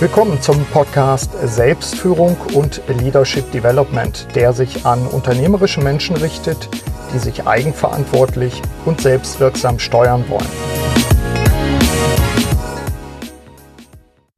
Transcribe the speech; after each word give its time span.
Willkommen 0.00 0.40
zum 0.40 0.64
Podcast 0.66 1.32
Selbstführung 1.42 2.36
und 2.54 2.80
Leadership 2.86 3.50
Development, 3.50 4.28
der 4.36 4.52
sich 4.52 4.86
an 4.86 5.04
unternehmerische 5.08 5.80
Menschen 5.80 6.14
richtet, 6.14 6.68
die 7.12 7.18
sich 7.18 7.48
eigenverantwortlich 7.48 8.62
und 8.84 9.00
selbstwirksam 9.00 9.80
steuern 9.80 10.24
wollen. 10.28 10.46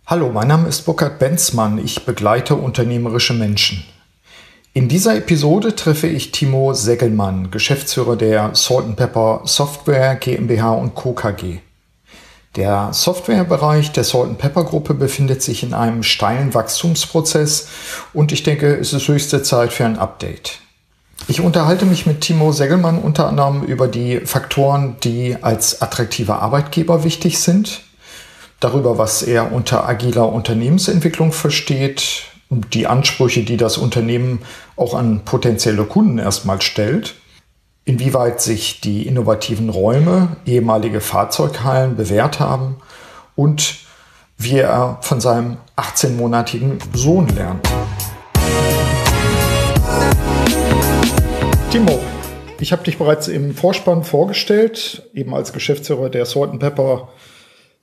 Hallo, 0.06 0.30
mein 0.32 0.48
Name 0.48 0.66
ist 0.66 0.86
Burkhard 0.86 1.18
Benzmann. 1.18 1.76
Ich 1.76 2.06
begleite 2.06 2.54
unternehmerische 2.54 3.34
Menschen. 3.34 3.84
In 4.72 4.88
dieser 4.88 5.14
Episode 5.14 5.76
treffe 5.76 6.06
ich 6.06 6.32
Timo 6.32 6.72
Segelmann, 6.72 7.50
Geschäftsführer 7.50 8.16
der 8.16 8.54
Salt 8.54 8.96
Pepper 8.96 9.42
Software 9.44 10.14
GmbH 10.16 10.72
und 10.72 10.94
Co. 10.94 11.12
KG. 11.12 11.58
Der 12.56 12.92
Softwarebereich 12.92 13.92
der 13.92 14.02
Salt 14.02 14.38
Pepper 14.38 14.64
Gruppe 14.64 14.92
befindet 14.94 15.40
sich 15.40 15.62
in 15.62 15.72
einem 15.72 16.02
steilen 16.02 16.52
Wachstumsprozess 16.52 17.68
und 18.12 18.32
ich 18.32 18.42
denke, 18.42 18.74
es 18.74 18.92
ist 18.92 19.06
höchste 19.06 19.44
Zeit 19.44 19.72
für 19.72 19.84
ein 19.84 19.98
Update. 19.98 20.58
Ich 21.28 21.40
unterhalte 21.40 21.86
mich 21.86 22.06
mit 22.06 22.22
Timo 22.22 22.50
Segelmann 22.50 22.98
unter 22.98 23.28
anderem 23.28 23.62
über 23.62 23.86
die 23.86 24.18
Faktoren, 24.20 24.96
die 25.04 25.36
als 25.40 25.80
attraktiver 25.80 26.42
Arbeitgeber 26.42 27.04
wichtig 27.04 27.38
sind, 27.38 27.82
darüber, 28.58 28.98
was 28.98 29.22
er 29.22 29.52
unter 29.52 29.88
agiler 29.88 30.32
Unternehmensentwicklung 30.32 31.30
versteht, 31.30 32.24
die 32.48 32.88
Ansprüche, 32.88 33.44
die 33.44 33.58
das 33.58 33.78
Unternehmen 33.78 34.40
auch 34.74 34.94
an 34.94 35.24
potenzielle 35.24 35.84
Kunden 35.84 36.18
erstmal 36.18 36.60
stellt 36.60 37.14
inwieweit 37.90 38.40
sich 38.40 38.80
die 38.80 39.04
innovativen 39.04 39.68
Räume, 39.68 40.36
ehemalige 40.46 41.00
Fahrzeughallen 41.00 41.96
bewährt 41.96 42.38
haben 42.38 42.76
und 43.34 43.78
wie 44.38 44.58
er 44.58 44.98
von 45.00 45.20
seinem 45.20 45.56
18-monatigen 45.76 46.78
Sohn 46.94 47.26
lernt. 47.30 47.68
Timo, 51.72 51.98
ich 52.60 52.70
habe 52.70 52.84
dich 52.84 52.96
bereits 52.96 53.26
im 53.26 53.56
Vorspann 53.56 54.04
vorgestellt, 54.04 55.10
eben 55.12 55.34
als 55.34 55.52
Geschäftsführer 55.52 56.10
der 56.10 56.26
Salt 56.26 56.56
Pepper 56.60 57.08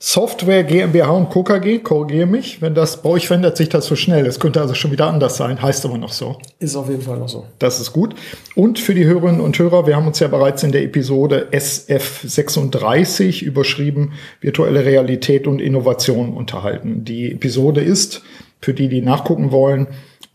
Software 0.00 0.62
GmbH 0.62 1.10
und 1.10 1.28
Co. 1.28 1.42
KG, 1.42 1.80
korrigiere 1.80 2.28
mich, 2.28 2.62
wenn 2.62 2.72
das 2.72 3.02
bei 3.02 3.08
euch 3.10 3.26
verändert 3.26 3.56
sich 3.56 3.68
das 3.68 3.86
so 3.86 3.96
schnell. 3.96 4.26
Es 4.26 4.38
könnte 4.38 4.60
also 4.60 4.74
schon 4.74 4.92
wieder 4.92 5.08
anders 5.08 5.36
sein, 5.36 5.60
heißt 5.60 5.84
aber 5.84 5.98
noch 5.98 6.12
so. 6.12 6.38
Ist 6.60 6.76
auf 6.76 6.88
jeden 6.88 7.02
Fall 7.02 7.18
noch 7.18 7.28
so. 7.28 7.46
Das 7.58 7.80
ist 7.80 7.92
gut. 7.92 8.14
Und 8.54 8.78
für 8.78 8.94
die 8.94 9.06
Hörerinnen 9.06 9.40
und 9.40 9.58
Hörer, 9.58 9.88
wir 9.88 9.96
haben 9.96 10.06
uns 10.06 10.20
ja 10.20 10.28
bereits 10.28 10.62
in 10.62 10.70
der 10.70 10.84
Episode 10.84 11.48
SF36 11.50 13.42
überschrieben 13.42 14.12
Virtuelle 14.40 14.84
Realität 14.84 15.48
und 15.48 15.60
Innovation 15.60 16.32
unterhalten. 16.32 17.04
Die 17.04 17.32
Episode 17.32 17.80
ist, 17.80 18.22
für 18.60 18.74
die, 18.74 18.88
die 18.88 19.00
nachgucken 19.00 19.50
wollen, 19.50 19.88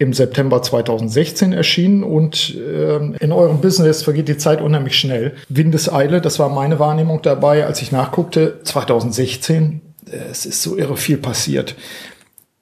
im 0.04 0.14
September 0.14 0.62
2016 0.62 1.54
erschienen 1.54 2.04
und 2.04 2.56
äh, 2.56 2.98
in 3.18 3.32
eurem 3.32 3.62
Business 3.62 4.04
vergeht 4.04 4.28
die 4.28 4.38
Zeit 4.38 4.62
unheimlich 4.62 4.98
schnell. 4.98 5.34
Windeseile, 5.50 6.22
das 6.22 6.38
war 6.38 6.50
meine 6.50 6.78
Wahrnehmung 6.78 7.22
dabei, 7.22 7.66
als 7.66 7.82
ich 7.82 7.92
nachguckte, 7.92 8.60
2016, 8.64 9.82
äh, 10.06 10.18
es 10.30 10.46
ist 10.46 10.62
so 10.62 10.78
irre 10.78 10.98
viel 10.98 11.18
passiert. 11.18 11.76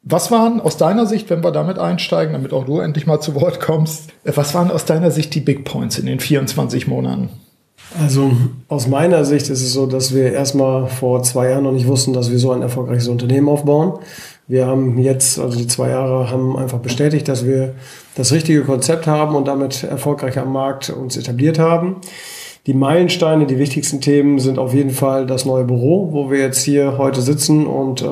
Was 0.03 0.31
waren 0.31 0.62
aus 0.62 0.78
deiner 0.78 1.06
Sicht, 1.06 1.30
wenn 1.30 1.44
wir 1.44 1.52
damit 1.52 1.78
einsteigen, 1.78 2.34
damit 2.34 2.53
auch 2.53 2.66
du 2.66 2.80
endlich 2.80 3.06
mal 3.06 3.19
zu 3.19 3.36
Wort 3.36 3.59
kommst, 3.59 4.09
äh, 4.23 4.31
was 4.36 4.53
waren 4.53 4.72
aus 4.72 4.86
deiner 4.86 5.12
Sicht 5.12 5.36
die 5.36 5.42
Big 5.42 5.66
Points 5.66 5.97
in 5.97 6.06
den 6.06 6.19
24 6.19 6.88
Monaten? 6.88 7.30
Also 8.00 8.31
aus 8.69 8.88
meiner 8.88 9.25
Sicht 9.25 9.50
ist 9.50 9.62
es 9.62 9.73
so, 9.73 9.86
dass 9.86 10.14
wir 10.14 10.31
erstmal 10.31 10.88
vor 10.88 11.23
zwei 11.23 11.50
Jahren 11.50 11.64
noch 11.64 11.73
nicht 11.73 11.88
wussten, 11.88 12.14
dass 12.14 12.31
wir 12.31 12.39
so 12.39 12.52
ein 12.52 12.62
erfolgreiches 12.62 13.09
Unternehmen 13.09 13.50
aufbauen. 13.50 14.00
Wir 14.52 14.67
haben 14.67 14.99
jetzt, 14.99 15.39
also 15.39 15.57
die 15.57 15.67
zwei 15.67 15.91
Jahre 15.91 16.30
haben 16.30 16.57
einfach 16.57 16.80
bestätigt, 16.80 17.30
dass 17.30 17.45
wir 17.45 17.73
das 18.16 18.33
richtige 18.33 18.63
Konzept 18.63 19.07
haben 19.07 19.34
und 19.34 19.47
damit 19.47 19.84
erfolgreich 19.84 20.38
am 20.38 20.51
Markt 20.51 20.89
uns 20.89 21.16
etabliert 21.16 21.57
haben. 21.57 22.01
Die 22.67 22.73
Meilensteine, 22.73 23.45
die 23.45 23.57
wichtigsten 23.57 24.01
Themen 24.01 24.40
sind 24.40 24.59
auf 24.59 24.73
jeden 24.73 24.90
Fall 24.90 25.25
das 25.25 25.45
neue 25.45 25.63
Büro, 25.63 26.09
wo 26.11 26.29
wir 26.29 26.40
jetzt 26.40 26.63
hier 26.63 26.97
heute 26.97 27.22
sitzen 27.22 27.66
und 27.66 28.01
äh, 28.01 28.06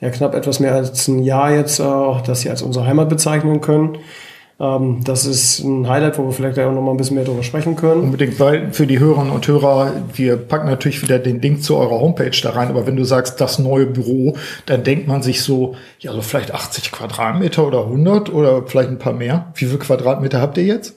ja 0.00 0.08
knapp 0.08 0.34
etwas 0.34 0.58
mehr 0.58 0.74
als 0.74 1.06
ein 1.06 1.22
Jahr 1.22 1.54
jetzt 1.54 1.80
äh, 1.80 1.84
das 2.26 2.40
hier 2.40 2.52
als 2.52 2.62
unsere 2.62 2.86
Heimat 2.86 3.10
bezeichnen 3.10 3.60
können. 3.60 3.98
Ähm, 4.60 5.00
das 5.04 5.26
ist 5.26 5.60
ein 5.60 5.88
Highlight, 5.88 6.18
wo 6.18 6.24
wir 6.24 6.32
vielleicht 6.32 6.58
auch 6.58 6.72
noch 6.72 6.80
mal 6.80 6.92
ein 6.92 6.96
bisschen 6.96 7.16
mehr 7.16 7.24
darüber 7.24 7.42
sprechen 7.42 7.76
können. 7.76 8.02
Unbedingt, 8.02 8.38
weil 8.38 8.72
für 8.72 8.86
die 8.86 8.98
Hörerinnen 8.98 9.32
und 9.32 9.46
Hörer, 9.46 9.92
wir 10.14 10.36
packen 10.36 10.66
natürlich 10.66 11.02
wieder 11.02 11.18
den 11.18 11.40
Link 11.40 11.62
zu 11.62 11.76
eurer 11.76 12.00
Homepage 12.00 12.36
da 12.42 12.50
rein, 12.50 12.68
aber 12.68 12.86
wenn 12.86 12.96
du 12.96 13.04
sagst, 13.04 13.40
das 13.40 13.58
neue 13.58 13.86
Büro, 13.86 14.36
dann 14.66 14.84
denkt 14.84 15.08
man 15.08 15.22
sich 15.22 15.42
so, 15.42 15.74
ja, 15.98 16.12
so 16.12 16.20
vielleicht 16.20 16.54
80 16.54 16.92
Quadratmeter 16.92 17.66
oder 17.66 17.84
100 17.84 18.32
oder 18.32 18.62
vielleicht 18.66 18.90
ein 18.90 18.98
paar 18.98 19.12
mehr. 19.12 19.52
Wie 19.56 19.66
viele 19.66 19.78
Quadratmeter 19.78 20.40
habt 20.40 20.56
ihr 20.58 20.64
jetzt? 20.64 20.96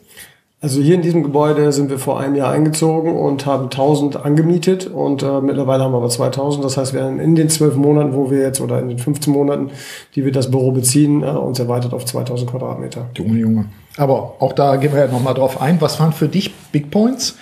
Also 0.60 0.82
hier 0.82 0.96
in 0.96 1.04
diesem 1.04 1.22
Gebäude 1.22 1.72
sind 1.72 1.92
wir 1.92 2.00
vor 2.00 2.20
einem 2.20 2.34
Jahr 2.34 2.52
eingezogen 2.52 3.16
und 3.16 3.46
haben 3.46 3.66
1000 3.66 4.26
angemietet 4.26 4.88
und 4.88 5.22
äh, 5.22 5.40
mittlerweile 5.40 5.84
haben 5.84 5.92
wir 5.92 5.98
aber 5.98 6.10
2000. 6.10 6.66
Das 6.66 6.78
heißt, 6.78 6.96
wir 6.96 7.04
haben 7.04 7.20
in 7.20 7.36
den 7.36 7.50
zwölf 7.50 7.76
Monaten, 7.76 8.16
wo 8.16 8.32
wir 8.32 8.40
jetzt 8.40 8.60
oder 8.60 8.80
in 8.80 8.90
den 8.90 8.98
15 8.98 9.32
Monaten, 9.32 9.70
die 10.16 10.26
wir 10.26 10.32
das 10.32 10.50
Büro 10.50 10.72
beziehen, 10.72 11.22
äh, 11.22 11.28
uns 11.28 11.60
erweitert 11.60 11.94
auf 11.94 12.06
2000 12.06 12.50
Quadratmeter. 12.50 13.08
Junge, 13.16 13.38
Junge. 13.38 13.66
Aber 13.98 14.38
auch 14.40 14.54
da 14.54 14.78
gehen 14.78 14.94
wir 14.94 15.06
ja 15.06 15.12
nochmal 15.12 15.36
drauf 15.36 15.62
ein. 15.62 15.80
Was 15.80 16.00
waren 16.00 16.12
für 16.12 16.28
dich 16.28 16.56
Big 16.72 16.90
Points? 16.90 17.36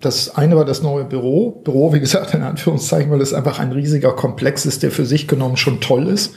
Das 0.00 0.34
eine 0.34 0.56
war 0.56 0.64
das 0.64 0.82
neue 0.82 1.04
Büro. 1.04 1.50
Büro, 1.50 1.92
wie 1.92 2.00
gesagt, 2.00 2.32
in 2.32 2.42
Anführungszeichen, 2.42 3.10
weil 3.10 3.20
es 3.20 3.34
einfach 3.34 3.58
ein 3.58 3.72
riesiger 3.72 4.12
Komplex 4.12 4.64
ist, 4.64 4.82
der 4.82 4.90
für 4.90 5.04
sich 5.04 5.28
genommen 5.28 5.58
schon 5.58 5.80
toll 5.80 6.06
ist. 6.06 6.34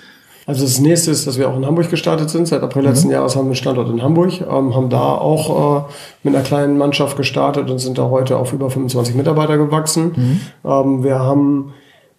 Also 0.51 0.65
das 0.65 0.81
nächste 0.81 1.11
ist, 1.11 1.25
dass 1.27 1.39
wir 1.39 1.49
auch 1.49 1.55
in 1.55 1.65
Hamburg 1.65 1.89
gestartet 1.89 2.29
sind. 2.29 2.45
Seit 2.45 2.61
April 2.61 2.81
mhm. 2.81 2.89
letzten 2.89 3.09
Jahres 3.09 3.37
haben 3.37 3.45
wir 3.45 3.51
einen 3.51 3.55
Standort 3.55 3.89
in 3.89 4.03
Hamburg, 4.03 4.41
ähm, 4.41 4.75
haben 4.75 4.89
da 4.89 5.13
auch 5.13 5.79
äh, 5.79 5.83
mit 6.23 6.35
einer 6.35 6.43
kleinen 6.43 6.77
Mannschaft 6.77 7.15
gestartet 7.15 7.71
und 7.71 7.79
sind 7.79 7.97
da 7.97 8.09
heute 8.09 8.35
auf 8.35 8.51
über 8.51 8.69
25 8.69 9.15
Mitarbeiter 9.15 9.57
gewachsen. 9.57 10.11
Mhm. 10.13 10.69
Ähm, 10.69 11.03
wir 11.05 11.19
haben 11.19 11.71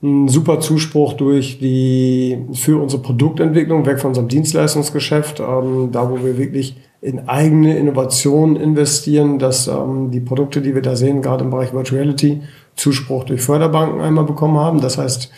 einen 0.03 0.29
super 0.29 0.61
Zuspruch 0.61 1.13
durch 1.13 1.59
die 1.59 2.39
für 2.55 2.81
unsere 2.81 3.03
Produktentwicklung 3.03 3.85
weg 3.85 4.01
von 4.01 4.13
unserem 4.13 4.29
Dienstleistungsgeschäft, 4.29 5.41
ähm, 5.41 5.91
da 5.93 6.11
wo 6.11 6.25
wir 6.25 6.39
wirklich 6.39 6.77
in 7.03 7.29
eigene 7.29 7.77
Innovationen 7.77 8.57
investieren, 8.57 9.41
dass 9.41 9.69
ähm, 9.69 10.11
die 10.11 10.21
Produkte, 10.21 10.63
die 10.63 10.75
wir 10.75 10.81
da 10.81 10.97
sehen, 10.97 11.21
gerade 11.21 11.45
im 11.45 11.51
Bereich 11.51 11.75
Virtuality, 11.75 12.41
Zuspruch 12.77 13.25
durch 13.25 13.43
Förderbanken 13.43 14.01
einmal 14.01 14.25
bekommen 14.25 14.57
haben. 14.57 14.81
Das 14.81 14.97
heißt, 14.97 15.31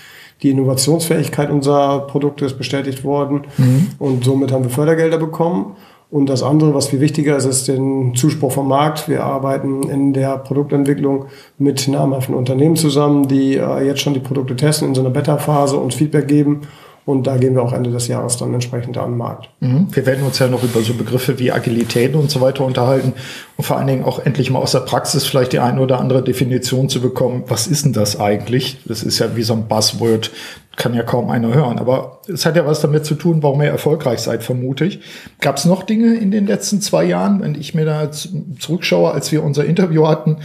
die 0.42 0.50
Innovationsfähigkeit 0.50 1.50
unserer 1.50 2.00
Produkte 2.06 2.44
ist 2.44 2.58
bestätigt 2.58 3.04
worden 3.04 3.42
mhm. 3.56 3.88
und 3.98 4.24
somit 4.24 4.52
haben 4.52 4.64
wir 4.64 4.70
Fördergelder 4.70 5.18
bekommen. 5.18 5.76
Und 6.10 6.26
das 6.26 6.44
andere, 6.44 6.74
was 6.74 6.88
viel 6.88 7.00
wichtiger 7.00 7.36
ist, 7.36 7.44
ist 7.44 7.66
den 7.66 8.14
Zuspruch 8.14 8.52
vom 8.52 8.68
Markt. 8.68 9.08
Wir 9.08 9.24
arbeiten 9.24 9.82
in 9.84 10.12
der 10.12 10.38
Produktentwicklung 10.38 11.24
mit 11.58 11.88
namhaften 11.88 12.36
Unternehmen 12.36 12.76
zusammen, 12.76 13.26
die 13.26 13.56
äh, 13.56 13.84
jetzt 13.84 14.00
schon 14.00 14.14
die 14.14 14.20
Produkte 14.20 14.54
testen 14.54 14.86
in 14.88 14.94
so 14.94 15.00
einer 15.00 15.10
Beta-Phase 15.10 15.76
und 15.76 15.92
Feedback 15.92 16.28
geben 16.28 16.60
und 17.06 17.26
da 17.26 17.36
gehen 17.36 17.54
wir 17.54 17.62
auch 17.62 17.72
Ende 17.72 17.90
des 17.90 18.08
Jahres 18.08 18.38
dann 18.38 18.54
entsprechend 18.54 18.96
an 18.96 19.12
den 19.12 19.18
Markt. 19.18 19.50
Mhm. 19.60 19.88
Wir 19.90 20.06
werden 20.06 20.24
uns 20.24 20.38
ja 20.38 20.48
noch 20.48 20.62
über 20.62 20.80
so 20.80 20.94
Begriffe 20.94 21.38
wie 21.38 21.52
Agilität 21.52 22.14
und 22.14 22.30
so 22.30 22.40
weiter 22.40 22.64
unterhalten 22.64 23.12
und 23.56 23.64
vor 23.64 23.76
allen 23.76 23.86
Dingen 23.86 24.04
auch 24.04 24.24
endlich 24.24 24.50
mal 24.50 24.58
aus 24.58 24.72
der 24.72 24.80
Praxis 24.80 25.24
vielleicht 25.24 25.52
die 25.52 25.58
eine 25.58 25.80
oder 25.80 26.00
andere 26.00 26.22
Definition 26.22 26.88
zu 26.88 27.00
bekommen. 27.00 27.44
Was 27.48 27.66
ist 27.66 27.84
denn 27.84 27.92
das 27.92 28.18
eigentlich? 28.18 28.78
Das 28.86 29.02
ist 29.02 29.18
ja 29.18 29.36
wie 29.36 29.42
so 29.42 29.52
ein 29.52 29.68
Buzzword, 29.68 30.30
kann 30.76 30.94
ja 30.94 31.02
kaum 31.02 31.30
einer 31.30 31.54
hören. 31.54 31.78
Aber 31.78 32.20
es 32.26 32.46
hat 32.46 32.56
ja 32.56 32.66
was 32.66 32.80
damit 32.80 33.04
zu 33.04 33.14
tun, 33.14 33.42
warum 33.42 33.60
ihr 33.62 33.68
erfolgreich 33.68 34.20
seid, 34.20 34.42
vermute 34.42 34.84
ich. 34.84 35.00
Gab 35.40 35.58
es 35.58 35.66
noch 35.66 35.82
Dinge 35.82 36.14
in 36.14 36.30
den 36.30 36.46
letzten 36.46 36.80
zwei 36.80 37.04
Jahren, 37.04 37.42
wenn 37.42 37.54
ich 37.54 37.74
mir 37.74 37.84
da 37.84 38.10
zurückschaue, 38.10 39.10
als 39.12 39.30
wir 39.30 39.44
unser 39.44 39.64
Interview 39.64 40.08
hatten, 40.08 40.38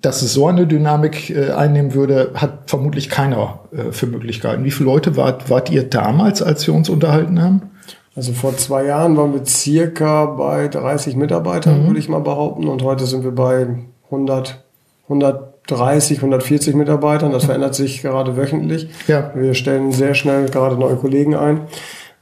dass 0.00 0.22
es 0.22 0.32
so 0.32 0.46
eine 0.46 0.66
Dynamik 0.66 1.30
äh, 1.30 1.50
einnehmen 1.50 1.94
würde, 1.94 2.30
hat 2.34 2.70
vermutlich 2.70 3.08
keiner 3.08 3.60
äh, 3.72 3.92
für 3.92 4.06
Möglichkeiten. 4.06 4.64
Wie 4.64 4.70
viele 4.70 4.90
Leute 4.90 5.16
wart, 5.16 5.50
wart 5.50 5.70
ihr 5.70 5.82
damals, 5.82 6.42
als 6.42 6.66
wir 6.66 6.74
uns 6.74 6.88
unterhalten 6.88 7.42
haben? 7.42 7.62
Also 8.14 8.32
vor 8.32 8.56
zwei 8.56 8.84
Jahren 8.84 9.16
waren 9.16 9.32
wir 9.32 9.44
circa 9.44 10.26
bei 10.26 10.68
30 10.68 11.16
Mitarbeitern, 11.16 11.82
mhm. 11.82 11.86
würde 11.88 12.00
ich 12.00 12.08
mal 12.08 12.20
behaupten. 12.20 12.68
Und 12.68 12.82
heute 12.82 13.06
sind 13.06 13.24
wir 13.24 13.32
bei 13.32 13.68
100, 14.06 14.64
130, 15.04 16.18
140 16.18 16.74
Mitarbeitern. 16.74 17.32
Das 17.32 17.44
mhm. 17.44 17.46
verändert 17.46 17.74
sich 17.74 18.02
gerade 18.02 18.36
wöchentlich. 18.36 18.88
Ja. 19.06 19.32
Wir 19.34 19.54
stellen 19.54 19.92
sehr 19.92 20.14
schnell 20.14 20.48
gerade 20.48 20.76
neue 20.76 20.96
Kollegen 20.96 21.34
ein. 21.34 21.62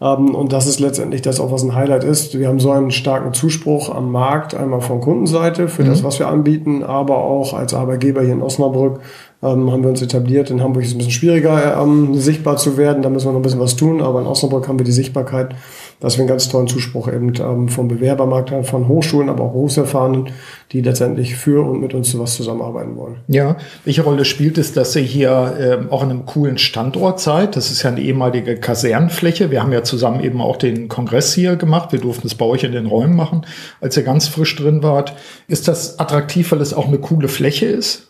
Ähm, 0.00 0.34
und 0.34 0.52
das 0.52 0.66
ist 0.66 0.80
letztendlich 0.80 1.22
das 1.22 1.40
auch, 1.40 1.50
was 1.50 1.62
ein 1.62 1.74
Highlight 1.74 2.04
ist. 2.04 2.38
Wir 2.38 2.48
haben 2.48 2.60
so 2.60 2.70
einen 2.70 2.90
starken 2.90 3.32
Zuspruch 3.32 3.94
am 3.94 4.12
Markt, 4.12 4.54
einmal 4.54 4.80
von 4.80 5.00
Kundenseite 5.00 5.68
für 5.68 5.84
mhm. 5.84 5.88
das, 5.88 6.04
was 6.04 6.18
wir 6.18 6.28
anbieten, 6.28 6.82
aber 6.82 7.18
auch 7.18 7.54
als 7.54 7.74
Arbeitgeber 7.74 8.22
hier 8.22 8.32
in 8.32 8.42
Osnabrück 8.42 9.00
ähm, 9.42 9.70
haben 9.70 9.82
wir 9.82 9.90
uns 9.90 10.02
etabliert. 10.02 10.50
In 10.50 10.62
Hamburg 10.62 10.82
ist 10.82 10.88
es 10.88 10.94
ein 10.94 10.98
bisschen 10.98 11.12
schwieriger, 11.12 11.80
ähm, 11.80 12.14
sichtbar 12.14 12.56
zu 12.56 12.76
werden. 12.76 13.02
Da 13.02 13.10
müssen 13.10 13.26
wir 13.26 13.32
noch 13.32 13.40
ein 13.40 13.42
bisschen 13.42 13.60
was 13.60 13.76
tun. 13.76 14.02
Aber 14.02 14.20
in 14.20 14.26
Osnabrück 14.26 14.68
haben 14.68 14.78
wir 14.78 14.84
die 14.84 14.92
Sichtbarkeit, 14.92 15.54
dass 16.00 16.16
wir 16.16 16.22
einen 16.22 16.28
ganz 16.28 16.48
tollen 16.48 16.66
Zuspruch 16.66 17.08
eben 17.08 17.32
ähm, 17.40 17.68
vom 17.68 17.88
Bewerbermarkt 17.88 18.50
haben, 18.50 18.64
von 18.64 18.88
Hochschulen, 18.88 19.28
aber 19.28 19.44
auch 19.44 19.52
Berufserfahrenen, 19.52 20.30
die 20.72 20.80
letztendlich 20.80 21.36
für 21.36 21.66
und 21.66 21.80
mit 21.80 21.94
uns 21.94 22.18
was 22.18 22.34
zusammenarbeiten 22.34 22.96
wollen. 22.96 23.16
Ja, 23.28 23.56
welche 23.84 24.02
Rolle 24.02 24.24
spielt 24.24 24.58
es, 24.58 24.72
dass 24.72 24.94
ihr 24.96 25.02
hier 25.02 25.56
ähm, 25.58 25.90
auch 25.90 26.02
an 26.02 26.10
einem 26.10 26.26
coolen 26.26 26.58
Standort 26.58 27.20
seid? 27.20 27.56
Das 27.56 27.70
ist 27.70 27.82
ja 27.82 27.90
eine 27.90 28.00
ehemalige 28.00 28.56
Kasernenfläche. 28.56 29.50
Wir 29.50 29.62
haben 29.62 29.72
ja 29.72 29.82
zusammen 29.82 30.20
eben 30.22 30.40
auch 30.40 30.56
den 30.56 30.88
Kongress 30.88 31.32
hier 31.34 31.56
gemacht. 31.56 31.92
Wir 31.92 32.00
durften 32.00 32.26
es 32.26 32.34
bei 32.34 32.44
euch 32.44 32.64
in 32.64 32.72
den 32.72 32.86
Räumen 32.86 33.16
machen, 33.16 33.46
als 33.80 33.96
ihr 33.96 34.02
ganz 34.02 34.28
frisch 34.28 34.54
drin 34.56 34.82
wart. 34.82 35.14
Ist 35.48 35.68
das 35.68 35.98
attraktiv, 35.98 36.52
weil 36.52 36.60
es 36.60 36.74
auch 36.74 36.88
eine 36.88 36.98
coole 36.98 37.28
Fläche 37.28 37.66
ist? 37.66 38.08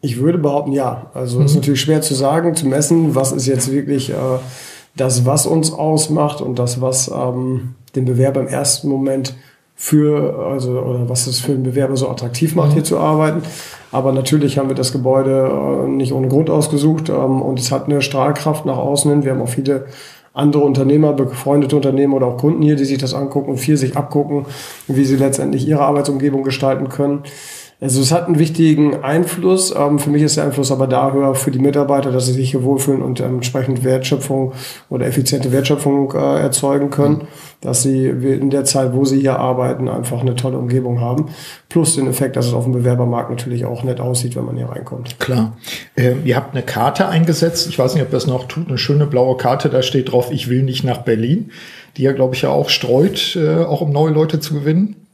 Ich 0.00 0.20
würde 0.20 0.38
behaupten, 0.38 0.72
ja. 0.72 1.10
Also 1.14 1.40
mhm. 1.40 1.46
ist 1.46 1.56
natürlich 1.56 1.80
schwer 1.80 2.02
zu 2.02 2.14
sagen, 2.14 2.54
zu 2.54 2.68
messen, 2.68 3.14
was 3.14 3.32
ist 3.32 3.46
jetzt 3.46 3.72
wirklich 3.72 4.10
äh, 4.10 4.14
das, 4.98 5.24
was 5.24 5.46
uns 5.46 5.72
ausmacht 5.72 6.40
und 6.40 6.58
das, 6.58 6.80
was 6.80 7.08
ähm, 7.08 7.74
den 7.94 8.04
Bewerber 8.04 8.40
im 8.40 8.48
ersten 8.48 8.88
Moment 8.88 9.34
für, 9.74 10.46
also, 10.50 10.72
oder 10.80 11.08
was 11.08 11.28
es 11.28 11.38
für 11.38 11.52
einen 11.52 11.62
Bewerber 11.62 11.96
so 11.96 12.08
attraktiv 12.08 12.56
macht, 12.56 12.70
mhm. 12.70 12.74
hier 12.74 12.84
zu 12.84 12.98
arbeiten. 12.98 13.42
Aber 13.92 14.12
natürlich 14.12 14.58
haben 14.58 14.68
wir 14.68 14.74
das 14.74 14.92
Gebäude 14.92 15.84
äh, 15.84 15.88
nicht 15.88 16.12
ohne 16.12 16.28
Grund 16.28 16.50
ausgesucht 16.50 17.08
ähm, 17.08 17.40
und 17.40 17.58
es 17.58 17.70
hat 17.70 17.84
eine 17.86 18.02
Strahlkraft 18.02 18.66
nach 18.66 18.76
außen 18.76 19.10
hin. 19.10 19.24
Wir 19.24 19.32
haben 19.32 19.40
auch 19.40 19.48
viele 19.48 19.86
andere 20.34 20.62
Unternehmer, 20.62 21.12
befreundete 21.12 21.76
Unternehmer 21.76 22.16
oder 22.16 22.26
auch 22.26 22.36
Kunden 22.36 22.62
hier, 22.62 22.76
die 22.76 22.84
sich 22.84 22.98
das 22.98 23.14
angucken 23.14 23.50
und 23.50 23.58
viel 23.58 23.76
sich 23.76 23.96
abgucken, 23.96 24.46
wie 24.86 25.04
sie 25.04 25.16
letztendlich 25.16 25.66
ihre 25.66 25.80
Arbeitsumgebung 25.80 26.42
gestalten 26.42 26.88
können. 26.88 27.22
Also 27.80 28.00
es 28.00 28.10
hat 28.10 28.26
einen 28.26 28.40
wichtigen 28.40 29.04
Einfluss. 29.04 29.72
Ähm, 29.76 30.00
für 30.00 30.10
mich 30.10 30.22
ist 30.22 30.36
der 30.36 30.44
Einfluss 30.44 30.72
aber 30.72 30.88
da 30.88 31.12
höher 31.12 31.36
für 31.36 31.52
die 31.52 31.60
Mitarbeiter, 31.60 32.10
dass 32.10 32.26
sie 32.26 32.32
sich 32.32 32.50
hier 32.50 32.64
wohlfühlen 32.64 33.02
und 33.02 33.20
ähm, 33.20 33.36
entsprechend 33.36 33.84
Wertschöpfung 33.84 34.52
oder 34.90 35.06
effiziente 35.06 35.52
Wertschöpfung 35.52 36.12
äh, 36.12 36.40
erzeugen 36.40 36.90
können. 36.90 37.18
Mhm. 37.18 37.28
Dass 37.60 37.82
sie 37.82 38.06
in 38.06 38.50
der 38.50 38.64
Zeit, 38.64 38.94
wo 38.94 39.04
sie 39.04 39.20
hier 39.20 39.38
arbeiten, 39.38 39.88
einfach 39.88 40.20
eine 40.20 40.34
tolle 40.36 40.58
Umgebung 40.58 41.00
haben. 41.00 41.26
Plus 41.68 41.96
den 41.96 42.06
Effekt, 42.08 42.36
dass 42.36 42.46
es 42.46 42.52
auf 42.52 42.64
dem 42.64 42.72
Bewerbermarkt 42.72 43.30
natürlich 43.30 43.64
auch 43.64 43.82
nett 43.84 44.00
aussieht, 44.00 44.36
wenn 44.36 44.44
man 44.44 44.56
hier 44.56 44.68
reinkommt. 44.68 45.18
Klar. 45.20 45.56
Äh, 45.96 46.14
ihr 46.24 46.36
habt 46.36 46.54
eine 46.54 46.64
Karte 46.64 47.08
eingesetzt. 47.08 47.68
Ich 47.68 47.78
weiß 47.78 47.94
nicht, 47.94 48.02
ob 48.02 48.10
das 48.10 48.26
noch 48.26 48.48
tut. 48.48 48.68
Eine 48.68 48.78
schöne 48.78 49.06
blaue 49.06 49.36
Karte. 49.36 49.70
Da 49.70 49.82
steht 49.82 50.10
drauf, 50.10 50.32
ich 50.32 50.48
will 50.48 50.64
nicht 50.64 50.82
nach 50.82 50.98
Berlin. 50.98 51.52
Die 51.96 52.02
ja, 52.02 52.12
glaube 52.12 52.34
ich, 52.34 52.42
ja 52.42 52.50
auch 52.50 52.70
streut, 52.70 53.36
äh, 53.36 53.64
auch 53.64 53.80
um 53.80 53.90
neue 53.90 54.12
Leute 54.12 54.40
zu 54.40 54.54
gewinnen. 54.54 55.07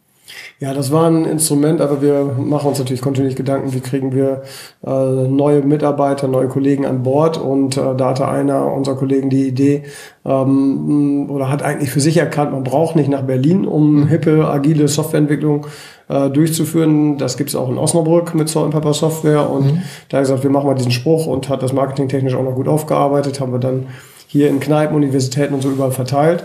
Ja, 0.60 0.72
das 0.72 0.92
war 0.92 1.10
ein 1.10 1.24
Instrument, 1.24 1.80
aber 1.80 2.00
wir 2.00 2.36
machen 2.38 2.68
uns 2.68 2.78
natürlich 2.78 3.02
kontinuierlich 3.02 3.36
Gedanken, 3.36 3.74
wie 3.74 3.80
kriegen 3.80 4.14
wir 4.14 4.42
äh, 4.86 5.28
neue 5.28 5.62
Mitarbeiter, 5.62 6.28
neue 6.28 6.46
Kollegen 6.46 6.86
an 6.86 7.02
Bord. 7.02 7.38
Und 7.38 7.76
äh, 7.76 7.94
da 7.96 8.10
hatte 8.10 8.28
einer 8.28 8.72
unserer 8.72 8.94
Kollegen 8.94 9.30
die 9.30 9.48
Idee 9.48 9.82
ähm, 10.24 11.28
oder 11.28 11.50
hat 11.50 11.64
eigentlich 11.64 11.90
für 11.90 12.00
sich 12.00 12.18
erkannt, 12.18 12.52
man 12.52 12.62
braucht 12.62 12.94
nicht 12.94 13.08
nach 13.08 13.22
Berlin, 13.22 13.66
um 13.66 14.06
hippe, 14.06 14.46
agile 14.46 14.86
Softwareentwicklung 14.86 15.66
äh, 16.08 16.30
durchzuführen. 16.30 17.18
Das 17.18 17.36
gibt 17.36 17.50
es 17.50 17.56
auch 17.56 17.68
in 17.68 17.76
Osnabrück 17.76 18.32
mit 18.36 18.48
Salt 18.48 18.70
Pepper 18.70 18.94
Software. 18.94 19.50
Und 19.50 19.66
mhm. 19.66 19.82
da 20.08 20.18
hat 20.18 20.20
er 20.20 20.20
gesagt, 20.20 20.42
wir 20.44 20.50
machen 20.50 20.66
mal 20.68 20.74
diesen 20.74 20.92
Spruch 20.92 21.26
und 21.26 21.48
hat 21.48 21.64
das 21.64 21.72
marketingtechnisch 21.72 22.36
auch 22.36 22.44
noch 22.44 22.54
gut 22.54 22.68
aufgearbeitet, 22.68 23.40
haben 23.40 23.52
wir 23.52 23.58
dann 23.58 23.88
hier 24.28 24.48
in 24.48 24.60
Kneipen, 24.60 24.96
Universitäten 24.96 25.54
und 25.54 25.62
so 25.62 25.70
überall 25.70 25.92
verteilt. 25.92 26.44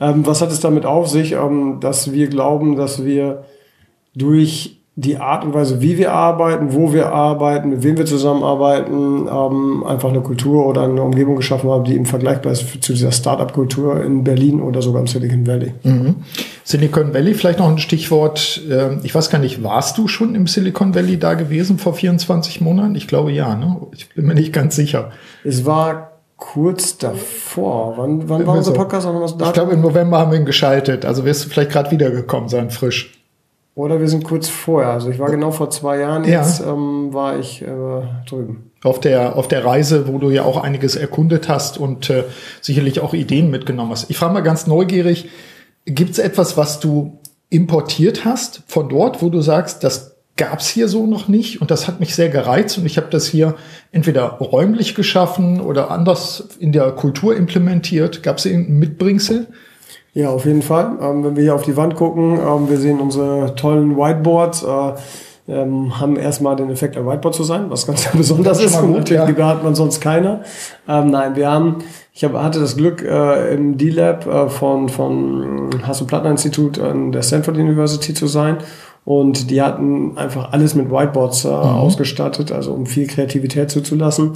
Ähm, 0.00 0.26
was 0.26 0.42
hat 0.42 0.50
es 0.50 0.60
damit 0.60 0.86
auf 0.86 1.08
sich, 1.08 1.32
ähm, 1.32 1.78
dass 1.80 2.12
wir 2.12 2.28
glauben, 2.28 2.76
dass 2.76 3.04
wir 3.04 3.44
durch 4.14 4.78
die 5.00 5.16
Art 5.16 5.44
und 5.44 5.54
Weise, 5.54 5.80
wie 5.80 5.96
wir 5.96 6.12
arbeiten, 6.12 6.72
wo 6.72 6.92
wir 6.92 7.12
arbeiten, 7.12 7.70
mit 7.70 7.84
wem 7.84 7.96
wir 7.96 8.04
zusammenarbeiten, 8.04 9.28
ähm, 9.28 9.84
einfach 9.86 10.08
eine 10.08 10.22
Kultur 10.22 10.66
oder 10.66 10.82
eine 10.82 11.00
Umgebung 11.00 11.36
geschaffen 11.36 11.70
haben, 11.70 11.84
die 11.84 11.94
eben 11.94 12.04
vergleichbar 12.04 12.50
ist 12.50 12.82
zu 12.82 12.92
dieser 12.94 13.12
Startup-Kultur 13.12 14.02
in 14.02 14.24
Berlin 14.24 14.60
oder 14.60 14.82
sogar 14.82 15.00
im 15.00 15.06
Silicon 15.06 15.46
Valley. 15.46 15.72
Mhm. 15.84 16.16
Silicon 16.64 17.14
Valley, 17.14 17.34
vielleicht 17.34 17.60
noch 17.60 17.68
ein 17.68 17.78
Stichwort. 17.78 18.60
Ähm, 18.68 18.98
ich 19.04 19.14
weiß 19.14 19.30
gar 19.30 19.38
nicht, 19.38 19.62
warst 19.62 19.96
du 19.98 20.08
schon 20.08 20.34
im 20.34 20.48
Silicon 20.48 20.96
Valley 20.96 21.16
da 21.16 21.34
gewesen 21.34 21.78
vor 21.78 21.94
24 21.94 22.60
Monaten? 22.60 22.96
Ich 22.96 23.06
glaube 23.06 23.30
ja, 23.30 23.54
ne? 23.54 23.76
Ich 23.94 24.08
bin 24.08 24.26
mir 24.26 24.34
nicht 24.34 24.52
ganz 24.52 24.74
sicher. 24.74 25.12
Es 25.44 25.64
war 25.64 26.07
kurz 26.38 26.96
davor. 26.96 27.98
Wann, 27.98 28.28
wann 28.28 28.46
war 28.46 28.56
unser 28.56 28.72
Podcast? 28.72 29.06
Ich 29.06 29.52
glaube, 29.52 29.72
im 29.72 29.82
November 29.82 30.18
haben 30.18 30.30
wir 30.30 30.38
ihn 30.38 30.46
geschaltet. 30.46 31.04
Also 31.04 31.24
wirst 31.24 31.44
du 31.44 31.48
vielleicht 31.50 31.72
gerade 31.72 31.90
wiedergekommen 31.90 32.48
sein, 32.48 32.70
frisch. 32.70 33.18
Oder 33.74 34.00
wir 34.00 34.08
sind 34.08 34.24
kurz 34.24 34.48
vorher. 34.48 34.90
Also 34.90 35.10
ich 35.10 35.18
war 35.18 35.30
genau 35.30 35.50
vor 35.50 35.70
zwei 35.70 35.98
Jahren 35.98 36.24
jetzt, 36.24 36.60
ja. 36.60 36.72
ähm, 36.72 37.12
war 37.12 37.38
ich 37.38 37.62
äh, 37.62 37.66
drüben. 38.28 38.72
Auf 38.82 38.98
der, 38.98 39.36
auf 39.36 39.46
der 39.46 39.64
Reise, 39.64 40.08
wo 40.08 40.18
du 40.18 40.30
ja 40.30 40.44
auch 40.44 40.56
einiges 40.56 40.96
erkundet 40.96 41.48
hast 41.48 41.78
und 41.78 42.08
äh, 42.10 42.24
sicherlich 42.60 43.00
auch 43.00 43.14
Ideen 43.14 43.50
mitgenommen 43.50 43.90
hast. 43.90 44.10
Ich 44.10 44.16
frage 44.16 44.34
mal 44.34 44.40
ganz 44.40 44.66
neugierig, 44.66 45.28
gibt 45.84 46.12
es 46.12 46.18
etwas, 46.18 46.56
was 46.56 46.80
du 46.80 47.18
importiert 47.50 48.24
hast 48.24 48.62
von 48.66 48.88
dort, 48.88 49.22
wo 49.22 49.28
du 49.28 49.40
sagst, 49.40 49.84
das 49.84 50.07
gab 50.38 50.60
es 50.60 50.68
hier 50.68 50.88
so 50.88 51.06
noch 51.06 51.28
nicht 51.28 51.60
und 51.60 51.70
das 51.70 51.86
hat 51.86 52.00
mich 52.00 52.14
sehr 52.14 52.30
gereizt 52.30 52.78
und 52.78 52.86
ich 52.86 52.96
habe 52.96 53.08
das 53.10 53.26
hier 53.26 53.56
entweder 53.92 54.24
räumlich 54.38 54.94
geschaffen 54.94 55.60
oder 55.60 55.90
anders 55.90 56.48
in 56.58 56.72
der 56.72 56.92
Kultur 56.92 57.36
implementiert. 57.36 58.22
Gab 58.22 58.38
es 58.38 58.46
irgendein 58.46 58.78
Mitbringsel? 58.78 59.48
Ja, 60.14 60.30
auf 60.30 60.46
jeden 60.46 60.62
Fall. 60.62 60.96
Ähm, 61.02 61.24
wenn 61.24 61.36
wir 61.36 61.42
hier 61.42 61.54
auf 61.54 61.62
die 61.62 61.76
Wand 61.76 61.94
gucken, 61.96 62.38
ähm, 62.38 62.70
wir 62.70 62.78
sehen 62.78 63.00
unsere 63.00 63.54
tollen 63.56 63.96
Whiteboards. 63.96 64.62
Äh, 64.62 64.92
ähm, 65.48 65.98
haben 65.98 66.16
erstmal 66.16 66.56
den 66.56 66.68
Effekt, 66.70 66.96
ein 66.96 67.06
Whiteboard 67.06 67.34
zu 67.34 67.42
sein, 67.42 67.70
was 67.70 67.86
ganz 67.86 68.06
besonders 68.12 68.62
ist. 68.62 68.78
Gut, 68.80 69.08
ja. 69.10 69.26
Hat 69.26 69.64
man 69.64 69.74
sonst 69.74 70.00
keiner. 70.00 70.42
Ähm, 70.86 71.10
nein, 71.10 71.36
wir 71.36 71.50
haben, 71.50 71.78
ich 72.12 72.22
hab, 72.22 72.34
hatte 72.34 72.60
das 72.60 72.76
Glück 72.76 73.02
äh, 73.02 73.54
im 73.54 73.78
D-Lab 73.78 74.26
äh, 74.26 74.48
von, 74.50 74.90
von 74.90 75.70
Hasso-Plattner-Institut 75.86 76.78
an 76.78 77.12
der 77.12 77.22
Stanford 77.22 77.56
University 77.56 78.12
zu 78.12 78.26
sein 78.26 78.58
und 79.08 79.50
die 79.50 79.62
hatten 79.62 80.18
einfach 80.18 80.52
alles 80.52 80.74
mit 80.74 80.90
Whiteboards 80.90 81.46
äh, 81.46 81.48
mhm. 81.48 81.54
ausgestattet, 81.54 82.52
also 82.52 82.74
um 82.74 82.84
viel 82.84 83.06
Kreativität 83.06 83.70
zuzulassen. 83.70 84.32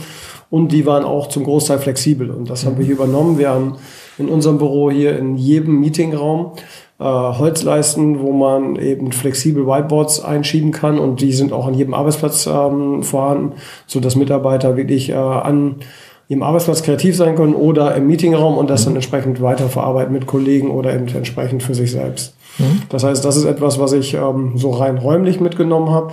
Und 0.49 0.73
die 0.73 0.87
waren 0.87 1.05
auch 1.05 1.29
zum 1.29 1.45
Großteil 1.45 1.79
flexibel. 1.79 2.31
Und 2.31 2.49
das 2.49 2.65
mhm. 2.65 2.69
haben 2.69 2.79
wir 2.79 2.87
hier 2.87 2.95
übernommen. 2.95 3.37
Wir 3.37 3.51
haben 3.51 3.75
in 4.17 4.31
unserem 4.31 4.57
Büro 4.57 4.91
hier 4.91 5.19
in 5.19 5.37
jedem 5.37 5.79
Meetingraum 5.81 6.53
äh, 6.99 7.05
Holzleisten, 7.05 8.21
wo 8.21 8.33
man 8.33 8.77
eben 8.77 9.13
flexibel 9.13 9.67
Whiteboards 9.67 10.25
einschieben 10.25 10.73
kann. 10.73 10.99
Und 10.99 11.21
die 11.21 11.35
sind 11.35 11.53
auch 11.53 11.67
an 11.67 11.75
jedem 11.75 11.93
Arbeitsplatz 11.93 12.47
ähm, 12.47 13.03
vorhanden, 13.03 13.57
so 13.87 14.01
dass 14.01 14.17
Mitarbeiter 14.17 14.79
wirklich 14.79 15.11
äh, 15.11 15.17
an 15.17 15.81
ihrem 16.29 16.43
Arbeitsplatz 16.43 16.83
kreativ 16.83 17.15
sein 17.15 17.35
können 17.35 17.55
oder 17.55 17.95
im 17.95 18.07
Meetingraum 18.07 18.57
und 18.57 18.71
das 18.71 18.85
dann 18.85 18.95
mhm. 18.95 19.01
entsprechend 19.01 19.43
weiterverarbeiten 19.43 20.15
mit 20.15 20.27
Kollegen 20.27 20.71
oder 20.71 20.95
eben 20.95 21.09
entsprechend 21.09 21.63
für 21.63 21.75
sich 21.75 21.91
selbst. 21.91 22.35
Mhm. 22.59 22.83
Das 22.89 23.05
heißt, 23.05 23.25
das 23.25 23.37
ist 23.37 23.45
etwas, 23.45 23.79
was 23.79 23.93
ich 23.93 24.15
ähm, 24.15 24.53
so 24.57 24.71
rein 24.71 24.99
räumlich 24.99 25.41
mitgenommen 25.41 25.91
habe. 25.91 26.13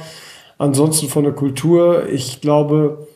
Ansonsten 0.57 1.07
von 1.07 1.23
der 1.23 1.33
Kultur, 1.33 2.07
ich 2.09 2.41
glaube, 2.41 3.07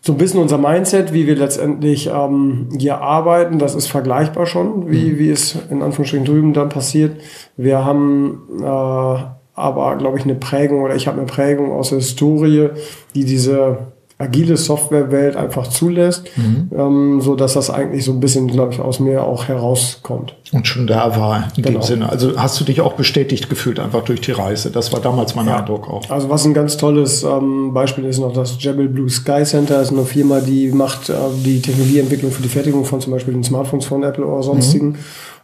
so 0.00 0.12
ein 0.12 0.18
bisschen 0.18 0.40
unser 0.40 0.58
Mindset, 0.58 1.12
wie 1.12 1.26
wir 1.26 1.34
letztendlich 1.34 2.08
ähm, 2.08 2.68
hier 2.78 3.00
arbeiten, 3.00 3.58
das 3.58 3.74
ist 3.74 3.88
vergleichbar 3.88 4.46
schon, 4.46 4.90
wie, 4.90 5.10
mhm. 5.10 5.18
wie 5.18 5.30
es 5.30 5.56
in 5.70 5.82
Anführungsstrichen 5.82 6.26
drüben 6.26 6.52
dann 6.52 6.68
passiert. 6.68 7.20
Wir 7.56 7.84
haben 7.84 8.42
äh, 8.62 9.16
aber, 9.56 9.96
glaube 9.96 10.18
ich, 10.18 10.24
eine 10.24 10.34
Prägung 10.34 10.82
oder 10.82 10.94
ich 10.94 11.08
habe 11.08 11.16
eine 11.16 11.26
Prägung 11.26 11.72
aus 11.72 11.88
der 11.88 11.98
Historie, 11.98 12.68
die 13.14 13.24
diese 13.24 13.78
agile 14.18 14.56
Softwarewelt 14.56 15.36
einfach 15.36 15.66
zulässt, 15.66 16.24
mhm. 16.36 16.70
ähm, 16.74 17.20
so 17.20 17.36
dass 17.36 17.52
das 17.52 17.68
eigentlich 17.68 18.04
so 18.04 18.12
ein 18.12 18.20
bisschen, 18.20 18.46
glaube 18.46 18.72
ich, 18.72 18.80
aus 18.80 18.98
mir 18.98 19.22
auch 19.22 19.46
herauskommt. 19.46 20.34
Und 20.52 20.66
schon 20.66 20.86
da 20.86 21.18
war 21.18 21.48
in 21.56 21.62
genau. 21.62 21.80
dem 21.80 21.82
Sinne. 21.82 22.08
Also 22.08 22.38
hast 22.38 22.58
du 22.58 22.64
dich 22.64 22.80
auch 22.80 22.94
bestätigt 22.94 23.50
gefühlt 23.50 23.78
einfach 23.78 24.04
durch 24.04 24.22
die 24.22 24.32
Reise. 24.32 24.70
Das 24.70 24.90
war 24.92 25.00
damals 25.00 25.34
mein 25.34 25.46
ja. 25.46 25.58
Eindruck 25.58 25.90
auch. 25.90 26.08
Also 26.08 26.30
was 26.30 26.46
ein 26.46 26.54
ganz 26.54 26.78
tolles 26.78 27.24
ähm, 27.24 27.74
Beispiel 27.74 28.06
ist 28.06 28.18
noch 28.18 28.32
das 28.32 28.56
Jebel 28.58 28.88
Blue 28.88 29.10
Sky 29.10 29.44
Center. 29.44 29.78
Das 29.78 29.90
ist 29.90 29.96
eine 29.96 30.06
Firma, 30.06 30.40
die 30.40 30.68
macht 30.68 31.10
äh, 31.10 31.14
die 31.44 31.60
Technologieentwicklung 31.60 32.32
für 32.32 32.42
die 32.42 32.48
Fertigung 32.48 32.86
von 32.86 33.02
zum 33.02 33.12
Beispiel 33.12 33.34
den 33.34 33.44
Smartphones 33.44 33.84
von 33.84 34.02
Apple 34.02 34.24
oder 34.24 34.42
sonstigen. 34.42 34.88
Mhm. 34.88 34.96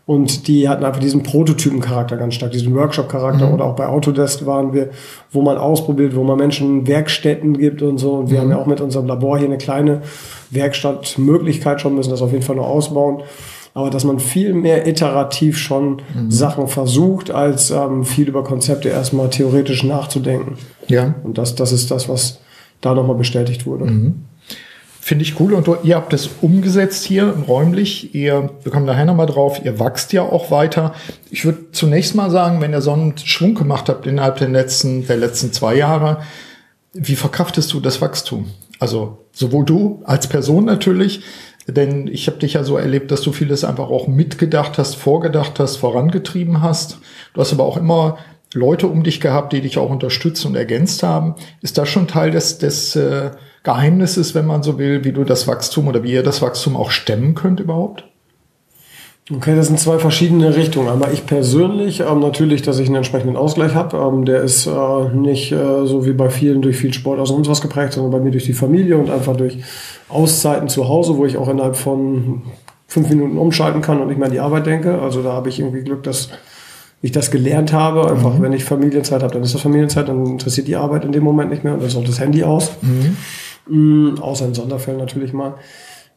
Und 0.05 0.49
die 0.49 0.69
hatten 0.69 0.85
einfach 0.85 1.01
diesen 1.01 1.23
Prototypen-Charakter 1.23 2.17
ganz 2.17 2.35
stark, 2.35 2.51
diesen 2.51 2.75
Workshop-Charakter. 2.75 3.47
Mhm. 3.47 3.55
Oder 3.55 3.65
auch 3.67 3.77
bei 3.77 3.87
Autodesk 3.87 4.45
waren 4.47 4.73
wir, 4.73 4.91
wo 5.31 5.43
man 5.43 5.57
ausprobiert, 5.57 6.17
wo 6.17 6.25
man 6.25 6.39
Menschen 6.39 6.89
Werkstätten 6.89 7.57
gibt 7.57 7.83
und 7.83 7.99
so. 7.99 8.15
Und 8.15 8.31
wir 8.31 8.39
mhm. 8.39 8.43
haben 8.43 8.51
ja 8.51 8.57
auch 8.59 8.67
mit 8.67 8.81
unserem 8.81 9.07
Labor 9.07 9.39
hier 9.39 9.47
eine 9.47 9.59
kleine 9.59 10.03
Werkstattmöglichkeit 10.51 11.81
schon, 11.81 11.95
müssen 11.95 12.11
das 12.11 12.21
auf 12.21 12.33
jeden 12.33 12.43
Fall 12.43 12.57
noch 12.57 12.67
ausbauen. 12.67 13.23
Aber 13.75 13.91
dass 13.91 14.05
man 14.05 14.19
viel 14.19 14.53
mehr 14.55 14.87
iterativ 14.87 15.57
schon 15.57 16.03
mhm. 16.15 16.31
Sachen 16.31 16.67
versucht, 16.67 17.31
als 17.31 17.71
ähm, 17.71 18.05
viel 18.05 18.29
über 18.29 18.45
Konzepte 18.45 18.89
erstmal 18.89 19.31
theoretisch 19.31 19.85
nachzudenken. 19.85 20.59
Ja. 20.89 21.15
Und 21.23 21.39
das, 21.39 21.55
das 21.55 21.73
ist 21.73 21.91
das, 21.91 22.09
was 22.09 22.41
da 22.81 22.93
nochmal 22.93 23.17
bestätigt 23.17 23.67
wurde. 23.67 23.85
Mhm. 23.85 24.25
Finde 25.05 25.25
ich 25.25 25.41
cool. 25.41 25.53
Und 25.55 25.69
ihr 25.83 25.97
habt 25.97 26.13
es 26.13 26.31
umgesetzt 26.43 27.03
hier 27.03 27.25
räumlich. 27.49 28.15
Ihr, 28.15 28.51
wir 28.63 28.71
kommen 28.71 28.87
nachher 28.87 29.05
nochmal 29.05 29.27
drauf, 29.27 29.61
ihr 29.65 29.81
wachst 29.81 30.13
ja 30.13 30.23
auch 30.23 30.53
weiter. 30.53 30.95
Ich 31.29 31.45
würde 31.45 31.73
zunächst 31.73 32.15
mal 32.15 32.31
sagen, 32.31 32.61
wenn 32.61 32.71
ihr 32.71 32.81
so 32.81 32.93
einen 32.93 33.19
Schwung 33.19 33.57
gemacht 33.57 33.89
habt 33.89 34.07
innerhalb 34.07 34.37
der 34.37 34.49
letzten, 34.49 35.05
der 35.05 35.17
letzten 35.17 35.53
zwei 35.53 35.75
Jahre, 35.75 36.23
Wie 36.93 37.17
verkraftest 37.17 37.73
du 37.73 37.81
das 37.81 38.01
Wachstum? 38.01 38.53
Also 38.79 39.19
sowohl 39.33 39.65
du 39.65 40.03
als 40.05 40.29
Person 40.29 40.67
natürlich, 40.67 41.23
denn 41.67 42.07
ich 42.07 42.29
habe 42.29 42.39
dich 42.39 42.53
ja 42.53 42.63
so 42.63 42.77
erlebt, 42.77 43.11
dass 43.11 43.23
du 43.23 43.33
vieles 43.33 43.65
einfach 43.65 43.89
auch 43.89 44.07
mitgedacht 44.07 44.79
hast, 44.79 44.95
vorgedacht 44.95 45.59
hast, 45.59 45.79
vorangetrieben 45.79 46.63
hast. 46.63 46.99
Du 47.35 47.41
hast 47.41 47.53
aber 47.53 47.65
auch 47.65 47.77
immer 47.77 48.19
Leute 48.55 48.87
um 48.87 49.03
dich 49.03 49.21
gehabt, 49.21 49.53
die 49.53 49.61
dich 49.61 49.79
auch 49.79 49.91
unterstützt 49.91 50.45
und 50.45 50.55
ergänzt 50.55 51.03
haben. 51.03 51.35
Ist 51.63 51.79
das 51.79 51.89
schon 51.89 52.07
Teil 52.07 52.31
des, 52.31 52.59
des 52.59 52.97
äh, 52.97 53.31
Geheimnisses, 53.63 54.35
wenn 54.35 54.47
man 54.47 54.63
so 54.63 54.79
will, 54.79 55.05
wie 55.05 55.13
du 55.13 55.25
das 55.25 55.47
Wachstum 55.47 55.89
oder 55.89 56.03
wie 56.03 56.13
ihr 56.13 56.23
das 56.23 56.43
Wachstum 56.43 56.77
auch 56.77 56.91
stemmen 56.91 57.35
könnt 57.35 57.61
überhaupt? 57.61 58.05
Okay, 59.31 59.55
das 59.55 59.69
sind 59.69 59.79
zwei 59.79 59.99
verschiedene 59.99 60.57
Richtungen. 60.57 60.89
Einmal 60.89 61.13
ich 61.13 61.27
persönlich, 61.27 62.01
ähm, 62.01 62.19
natürlich, 62.19 62.63
dass 62.63 62.81
ich 62.81 62.89
einen 62.89 62.97
entsprechenden 62.97 63.37
Ausgleich 63.37 63.75
habe. 63.75 63.97
Ähm, 63.97 64.25
der 64.25 64.43
ist 64.43 64.67
äh, 64.67 65.09
nicht 65.15 65.53
äh, 65.53 65.87
so 65.87 66.05
wie 66.05 66.13
bei 66.13 66.29
vielen 66.29 66.61
durch 66.61 66.77
viel 66.77 66.93
Sport 66.93 67.21
aus 67.21 67.31
uns 67.31 67.49
was 67.49 67.63
geprägt, 67.63 67.93
sondern 67.93 68.11
bei 68.11 68.19
mir 68.19 68.33
durch 68.33 68.45
die 68.45 68.53
Familie 68.53 68.99
und 68.99 69.11
einfach 69.11 69.37
durch 69.37 69.59
Auszeiten 70.09 70.69
zu 70.69 70.89
Hause, 70.89 71.17
wo 71.17 71.25
ich 71.25 71.37
auch 71.37 71.49
innerhalb 71.49 71.77
von 71.77 72.43
fünf 72.89 73.09
Minuten 73.09 73.39
umschalten 73.39 73.81
kann 73.81 74.01
und 74.01 74.09
nicht 74.09 74.19
mehr 74.19 74.27
an 74.27 74.33
die 74.33 74.41
Arbeit 74.41 74.67
denke. 74.67 75.01
Also 75.01 75.23
da 75.23 75.33
habe 75.33 75.49
ich 75.49 75.61
irgendwie 75.61 75.83
Glück, 75.83 76.03
dass 76.03 76.29
ich 77.03 77.13
das 77.13 77.31
gelernt 77.31 77.73
habe. 77.73 78.09
Einfach, 78.09 78.39
mhm. 78.39 78.43
wenn 78.43 78.53
ich 78.53 78.65
Familienzeit 78.65 79.23
habe, 79.23 79.35
dann 79.35 79.43
ist 79.43 79.55
das 79.55 79.61
Familienzeit, 79.61 80.09
dann 80.09 80.25
interessiert 80.25 80.69
die 80.69 80.77
Arbeit 80.77 81.05
in 81.05 81.13
dem 81.13 81.25
Moment 81.25 81.51
nicht 81.51 81.65
mehr 81.65 81.75
und 81.75 81.81
dann 81.81 81.89
ist 81.89 81.97
auch 81.97 82.05
das 82.05 82.21
Handy 82.21 82.45
aus. 82.45 82.71
Mhm. 82.81 83.17
Mhm, 83.69 84.19
außer 84.21 84.47
in 84.47 84.55
Sonderfällen 84.55 84.99
natürlich 84.99 85.33
mal. 85.33 85.55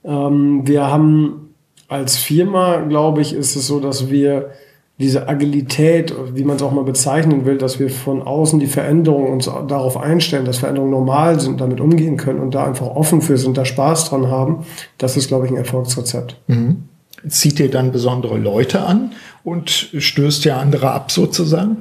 Ähm, 0.04 0.62
wir 0.65 0.88
haben 0.88 1.50
als 1.88 2.18
Firma, 2.18 2.77
glaube 2.82 3.22
ich, 3.22 3.34
ist 3.34 3.56
es 3.56 3.68
so, 3.68 3.80
dass 3.80 4.10
wir 4.10 4.51
diese 4.98 5.27
Agilität, 5.27 6.13
wie 6.34 6.46
man 6.46 6.56
es 6.56 6.62
auch 6.62 6.72
mal 6.72 6.86
bezeichnen 6.86 7.46
will, 7.46 7.58
dass 7.58 7.80
wir 7.80 7.89
von 7.89 8.22
außen 8.22 8.60
die 8.60 8.68
Veränderungen 8.68 9.34
uns 9.34 9.46
darauf 9.46 9.98
einstellen, 9.98 10.46
dass 10.46 10.60
Veränderungen 10.60 10.92
normal 10.92 11.39
sind, 11.39 11.60
damit 11.60 11.82
umgehen 11.82 12.15
können 12.15 12.39
und 12.39 12.56
da 12.56 12.63
einfach 12.63 12.88
offen 12.88 13.22
für 13.22 13.38
sind, 13.38 13.58
da 13.58 13.65
Spaß 13.65 14.10
dran 14.10 14.27
haben, 14.27 14.65
das 14.98 15.18
ist, 15.18 15.27
glaube 15.27 15.46
ich, 15.46 15.51
ein 15.51 15.58
Erfolgsrezept. 15.58 16.38
Mhm. 16.48 16.84
Zieht 17.27 17.60
ihr 17.60 17.70
dann 17.70 17.92
besondere 17.92 18.38
Leute 18.38 18.82
an 18.82 19.12
und 19.45 19.69
stößt 19.69 20.43
ja 20.43 20.57
andere 20.57 20.91
ab 20.91 21.11
sozusagen? 21.11 21.77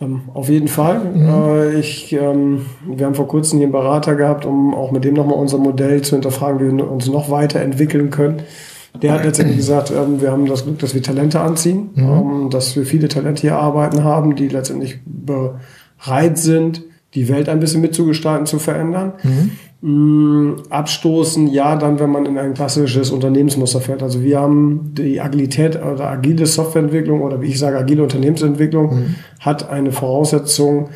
Ähm, 0.00 0.22
auf 0.34 0.48
jeden 0.48 0.68
Fall. 0.68 1.00
Mhm. 1.00 1.28
Äh, 1.28 1.78
ich, 1.78 2.12
ähm, 2.12 2.66
wir 2.86 3.06
haben 3.06 3.14
vor 3.14 3.28
kurzem 3.28 3.58
hier 3.58 3.66
einen 3.66 3.72
Berater 3.72 4.14
gehabt, 4.14 4.44
um 4.44 4.74
auch 4.74 4.90
mit 4.90 5.04
dem 5.04 5.14
nochmal 5.14 5.38
unser 5.38 5.58
Modell 5.58 6.02
zu 6.02 6.16
hinterfragen, 6.16 6.60
wie 6.60 6.76
wir 6.76 6.90
uns 6.90 7.06
noch 7.08 7.30
weiterentwickeln 7.30 8.10
können. 8.10 8.42
Der 9.02 9.12
hat 9.12 9.24
letztendlich 9.24 9.58
gesagt, 9.58 9.90
ähm, 9.90 10.20
wir 10.20 10.32
haben 10.32 10.46
das 10.46 10.64
Glück, 10.64 10.78
dass 10.78 10.94
wir 10.94 11.02
Talente 11.02 11.40
anziehen, 11.40 11.90
mhm. 11.94 12.50
dass 12.50 12.74
wir 12.74 12.86
viele 12.86 13.08
Talente 13.08 13.42
hier 13.42 13.56
arbeiten 13.56 14.02
haben, 14.02 14.34
die 14.34 14.48
letztendlich 14.48 14.98
bereit 15.04 16.38
sind, 16.38 16.82
die 17.14 17.28
Welt 17.28 17.48
ein 17.48 17.60
bisschen 17.60 17.80
mitzugestalten, 17.80 18.46
zu 18.46 18.58
verändern. 18.58 19.12
Mhm. 19.22 19.50
Mm, 19.80 20.54
abstoßen, 20.70 21.46
ja, 21.46 21.76
dann, 21.76 22.00
wenn 22.00 22.10
man 22.10 22.26
in 22.26 22.36
ein 22.36 22.54
klassisches 22.54 23.12
Unternehmensmuster 23.12 23.80
fährt. 23.80 24.02
Also 24.02 24.22
wir 24.24 24.40
haben 24.40 24.92
die 24.94 25.20
Agilität 25.20 25.76
oder 25.80 26.10
agile 26.10 26.46
Softwareentwicklung 26.46 27.22
oder 27.22 27.40
wie 27.40 27.46
ich 27.46 27.60
sage, 27.60 27.78
agile 27.78 28.02
Unternehmensentwicklung 28.02 28.86
mhm. 28.86 29.14
hat 29.38 29.70
eine 29.70 29.92
Voraussetzung, 29.92 30.88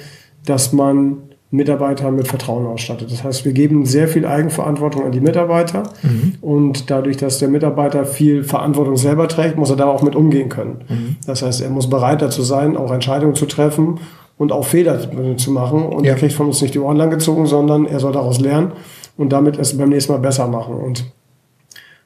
dass 0.46 0.72
man 0.72 1.18
Mitarbeiter 1.52 2.10
mit 2.10 2.26
Vertrauen 2.26 2.66
ausstattet. 2.66 3.12
Das 3.12 3.22
heißt, 3.22 3.44
wir 3.44 3.52
geben 3.52 3.86
sehr 3.86 4.08
viel 4.08 4.26
Eigenverantwortung 4.26 5.04
an 5.04 5.12
die 5.12 5.20
Mitarbeiter 5.20 5.84
mhm. 6.02 6.34
und 6.40 6.90
dadurch, 6.90 7.18
dass 7.18 7.38
der 7.38 7.48
Mitarbeiter 7.48 8.04
viel 8.04 8.42
Verantwortung 8.42 8.96
selber 8.96 9.28
trägt, 9.28 9.58
muss 9.58 9.70
er 9.70 9.76
da 9.76 9.86
auch 9.86 10.02
mit 10.02 10.16
umgehen 10.16 10.48
können. 10.48 10.80
Mhm. 10.88 11.16
Das 11.24 11.42
heißt, 11.42 11.60
er 11.60 11.70
muss 11.70 11.88
bereit 11.88 12.20
dazu 12.20 12.42
sein, 12.42 12.76
auch 12.76 12.90
Entscheidungen 12.90 13.36
zu 13.36 13.46
treffen 13.46 14.00
und 14.42 14.50
auch 14.50 14.64
Fehler 14.64 14.98
zu 15.36 15.52
machen 15.52 15.86
und 15.86 16.02
ja. 16.02 16.10
er 16.10 16.18
kriegt 16.18 16.32
von 16.32 16.46
uns 16.46 16.60
nicht 16.60 16.74
die 16.74 16.80
Ohren 16.80 16.96
lang 16.96 17.10
gezogen, 17.10 17.46
sondern 17.46 17.86
er 17.86 18.00
soll 18.00 18.12
daraus 18.12 18.40
lernen 18.40 18.72
und 19.16 19.32
damit 19.32 19.56
es 19.56 19.78
beim 19.78 19.90
nächsten 19.90 20.10
Mal 20.10 20.18
besser 20.18 20.48
machen. 20.48 20.74
Und 20.74 21.04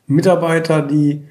Mitarbeiter, 0.06 0.82
die 0.82 1.22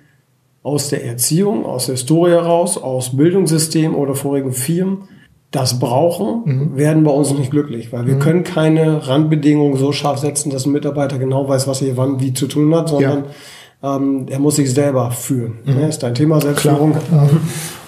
aus 0.63 0.89
der 0.89 1.05
Erziehung, 1.05 1.63
aus 1.63 1.85
der 1.85 1.93
Historie 1.93 2.31
heraus, 2.31 2.81
aus 2.81 3.15
Bildungssystem 3.15 3.93
oder 3.93 4.15
vorigen 4.15 4.51
Firmen 4.51 5.07
das 5.51 5.79
brauchen, 5.79 6.41
mhm. 6.43 6.75
werden 6.75 7.03
bei 7.03 7.11
uns 7.11 7.31
nicht 7.37 7.51
glücklich, 7.51 7.93
weil 7.93 8.07
wir 8.07 8.15
mhm. 8.15 8.19
können 8.19 8.43
keine 8.43 9.07
Randbedingungen 9.07 9.77
so 9.77 9.91
scharf 9.91 10.17
setzen, 10.17 10.49
dass 10.49 10.65
ein 10.65 10.71
Mitarbeiter 10.71 11.19
genau 11.19 11.47
weiß, 11.47 11.67
was 11.67 11.83
er 11.83 11.97
wann 11.97 12.19
wie 12.19 12.33
zu 12.33 12.47
tun 12.47 12.73
hat, 12.73 12.89
sondern 12.89 13.25
ja. 13.25 13.29
Ähm, 13.83 14.25
er 14.29 14.39
muss 14.39 14.55
sich 14.55 14.73
selber 14.73 15.11
führen. 15.11 15.59
Mhm. 15.65 15.79
Ja, 15.79 15.87
ist 15.87 16.03
dein 16.03 16.15
Thema 16.15 16.41
Selbstführung. 16.41 16.93
Klar. 16.93 17.29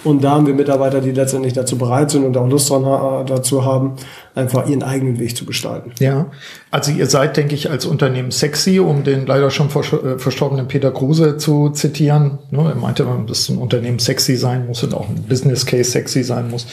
Und 0.04 0.22
da 0.22 0.30
haben 0.30 0.46
wir 0.46 0.54
Mitarbeiter, 0.54 1.00
die 1.00 1.10
letztendlich 1.10 1.52
dazu 1.52 1.76
bereit 1.76 2.10
sind 2.10 2.24
und 2.24 2.36
auch 2.36 2.48
Lust 2.48 2.70
dran, 2.70 3.26
dazu 3.26 3.64
haben, 3.64 3.94
einfach 4.38 4.68
ihren 4.68 4.82
eigenen 4.82 5.18
Weg 5.18 5.36
zu 5.36 5.44
gestalten. 5.44 5.92
Ja, 5.98 6.30
also 6.70 6.92
ihr 6.92 7.06
seid, 7.06 7.36
denke 7.36 7.54
ich, 7.54 7.70
als 7.70 7.86
Unternehmen 7.86 8.30
sexy, 8.30 8.78
um 8.78 9.02
den 9.02 9.26
leider 9.26 9.50
schon 9.50 9.68
äh, 9.68 10.18
verstorbenen 10.18 10.68
Peter 10.68 10.92
Kruse 10.92 11.36
zu 11.36 11.70
zitieren. 11.70 12.38
Ne, 12.50 12.60
er 12.68 12.74
meinte, 12.76 13.06
dass 13.26 13.48
ein 13.48 13.58
Unternehmen 13.58 13.98
sexy 13.98 14.36
sein 14.36 14.66
muss 14.66 14.82
und 14.84 14.94
auch 14.94 15.08
ein 15.08 15.24
Business 15.28 15.66
Case 15.66 15.90
sexy 15.90 16.22
sein 16.22 16.50
muss. 16.50 16.66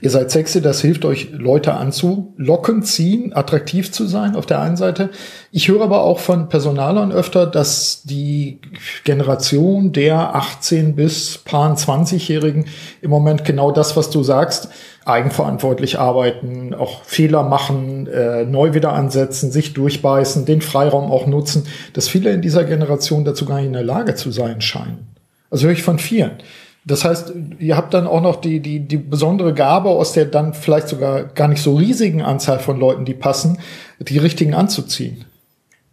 Ihr 0.00 0.10
seid 0.10 0.30
sexy, 0.30 0.62
das 0.62 0.80
hilft 0.80 1.04
euch, 1.04 1.30
Leute 1.32 1.74
anzulocken, 1.74 2.84
ziehen, 2.84 3.32
attraktiv 3.34 3.90
zu 3.90 4.06
sein 4.06 4.36
auf 4.36 4.46
der 4.46 4.60
einen 4.60 4.76
Seite. 4.76 5.10
Ich 5.50 5.68
höre 5.68 5.82
aber 5.82 6.02
auch 6.02 6.20
von 6.20 6.48
Personalern 6.48 7.10
öfter, 7.10 7.46
dass 7.46 8.02
die 8.04 8.60
Generation 9.04 9.92
der 9.92 10.36
18 10.36 10.94
bis 10.94 11.38
paar 11.38 11.74
20-Jährigen 11.74 12.66
im 13.00 13.10
Moment 13.10 13.44
genau 13.44 13.72
das, 13.72 13.96
was 13.96 14.10
du 14.10 14.22
sagst, 14.22 14.68
eigenverantwortlich 15.08 15.98
arbeiten, 15.98 16.74
auch 16.74 17.02
Fehler 17.04 17.42
machen, 17.42 18.06
äh, 18.06 18.44
neu 18.44 18.74
wieder 18.74 18.92
ansetzen, 18.92 19.50
sich 19.50 19.74
durchbeißen, 19.74 20.44
den 20.44 20.60
Freiraum 20.60 21.10
auch 21.10 21.26
nutzen, 21.26 21.66
dass 21.92 22.08
viele 22.08 22.30
in 22.30 22.42
dieser 22.42 22.64
Generation 22.64 23.24
dazu 23.24 23.44
gar 23.44 23.56
nicht 23.56 23.66
in 23.66 23.72
der 23.72 23.84
Lage 23.84 24.14
zu 24.14 24.30
sein 24.30 24.60
scheinen. 24.60 25.06
Also 25.50 25.66
höre 25.66 25.72
ich 25.72 25.82
von 25.82 25.98
vielen. 25.98 26.32
Das 26.84 27.04
heißt, 27.04 27.32
ihr 27.58 27.76
habt 27.76 27.92
dann 27.92 28.06
auch 28.06 28.22
noch 28.22 28.36
die, 28.36 28.60
die, 28.60 28.80
die 28.80 28.96
besondere 28.96 29.52
Gabe, 29.52 29.90
aus 29.90 30.12
der 30.12 30.24
dann 30.24 30.54
vielleicht 30.54 30.88
sogar 30.88 31.24
gar 31.24 31.48
nicht 31.48 31.62
so 31.62 31.76
riesigen 31.76 32.22
Anzahl 32.22 32.58
von 32.58 32.78
Leuten, 32.78 33.04
die 33.04 33.14
passen, 33.14 33.58
die 33.98 34.18
richtigen 34.18 34.54
anzuziehen. 34.54 35.24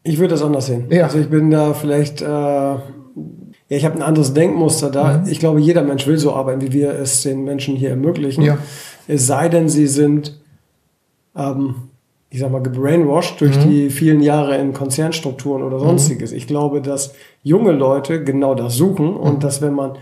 Ich 0.04 0.20
würde 0.20 0.36
das 0.36 0.44
anders 0.44 0.68
sehen. 0.68 0.86
Ja. 0.90 1.06
Also 1.06 1.20
ich 1.20 1.30
bin 1.30 1.52
da 1.52 1.74
vielleicht 1.74 2.22
äh, 2.22 2.76
ja, 3.68 3.78
ich 3.78 3.86
habe 3.86 3.96
ein 3.96 4.04
anderes 4.04 4.34
Denkmuster 4.34 4.92
da. 4.92 5.18
Mhm. 5.18 5.28
Ich 5.28 5.40
glaube, 5.40 5.60
jeder 5.60 5.82
Mensch 5.82 6.06
will 6.06 6.18
so 6.18 6.34
arbeiten, 6.34 6.62
wie 6.62 6.72
wir 6.72 6.92
es 6.92 7.24
den 7.24 7.44
Menschen 7.44 7.76
hier 7.76 7.90
ermöglichen. 7.90 8.44
Ja. 8.44 8.60
Es 9.08 9.28
sei 9.28 9.50
denn, 9.50 9.70
sie 9.70 9.88
sind, 9.88 10.40
ähm, 11.36 11.76
ich 12.30 12.40
sag 12.40 12.52
mal, 12.52 12.62
gebrainwashed 12.62 13.40
durch 13.42 13.58
mhm. 13.58 13.70
die 13.70 13.90
vielen 13.90 14.22
Jahre 14.22 14.58
in 14.58 14.74
Konzernstrukturen 14.74 15.64
oder 15.64 15.80
sonstiges. 15.80 16.32
Mhm. 16.32 16.38
Ich 16.38 16.48
glaube, 16.48 16.82
dass 16.82 17.14
junge 17.44 17.72
Leute 17.72 18.24
genau 18.24 18.56
das 18.56 18.76
suchen 18.76 19.16
und 19.16 19.36
mhm. 19.36 19.40
dass 19.40 19.62
wenn 19.62 19.74
man 19.74 19.98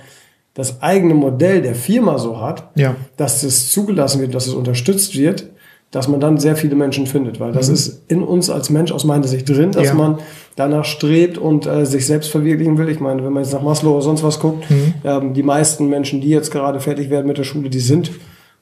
das 0.53 0.81
eigene 0.81 1.15
Modell 1.15 1.61
der 1.61 1.75
Firma 1.75 2.17
so 2.17 2.39
hat, 2.39 2.69
ja. 2.75 2.95
dass 3.17 3.43
es 3.43 3.71
zugelassen 3.71 4.21
wird, 4.21 4.35
dass 4.35 4.47
es 4.47 4.53
unterstützt 4.53 5.17
wird, 5.17 5.49
dass 5.93 6.07
man 6.07 6.19
dann 6.19 6.39
sehr 6.39 6.55
viele 6.55 6.75
Menschen 6.75 7.05
findet, 7.05 7.39
weil 7.39 7.51
das 7.51 7.67
mhm. 7.67 7.73
ist 7.73 8.03
in 8.07 8.23
uns 8.23 8.49
als 8.49 8.69
Mensch 8.71 8.91
aus 8.91 9.03
meiner 9.03 9.27
Sicht 9.27 9.47
drin, 9.47 9.71
dass 9.71 9.89
ja. 9.89 9.93
man 9.93 10.17
danach 10.55 10.85
strebt 10.85 11.37
und 11.37 11.67
äh, 11.67 11.85
sich 11.85 12.05
selbst 12.05 12.31
verwirklichen 12.31 12.77
will. 12.77 12.89
Ich 12.89 12.99
meine, 12.99 13.23
wenn 13.23 13.31
man 13.31 13.43
jetzt 13.43 13.53
nach 13.53 13.61
Maslow 13.61 13.91
oder 13.91 14.01
sonst 14.01 14.23
was 14.23 14.39
guckt, 14.39 14.69
mhm. 14.69 14.93
ähm, 15.03 15.33
die 15.33 15.43
meisten 15.43 15.89
Menschen, 15.89 16.19
die 16.19 16.29
jetzt 16.29 16.51
gerade 16.51 16.79
fertig 16.79 17.09
werden 17.11 17.27
mit 17.27 17.37
der 17.37 17.43
Schule, 17.43 17.69
die 17.69 17.79
sind 17.79 18.11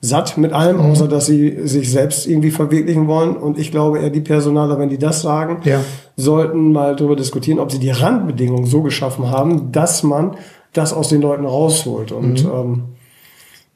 satt 0.02 0.38
mit 0.38 0.52
allem, 0.52 0.78
mhm. 0.78 0.92
außer 0.92 1.08
dass 1.08 1.28
sie 1.28 1.68
sich 1.68 1.92
selbst 1.92 2.28
irgendwie 2.28 2.52
verwirklichen 2.52 3.08
wollen. 3.08 3.38
Und 3.38 3.60
ich 3.60 3.72
glaube 3.72 4.00
eher 4.00 4.10
die 4.10 4.22
Personaler, 4.22 4.80
wenn 4.80 4.90
die 4.90 4.98
das 4.98 5.22
sagen, 5.22 5.60
ja. 5.64 5.80
sollten 6.18 6.72
mal 6.72 6.96
darüber 6.96 7.16
diskutieren, 7.16 7.60
ob 7.60 7.72
sie 7.72 7.80
die 7.80 7.92
Randbedingungen 7.92 8.66
so 8.66 8.82
geschaffen 8.82 9.30
haben, 9.30 9.72
dass 9.72 10.02
man 10.02 10.36
das 10.74 10.92
aus 10.92 11.10
den 11.10 11.22
Leuten 11.22 11.46
rausholt. 11.46 12.12
Und 12.12 12.46
mhm. 12.46 12.52
ähm, 12.52 12.84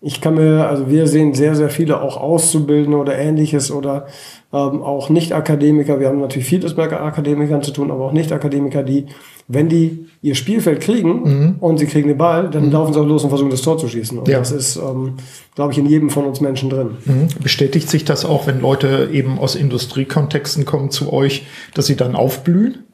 ich 0.01 0.19
kann 0.21 0.35
mir, 0.35 0.67
also 0.67 0.89
wir 0.89 1.07
sehen 1.07 1.33
sehr, 1.33 1.55
sehr 1.55 1.69
viele 1.69 2.01
auch 2.01 2.17
Auszubildende 2.17 2.97
oder 2.97 3.17
ähnliches 3.17 3.71
oder 3.71 4.07
ähm, 4.51 4.81
auch 4.81 5.09
Nicht-Akademiker. 5.09 5.99
Wir 5.99 6.07
haben 6.07 6.19
natürlich 6.19 6.47
vieles 6.47 6.75
mit 6.75 6.91
Akademikern 6.91 7.61
zu 7.61 7.71
tun, 7.71 7.91
aber 7.91 8.05
auch 8.05 8.11
Nicht-Akademiker, 8.13 8.83
die, 8.83 9.05
wenn 9.47 9.69
die 9.69 10.07
ihr 10.21 10.35
Spielfeld 10.35 10.81
kriegen 10.81 11.21
mhm. 11.23 11.55
und 11.59 11.77
sie 11.77 11.85
kriegen 11.85 12.07
den 12.07 12.17
Ball, 12.17 12.49
dann 12.49 12.65
mhm. 12.65 12.71
laufen 12.71 12.93
sie 12.93 12.99
auch 12.99 13.05
los 13.05 13.23
und 13.23 13.29
versuchen 13.29 13.51
das 13.51 13.61
Tor 13.61 13.77
zu 13.77 13.87
schießen. 13.87 14.17
Und 14.17 14.27
ja. 14.27 14.39
das 14.39 14.51
ist, 14.51 14.77
ähm, 14.77 15.13
glaube 15.53 15.71
ich, 15.71 15.77
in 15.77 15.85
jedem 15.85 16.09
von 16.09 16.25
uns 16.25 16.41
Menschen 16.41 16.69
drin. 16.69 16.91
Mhm. 17.05 17.27
Bestätigt 17.43 17.89
sich 17.89 18.05
das 18.05 18.25
auch, 18.25 18.47
wenn 18.47 18.59
Leute 18.59 19.09
eben 19.11 19.37
aus 19.37 19.55
Industriekontexten 19.55 20.65
kommen 20.65 20.89
zu 20.89 21.13
euch, 21.13 21.45
dass 21.75 21.85
sie 21.85 21.95
dann 21.95 22.15
aufblühen? 22.15 22.85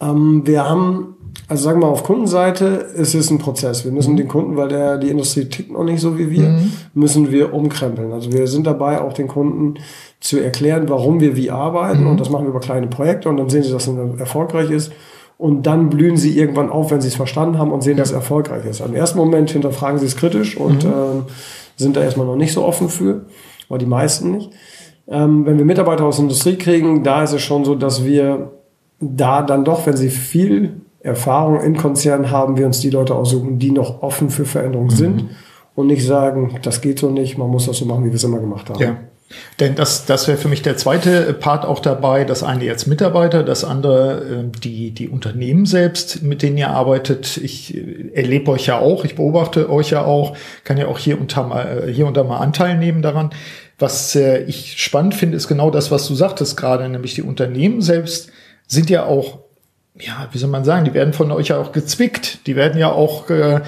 Ähm, 0.00 0.42
wir 0.46 0.68
haben 0.68 1.16
also 1.48 1.64
sagen 1.64 1.80
wir 1.80 1.86
mal, 1.86 1.92
auf 1.92 2.04
Kundenseite 2.04 2.66
ist 2.66 3.14
es 3.14 3.30
ein 3.30 3.38
Prozess. 3.38 3.84
Wir 3.84 3.92
müssen 3.92 4.12
mhm. 4.12 4.18
den 4.18 4.28
Kunden, 4.28 4.56
weil 4.56 4.68
der, 4.68 4.98
die 4.98 5.08
Industrie 5.08 5.46
tickt 5.46 5.72
noch 5.72 5.84
nicht 5.84 6.00
so 6.00 6.18
wie 6.18 6.30
wir, 6.30 6.48
mhm. 6.48 6.72
müssen 6.94 7.30
wir 7.30 7.54
umkrempeln. 7.54 8.12
Also 8.12 8.32
wir 8.32 8.46
sind 8.46 8.66
dabei, 8.66 9.00
auch 9.00 9.12
den 9.12 9.28
Kunden 9.28 9.74
zu 10.20 10.38
erklären, 10.38 10.88
warum 10.88 11.20
wir 11.20 11.36
wie 11.36 11.50
arbeiten. 11.50 12.04
Mhm. 12.04 12.10
Und 12.10 12.20
das 12.20 12.30
machen 12.30 12.44
wir 12.44 12.50
über 12.50 12.60
kleine 12.60 12.86
Projekte 12.86 13.28
und 13.28 13.38
dann 13.38 13.48
sehen 13.48 13.62
sie, 13.62 13.72
dass 13.72 13.86
es 13.86 14.20
erfolgreich 14.20 14.70
ist. 14.70 14.92
Und 15.42 15.64
dann 15.66 15.90
blühen 15.90 16.16
sie 16.16 16.38
irgendwann 16.38 16.70
auf, 16.70 16.92
wenn 16.92 17.00
sie 17.00 17.08
es 17.08 17.16
verstanden 17.16 17.58
haben 17.58 17.72
und 17.72 17.82
sehen, 17.82 17.96
dass 17.96 18.10
es 18.10 18.14
erfolgreich 18.14 18.64
ist. 18.64 18.78
Im 18.78 18.94
ersten 18.94 19.18
Moment 19.18 19.50
hinterfragen 19.50 19.98
sie 19.98 20.06
es 20.06 20.14
kritisch 20.14 20.56
und 20.56 20.84
äh, 20.84 20.88
sind 21.74 21.96
da 21.96 22.00
erstmal 22.04 22.26
noch 22.26 22.36
nicht 22.36 22.52
so 22.52 22.64
offen 22.64 22.88
für, 22.88 23.22
aber 23.68 23.78
die 23.78 23.86
meisten 23.86 24.30
nicht. 24.30 24.52
Ähm, 25.08 25.44
wenn 25.44 25.58
wir 25.58 25.64
Mitarbeiter 25.64 26.04
aus 26.04 26.18
der 26.18 26.26
Industrie 26.26 26.54
kriegen, 26.54 27.02
da 27.02 27.24
ist 27.24 27.32
es 27.32 27.42
schon 27.42 27.64
so, 27.64 27.74
dass 27.74 28.04
wir 28.04 28.52
da 29.00 29.42
dann 29.42 29.64
doch, 29.64 29.84
wenn 29.84 29.96
sie 29.96 30.10
viel 30.10 30.82
Erfahrung 31.00 31.60
in 31.60 31.76
Konzernen 31.76 32.30
haben, 32.30 32.56
wir 32.56 32.66
uns 32.66 32.78
die 32.78 32.90
Leute 32.90 33.16
aussuchen, 33.16 33.58
die 33.58 33.72
noch 33.72 34.00
offen 34.00 34.30
für 34.30 34.44
Veränderungen 34.44 34.92
mhm. 34.92 34.96
sind 34.96 35.24
und 35.74 35.88
nicht 35.88 36.06
sagen, 36.06 36.54
das 36.62 36.80
geht 36.80 37.00
so 37.00 37.10
nicht, 37.10 37.36
man 37.36 37.50
muss 37.50 37.66
das 37.66 37.78
so 37.78 37.84
machen, 37.84 38.04
wie 38.04 38.10
wir 38.10 38.14
es 38.14 38.22
immer 38.22 38.38
gemacht 38.38 38.70
haben. 38.70 38.80
Ja. 38.80 38.96
Denn 39.60 39.74
das, 39.74 40.06
das 40.06 40.28
wäre 40.28 40.38
für 40.38 40.48
mich 40.48 40.62
der 40.62 40.76
zweite 40.76 41.32
Part 41.34 41.64
auch 41.64 41.80
dabei. 41.80 42.24
Das 42.24 42.42
eine 42.42 42.64
jetzt 42.64 42.86
Mitarbeiter, 42.86 43.42
das 43.42 43.64
andere 43.64 44.22
äh, 44.22 44.58
die, 44.60 44.90
die 44.90 45.08
Unternehmen 45.08 45.66
selbst, 45.66 46.22
mit 46.22 46.42
denen 46.42 46.58
ihr 46.58 46.70
arbeitet. 46.70 47.36
Ich 47.36 47.74
äh, 47.76 48.10
erlebe 48.14 48.50
euch 48.50 48.66
ja 48.66 48.78
auch, 48.78 49.04
ich 49.04 49.14
beobachte 49.14 49.70
euch 49.70 49.90
ja 49.90 50.04
auch, 50.04 50.36
kann 50.64 50.78
ja 50.78 50.86
auch 50.86 50.98
hier 50.98 51.20
und 51.20 51.36
da 51.36 51.42
mal, 51.42 51.88
äh, 51.88 51.92
hier 51.92 52.06
und 52.06 52.16
da 52.16 52.24
mal 52.24 52.38
Anteil 52.38 52.76
nehmen 52.76 53.02
daran. 53.02 53.30
Was 53.78 54.14
äh, 54.14 54.44
ich 54.44 54.82
spannend 54.82 55.14
finde, 55.14 55.36
ist 55.36 55.48
genau 55.48 55.70
das, 55.70 55.90
was 55.90 56.06
du 56.06 56.14
sagtest 56.14 56.56
gerade, 56.56 56.88
nämlich 56.88 57.14
die 57.14 57.22
Unternehmen 57.22 57.82
selbst 57.82 58.30
sind 58.66 58.90
ja 58.90 59.04
auch, 59.04 59.40
ja, 59.98 60.28
wie 60.32 60.38
soll 60.38 60.50
man 60.50 60.64
sagen, 60.64 60.84
die 60.84 60.94
werden 60.94 61.12
von 61.12 61.30
euch 61.30 61.48
ja 61.48 61.60
auch 61.60 61.72
gezwickt. 61.72 62.46
Die 62.46 62.56
werden 62.56 62.78
ja 62.78 62.90
auch 62.90 63.28
äh, 63.28 63.60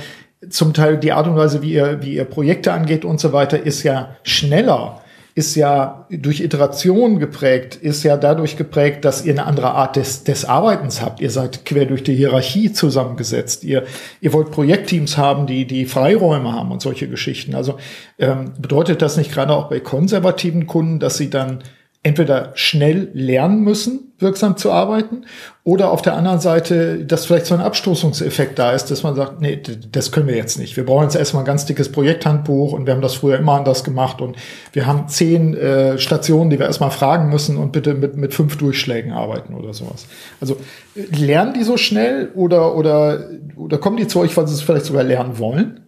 zum 0.48 0.74
Teil 0.74 0.98
die 0.98 1.12
Art 1.12 1.26
und 1.26 1.36
Weise, 1.36 1.62
wie 1.62 1.72
ihr, 1.72 2.02
wie 2.02 2.14
ihr 2.14 2.24
Projekte 2.24 2.72
angeht 2.72 3.04
und 3.04 3.20
so 3.20 3.32
weiter, 3.32 3.62
ist 3.62 3.82
ja 3.82 4.16
schneller 4.22 5.02
ist 5.36 5.56
ja 5.56 6.06
durch 6.10 6.40
Iteration 6.40 7.18
geprägt, 7.18 7.74
ist 7.74 8.04
ja 8.04 8.16
dadurch 8.16 8.56
geprägt, 8.56 9.04
dass 9.04 9.24
ihr 9.24 9.32
eine 9.32 9.46
andere 9.46 9.72
Art 9.72 9.96
des, 9.96 10.22
des 10.22 10.44
Arbeitens 10.44 11.02
habt. 11.02 11.20
Ihr 11.20 11.30
seid 11.30 11.64
quer 11.64 11.86
durch 11.86 12.04
die 12.04 12.14
Hierarchie 12.14 12.72
zusammengesetzt. 12.72 13.64
Ihr, 13.64 13.84
ihr 14.20 14.32
wollt 14.32 14.52
Projektteams 14.52 15.16
haben, 15.16 15.46
die, 15.46 15.66
die 15.66 15.86
Freiräume 15.86 16.52
haben 16.52 16.70
und 16.70 16.80
solche 16.80 17.08
Geschichten. 17.08 17.56
Also 17.56 17.78
ähm, 18.18 18.52
bedeutet 18.60 19.02
das 19.02 19.16
nicht 19.16 19.32
gerade 19.32 19.52
auch 19.52 19.68
bei 19.68 19.80
konservativen 19.80 20.68
Kunden, 20.68 21.00
dass 21.00 21.16
sie 21.16 21.30
dann 21.30 21.64
entweder 22.04 22.52
schnell 22.54 23.10
lernen 23.14 23.62
müssen, 23.62 24.12
wirksam 24.18 24.56
zu 24.56 24.70
arbeiten, 24.70 25.24
oder 25.64 25.90
auf 25.90 26.02
der 26.02 26.14
anderen 26.14 26.38
Seite, 26.40 27.06
dass 27.06 27.24
vielleicht 27.24 27.46
so 27.46 27.54
ein 27.54 27.62
Abstoßungseffekt 27.62 28.58
da 28.58 28.72
ist, 28.72 28.90
dass 28.90 29.02
man 29.02 29.14
sagt, 29.14 29.40
nee, 29.40 29.58
das 29.90 30.12
können 30.12 30.26
wir 30.26 30.36
jetzt 30.36 30.58
nicht. 30.58 30.76
Wir 30.76 30.84
brauchen 30.84 31.04
jetzt 31.04 31.16
erstmal 31.16 31.42
ein 31.42 31.46
ganz 31.46 31.64
dickes 31.64 31.90
Projekthandbuch 31.90 32.74
und 32.74 32.86
wir 32.86 32.92
haben 32.92 33.00
das 33.00 33.14
früher 33.14 33.38
immer 33.38 33.54
anders 33.54 33.82
gemacht 33.82 34.20
und 34.20 34.36
wir 34.72 34.86
haben 34.86 35.08
zehn 35.08 35.56
äh, 35.56 35.98
Stationen, 35.98 36.50
die 36.50 36.58
wir 36.58 36.66
erstmal 36.66 36.90
fragen 36.90 37.30
müssen 37.30 37.56
und 37.56 37.72
bitte 37.72 37.94
mit, 37.94 38.16
mit 38.16 38.34
fünf 38.34 38.58
Durchschlägen 38.58 39.12
arbeiten 39.12 39.54
oder 39.54 39.72
sowas. 39.72 40.06
Also 40.38 40.58
lernen 40.94 41.54
die 41.54 41.64
so 41.64 41.78
schnell 41.78 42.30
oder, 42.34 42.76
oder, 42.76 43.30
oder 43.56 43.78
kommen 43.78 43.96
die 43.96 44.06
zu 44.06 44.20
euch, 44.20 44.36
weil 44.36 44.46
sie 44.46 44.52
es 44.52 44.60
vielleicht 44.60 44.84
sogar 44.84 45.02
lernen 45.02 45.38
wollen? 45.38 45.83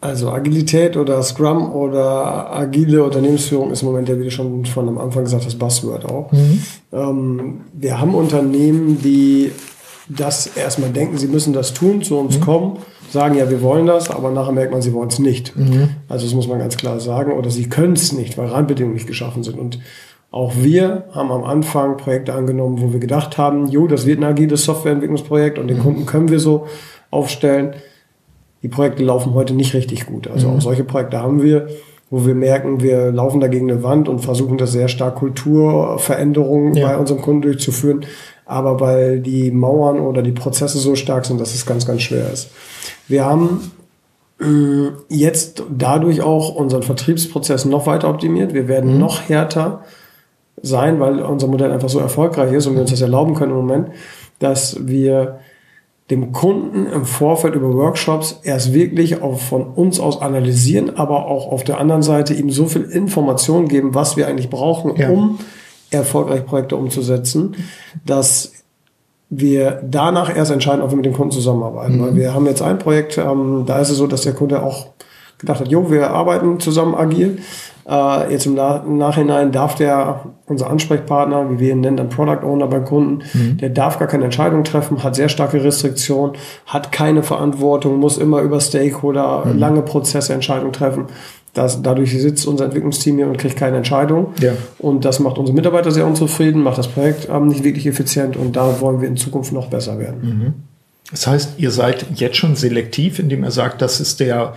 Also 0.00 0.30
Agilität 0.30 0.96
oder 0.96 1.20
Scrum 1.24 1.72
oder 1.72 2.54
agile 2.54 3.02
Unternehmensführung 3.02 3.72
ist 3.72 3.82
im 3.82 3.88
Moment 3.88 4.08
ja, 4.08 4.18
wie 4.18 4.24
du 4.24 4.30
schon 4.30 4.64
von 4.64 4.88
am 4.88 4.98
Anfang 4.98 5.24
gesagt 5.24 5.44
hast, 5.44 5.58
Buzzword 5.58 6.04
auch. 6.04 6.30
Mhm. 6.30 6.62
Ähm, 6.92 7.60
wir 7.72 8.00
haben 8.00 8.14
Unternehmen, 8.14 9.02
die 9.02 9.50
das 10.08 10.46
erstmal 10.46 10.90
denken, 10.90 11.18
sie 11.18 11.26
müssen 11.26 11.52
das 11.52 11.74
tun, 11.74 12.02
zu 12.02 12.16
uns 12.16 12.38
mhm. 12.38 12.42
kommen, 12.42 12.76
sagen, 13.10 13.36
ja, 13.36 13.50
wir 13.50 13.60
wollen 13.60 13.86
das, 13.86 14.08
aber 14.08 14.30
nachher 14.30 14.52
merkt 14.52 14.70
man, 14.70 14.82
sie 14.82 14.92
wollen 14.92 15.08
es 15.08 15.18
nicht. 15.18 15.56
Mhm. 15.56 15.90
Also 16.08 16.26
das 16.26 16.34
muss 16.34 16.46
man 16.46 16.60
ganz 16.60 16.76
klar 16.76 17.00
sagen. 17.00 17.32
Oder 17.32 17.50
sie 17.50 17.68
können 17.68 17.94
es 17.94 18.12
nicht, 18.12 18.38
weil 18.38 18.46
Rahmenbedingungen 18.46 18.94
nicht 18.94 19.08
geschaffen 19.08 19.42
sind. 19.42 19.58
Und 19.58 19.80
auch 20.30 20.52
wir 20.56 21.06
haben 21.12 21.32
am 21.32 21.42
Anfang 21.42 21.96
Projekte 21.96 22.34
angenommen, 22.34 22.80
wo 22.80 22.92
wir 22.92 23.00
gedacht 23.00 23.36
haben, 23.36 23.66
jo, 23.66 23.88
das 23.88 24.06
wird 24.06 24.20
ein 24.20 24.24
agiles 24.24 24.62
Softwareentwicklungsprojekt 24.64 25.58
und 25.58 25.66
den 25.66 25.78
mhm. 25.78 25.82
Kunden 25.82 26.06
können 26.06 26.28
wir 26.28 26.38
so 26.38 26.68
aufstellen 27.10 27.74
die 28.62 28.68
Projekte 28.68 29.04
laufen 29.04 29.34
heute 29.34 29.54
nicht 29.54 29.74
richtig 29.74 30.06
gut. 30.06 30.28
Also 30.28 30.48
mhm. 30.48 30.56
auch 30.56 30.60
solche 30.60 30.84
Projekte 30.84 31.20
haben 31.22 31.42
wir, 31.42 31.68
wo 32.10 32.26
wir 32.26 32.34
merken, 32.34 32.80
wir 32.80 33.12
laufen 33.12 33.40
da 33.40 33.48
gegen 33.48 33.70
eine 33.70 33.82
Wand 33.82 34.08
und 34.08 34.20
versuchen 34.20 34.58
das 34.58 34.72
sehr 34.72 34.88
stark 34.88 35.16
Kulturveränderungen 35.16 36.74
ja. 36.74 36.88
bei 36.88 36.96
unserem 36.96 37.20
Kunden 37.20 37.42
durchzuführen. 37.42 38.06
Aber 38.46 38.80
weil 38.80 39.20
die 39.20 39.50
Mauern 39.50 40.00
oder 40.00 40.22
die 40.22 40.32
Prozesse 40.32 40.78
so 40.78 40.96
stark 40.96 41.26
sind, 41.26 41.40
dass 41.40 41.54
es 41.54 41.66
ganz, 41.66 41.86
ganz 41.86 42.02
schwer 42.02 42.32
ist. 42.32 42.50
Wir 43.06 43.26
haben 43.26 43.72
äh, 44.40 44.90
jetzt 45.08 45.64
dadurch 45.70 46.22
auch 46.22 46.54
unseren 46.54 46.82
Vertriebsprozess 46.82 47.66
noch 47.66 47.86
weiter 47.86 48.08
optimiert. 48.08 48.54
Wir 48.54 48.66
werden 48.66 48.94
mhm. 48.94 49.00
noch 49.00 49.28
härter 49.28 49.84
sein, 50.62 50.98
weil 50.98 51.20
unser 51.20 51.46
Modell 51.46 51.70
einfach 51.70 51.88
so 51.88 51.98
erfolgreich 51.98 52.52
ist 52.52 52.66
und 52.66 52.74
wir 52.74 52.80
uns 52.80 52.90
das 52.90 53.02
erlauben 53.02 53.34
können 53.34 53.52
im 53.52 53.58
Moment, 53.58 53.88
dass 54.38 54.86
wir 54.86 55.40
dem 56.10 56.32
Kunden 56.32 56.86
im 56.86 57.04
Vorfeld 57.04 57.54
über 57.54 57.74
Workshops 57.74 58.40
erst 58.42 58.72
wirklich 58.72 59.20
auch 59.20 59.38
von 59.38 59.66
uns 59.66 60.00
aus 60.00 60.22
analysieren, 60.22 60.96
aber 60.96 61.26
auch 61.26 61.52
auf 61.52 61.64
der 61.64 61.78
anderen 61.78 62.02
Seite 62.02 62.32
ihm 62.32 62.50
so 62.50 62.66
viel 62.66 62.82
Information 62.82 63.68
geben, 63.68 63.94
was 63.94 64.16
wir 64.16 64.26
eigentlich 64.26 64.48
brauchen, 64.48 64.96
ja. 64.96 65.10
um 65.10 65.38
erfolgreich 65.90 66.46
Projekte 66.46 66.76
umzusetzen, 66.76 67.56
dass 68.06 68.52
wir 69.30 69.82
danach 69.84 70.34
erst 70.34 70.50
entscheiden, 70.50 70.82
ob 70.82 70.90
wir 70.90 70.96
mit 70.96 71.04
dem 71.04 71.12
Kunden 71.12 71.32
zusammenarbeiten. 71.32 71.98
Mhm. 71.98 72.02
Weil 72.02 72.16
wir 72.16 72.34
haben 72.34 72.46
jetzt 72.46 72.62
ein 72.62 72.78
Projekt, 72.78 73.18
ähm, 73.18 73.64
da 73.66 73.78
ist 73.78 73.90
es 73.90 73.98
so, 73.98 74.06
dass 74.06 74.22
der 74.22 74.32
Kunde 74.32 74.62
auch 74.62 74.88
gedacht 75.38 75.60
hat, 75.60 75.68
jo, 75.68 75.90
wir 75.90 76.10
arbeiten 76.10 76.58
zusammen 76.60 76.94
agil. 76.94 77.38
Äh, 77.88 78.30
jetzt 78.32 78.44
im 78.44 78.54
Na 78.54 78.84
Nachhinein 78.86 79.50
darf 79.50 79.74
der, 79.74 80.26
unser 80.46 80.68
Ansprechpartner, 80.68 81.50
wie 81.50 81.58
wir 81.58 81.72
ihn 81.72 81.80
nennen, 81.80 81.96
dann 81.96 82.10
Product 82.10 82.44
Owner 82.44 82.66
beim 82.66 82.84
Kunden, 82.84 83.22
mhm. 83.32 83.56
der 83.56 83.70
darf 83.70 83.98
gar 83.98 84.08
keine 84.08 84.24
Entscheidung 84.24 84.62
treffen, 84.62 85.02
hat 85.02 85.16
sehr 85.16 85.30
starke 85.30 85.64
Restriktionen, 85.64 86.36
hat 86.66 86.92
keine 86.92 87.22
Verantwortung, 87.22 87.98
muss 87.98 88.18
immer 88.18 88.42
über 88.42 88.60
Stakeholder 88.60 89.46
mhm. 89.46 89.58
lange 89.58 89.82
Prozesse 89.82 90.34
Entscheidungen 90.34 90.72
treffen. 90.74 91.06
Das, 91.54 91.80
dadurch 91.80 92.10
sitzt 92.12 92.46
unser 92.46 92.66
Entwicklungsteam 92.66 93.16
hier 93.16 93.26
und 93.26 93.38
kriegt 93.38 93.56
keine 93.56 93.78
Entscheidung. 93.78 94.34
Ja. 94.38 94.52
Und 94.78 95.06
das 95.06 95.18
macht 95.18 95.38
unsere 95.38 95.56
Mitarbeiter 95.56 95.90
sehr 95.90 96.06
unzufrieden, 96.06 96.62
macht 96.62 96.76
das 96.76 96.88
Projekt 96.88 97.26
ähm, 97.32 97.48
nicht 97.48 97.64
wirklich 97.64 97.86
effizient 97.86 98.36
und 98.36 98.54
da 98.54 98.80
wollen 98.80 99.00
wir 99.00 99.08
in 99.08 99.16
Zukunft 99.16 99.52
noch 99.52 99.68
besser 99.68 99.98
werden. 99.98 100.20
Mhm. 100.22 100.54
Das 101.10 101.26
heißt, 101.26 101.54
ihr 101.56 101.70
seid 101.70 102.04
jetzt 102.14 102.36
schon 102.36 102.54
selektiv, 102.54 103.18
indem 103.18 103.44
ihr 103.44 103.50
sagt, 103.50 103.80
das 103.80 103.98
ist 103.98 104.20
der 104.20 104.52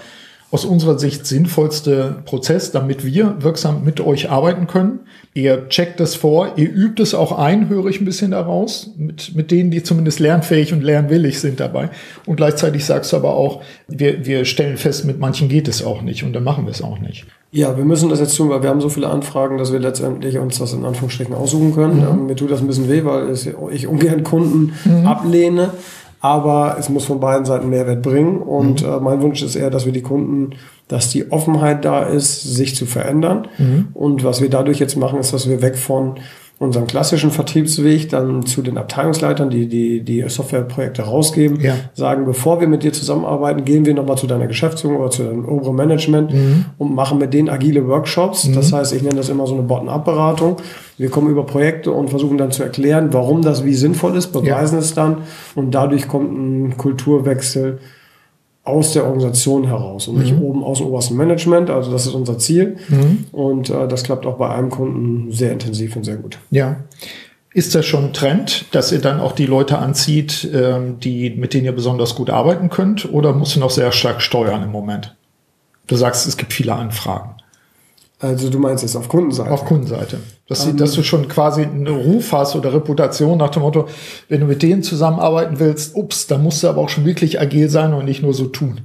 aus 0.52 0.66
unserer 0.66 1.00
Sicht 1.00 1.26
sinnvollste 1.26 2.18
Prozess, 2.26 2.72
damit 2.72 3.06
wir 3.06 3.38
wirksam 3.40 3.86
mit 3.86 4.02
euch 4.02 4.30
arbeiten 4.30 4.68
können. 4.68 5.00
Ihr 5.34 5.70
checkt 5.70 6.02
das 6.02 6.16
vor, 6.16 6.58
ihr 6.58 6.70
übt 6.70 7.02
es 7.02 7.16
auch 7.16 7.32
ein, 7.38 7.70
höre 7.70 7.86
ich 7.86 8.02
ein 8.02 8.06
bisschen 8.06 8.32
daraus, 8.32 8.92
mit, 8.98 9.34
mit 9.34 9.50
denen, 9.50 9.72
die 9.72 9.82
zumindest 9.82 10.20
lernfähig 10.20 10.74
und 10.74 10.84
lernwillig 10.84 11.40
sind 11.40 11.62
dabei. 11.62 11.90
Und 12.26 12.36
gleichzeitig 12.36 12.84
sagst 12.84 13.14
du 13.14 13.18
aber 13.18 13.34
auch, 13.34 13.62
wir, 13.88 14.26
wir 14.26 14.44
stellen 14.44 14.76
fest, 14.76 15.06
mit 15.06 15.20
manchen 15.20 15.48
geht 15.48 15.70
es 15.70 15.86
auch 15.86 16.02
nicht 16.02 16.24
und 16.26 16.34
dann 16.34 16.44
machen 16.44 16.66
wir 16.66 16.72
es 16.72 16.82
auch 16.82 17.00
nicht. 17.00 17.26
Ja, 17.54 17.78
wir 17.78 17.86
müssen 17.86 18.10
das 18.10 18.20
jetzt 18.20 18.36
tun, 18.36 18.50
weil 18.50 18.62
wir 18.62 18.70
haben 18.70 18.82
so 18.82 18.90
viele 18.90 19.10
Anfragen, 19.10 19.58
dass 19.58 19.72
wir 19.72 19.80
letztendlich 19.80 20.38
uns 20.38 20.60
das 20.60 20.74
in 20.74 20.86
Anführungsstrichen 20.86 21.34
aussuchen 21.34 21.74
können. 21.74 21.98
Mhm. 21.98 22.08
Ähm, 22.08 22.26
mir 22.28 22.36
tut 22.36 22.52
das 22.52 22.60
ein 22.60 22.68
bisschen 22.68 22.90
weh, 22.90 23.04
weil 23.06 23.34
ich 23.72 23.88
ungern 23.88 24.24
Kunden 24.24 24.74
mhm. 24.84 25.06
ablehne 25.06 25.72
aber 26.22 26.78
es 26.80 26.88
muss 26.88 27.06
von 27.06 27.20
beiden 27.20 27.46
Seiten 27.46 27.70
Mehrwert 27.70 28.04
bringen. 28.04 28.38
Und 28.38 28.84
mhm. 28.84 28.88
äh, 28.88 29.00
mein 29.00 29.22
Wunsch 29.22 29.42
ist 29.42 29.56
eher, 29.56 29.72
dass 29.72 29.86
wir 29.86 29.92
die 29.92 30.04
Kunden, 30.04 30.52
dass 30.88 31.10
die 31.10 31.32
Offenheit 31.32 31.84
da 31.84 32.04
ist, 32.04 32.44
sich 32.44 32.76
zu 32.76 32.86
verändern. 32.86 33.48
Mhm. 33.58 33.88
Und 33.94 34.24
was 34.24 34.40
wir 34.40 34.50
dadurch 34.50 34.80
jetzt 34.80 34.96
machen, 34.96 35.20
ist, 35.20 35.34
dass 35.34 35.50
wir 35.50 35.62
weg 35.62 35.76
von 35.76 36.16
unseren 36.62 36.86
klassischen 36.86 37.32
Vertriebsweg 37.32 38.10
dann 38.10 38.46
zu 38.46 38.62
den 38.62 38.78
Abteilungsleitern, 38.78 39.50
die 39.50 39.68
die, 39.68 40.02
die 40.02 40.24
Softwareprojekte 40.30 41.02
rausgeben, 41.02 41.60
ja. 41.60 41.74
sagen, 41.96 42.24
bevor 42.26 42.62
wir 42.62 42.68
mit 42.68 42.84
dir 42.84 42.94
zusammenarbeiten, 42.94 43.66
gehen 43.66 43.84
wir 43.84 43.96
nochmal 43.96 44.20
zu 44.20 44.28
deiner 44.28 44.46
Geschäftsführung 44.46 44.98
oder 44.98 45.10
zu 45.10 45.24
deinem 45.24 45.44
oberen 45.50 45.76
Management 45.76 46.32
mhm. 46.32 46.66
und 46.78 46.94
machen 46.94 47.18
mit 47.18 47.34
denen 47.34 47.50
agile 47.50 47.88
Workshops. 47.88 48.46
Mhm. 48.48 48.54
Das 48.54 48.72
heißt, 48.72 48.94
ich 48.94 49.02
nenne 49.02 49.16
das 49.16 49.30
immer 49.30 49.48
so 49.48 49.56
eine 49.56 49.64
Bottom-up-Beratung. 49.64 50.58
Wir 51.00 51.10
kommen 51.10 51.32
über 51.32 51.48
Projekte 51.48 51.90
und 51.94 52.12
versuchen 52.12 52.38
dann 52.38 52.52
zu 52.52 52.62
erklären, 52.62 53.12
warum 53.12 53.42
das 53.42 53.66
wie 53.66 53.74
sinnvoll 53.74 54.16
ist, 54.16 54.28
beweisen 54.28 54.76
ja. 54.76 54.82
es 54.82 54.94
dann 54.94 55.24
und 55.56 55.72
dadurch 55.72 56.08
kommt 56.08 56.32
ein 56.32 56.78
Kulturwechsel 56.78 57.80
aus 58.64 58.94
der 58.94 59.06
Organisation 59.06 59.66
heraus 59.66 60.08
und 60.08 60.20
nicht 60.20 60.36
mhm. 60.36 60.44
oben 60.44 60.64
aus 60.64 60.78
dem 60.78 60.88
obersten 60.88 61.16
Management. 61.16 61.70
Also 61.70 61.92
das 61.92 62.06
ist 62.06 62.14
unser 62.14 62.38
Ziel. 62.38 62.78
Mhm. 62.90 63.26
Und 63.32 63.70
äh, 63.70 63.88
das 63.88 64.04
klappt 64.04 64.26
auch 64.26 64.38
bei 64.38 64.50
einem 64.50 64.70
Kunden 64.70 65.32
sehr 65.32 65.52
intensiv 65.52 65.96
und 65.96 66.04
sehr 66.04 66.18
gut. 66.18 66.38
Ja. 66.52 66.78
Ist 67.54 67.76
das 67.76 67.86
schon 67.86 68.06
ein 68.06 68.14
Trend, 68.14 68.66
dass 68.72 68.92
ihr 68.94 69.02
dann 69.02 69.20
auch 69.20 69.34
die 69.34 69.46
Leute 69.46 69.78
anzieht, 69.78 70.50
ähm, 70.54 71.00
die, 71.00 71.32
mit 71.32 71.54
denen 71.54 71.66
ihr 71.66 71.74
besonders 71.74 72.16
gut 72.16 72.30
arbeiten 72.30 72.70
könnt? 72.70 73.12
Oder 73.12 73.34
musst 73.34 73.56
du 73.56 73.60
noch 73.60 73.72
sehr 73.72 73.92
stark 73.92 74.22
steuern 74.22 74.64
im 74.64 74.72
Moment? 74.72 75.16
Du 75.88 75.98
sagst, 75.98 76.28
es 76.28 76.38
gibt 76.38 76.54
viele 76.54 76.74
Anfragen. 76.74 77.41
Also 78.22 78.50
du 78.50 78.60
meinst 78.60 78.84
jetzt 78.84 78.96
auf 78.96 79.10
Kundenseite? 79.10 79.52
Auf 79.52 79.66
Kundenseite. 79.66 80.18
Dass, 80.48 80.66
um, 80.66 80.78
dass 80.78 80.94
du 80.94 81.02
schon 81.02 81.28
quasi 81.28 81.64
einen 81.64 81.88
Ruf 81.88 82.32
hast 82.32 82.56
oder 82.56 82.72
Reputation 82.72 83.38
nach 83.38 83.50
dem 83.50 83.64
Motto, 83.64 83.88
wenn 84.30 84.42
du 84.42 84.46
mit 84.46 84.62
denen 84.62 84.84
zusammenarbeiten 84.84 85.60
willst, 85.60 85.96
ups, 85.96 86.28
da 86.28 86.38
musst 86.38 86.62
du 86.62 86.68
aber 86.68 86.82
auch 86.82 86.90
schon 86.90 87.06
wirklich 87.06 87.42
agil 87.42 87.70
sein 87.70 87.94
und 87.94 88.06
nicht 88.06 88.22
nur 88.22 88.34
so 88.34 88.46
tun. 88.46 88.82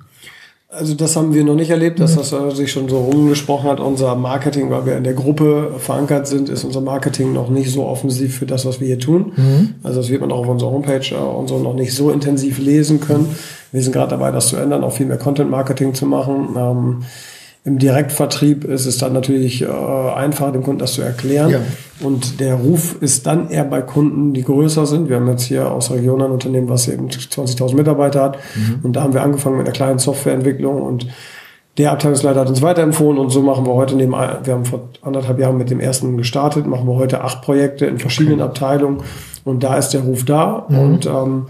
Also 0.69 0.95
das 0.95 1.17
haben 1.17 1.33
wir 1.33 1.45
noch 1.45 1.55
nicht 1.55 1.71
erlebt, 1.71 2.01
dass 2.01 2.17
mhm. 2.17 2.49
das 2.49 2.57
sich 2.57 2.73
schon 2.73 2.89
so 2.89 2.99
rumgesprochen 2.99 3.69
hat. 3.71 3.79
Unser 3.79 4.15
Marketing, 4.17 4.71
weil 4.71 4.85
wir 4.85 4.97
in 4.97 5.05
der 5.05 5.15
Gruppe 5.15 5.75
verankert 5.79 6.27
sind, 6.27 6.49
ist 6.49 6.65
unser 6.65 6.81
Marketing 6.81 7.33
noch 7.33 7.49
nicht 7.49 7.71
so 7.71 7.87
offensiv 7.87 8.39
für 8.39 8.47
das, 8.47 8.67
was 8.67 8.81
wir 8.81 8.87
hier 8.87 8.99
tun. 8.99 9.33
Mhm. 9.37 9.75
Also 9.83 10.01
das 10.01 10.11
wird 10.11 10.23
man 10.23 10.33
auch 10.33 10.41
auf 10.41 10.49
unserer 10.49 10.71
Homepage 10.71 11.07
äh, 11.13 11.15
und 11.15 11.49
so 11.49 11.59
noch 11.59 11.75
nicht 11.75 11.95
so 11.95 12.11
intensiv 12.11 12.59
lesen 12.59 13.01
können. 13.01 13.37
Wir 13.73 13.83
sind 13.83 13.93
gerade 13.93 14.11
dabei, 14.11 14.31
das 14.33 14.49
zu 14.49 14.57
ändern, 14.57 14.83
auch 14.83 14.93
viel 14.93 15.07
mehr 15.07 15.19
Content-Marketing 15.19 15.95
zu 15.95 16.07
machen. 16.07 16.57
Ähm, 16.57 17.03
Im 17.67 17.81
Direktvertrieb 17.81 18.65
ist 18.65 18.87
es 18.87 18.99
dann 18.99 19.13
natürlich 19.13 19.63
äh, 19.63 19.67
einfacher, 19.67 20.53
dem 20.53 20.63
Kunden 20.63 20.79
das 20.79 20.93
zu 20.93 21.03
erklären. 21.03 21.51
Ja. 21.51 21.59
Und 22.01 22.39
der 22.39 22.55
Ruf 22.55 22.97
ist 23.03 23.27
dann 23.27 23.51
eher 23.51 23.65
bei 23.65 23.83
Kunden, 23.83 24.33
die 24.33 24.45
größer 24.45 24.87
sind. 24.87 25.09
Wir 25.09 25.17
haben 25.17 25.29
jetzt 25.29 25.43
hier 25.43 25.69
aus 25.73 25.91
Region 25.91 26.23
ein 26.23 26.31
Unternehmen, 26.31 26.69
was 26.69 26.87
eben 26.87 27.09
20.000 27.09 27.75
Mitarbeiter 27.75 28.23
hat. 28.23 28.39
Mhm. 28.55 28.79
Und 28.85 28.93
da 28.95 29.03
haben 29.03 29.15
wir 29.15 29.23
angefangen 29.23 29.57
mit 29.57 29.67
einer 29.67 29.75
kleinen 29.75 29.99
Softwareentwicklung 29.99 30.81
und 30.81 31.09
der 31.77 31.91
Abteilungsleiter 31.91 32.41
hat 32.41 32.49
uns 32.49 32.63
weiterempfohlen 32.63 33.19
und 33.19 33.31
so 33.31 33.43
machen 33.43 33.67
wir 33.67 33.75
heute 33.75 33.97
neben, 33.97 34.13
wir 34.13 34.55
haben 34.55 34.65
vor 34.65 34.89
anderthalb 35.03 35.41
Jahren 35.41 35.59
mit 35.59 35.69
dem 35.69 35.81
ersten 35.81 36.17
gestartet, 36.17 36.67
machen 36.69 36.87
wir 36.87 36.95
heute 36.95 37.23
acht 37.23 37.43
Projekte 37.43 37.87
in 37.87 37.99
verschiedenen 37.99 38.41
okay. 38.41 38.49
Abteilungen 38.49 39.03
und 39.45 39.65
da 39.65 39.77
ist 39.77 39.91
der 39.91 40.03
Ruf 40.03 40.25
da 40.25 40.67
mhm. 40.69 40.79
und 40.79 41.07
ähm, 41.07 41.47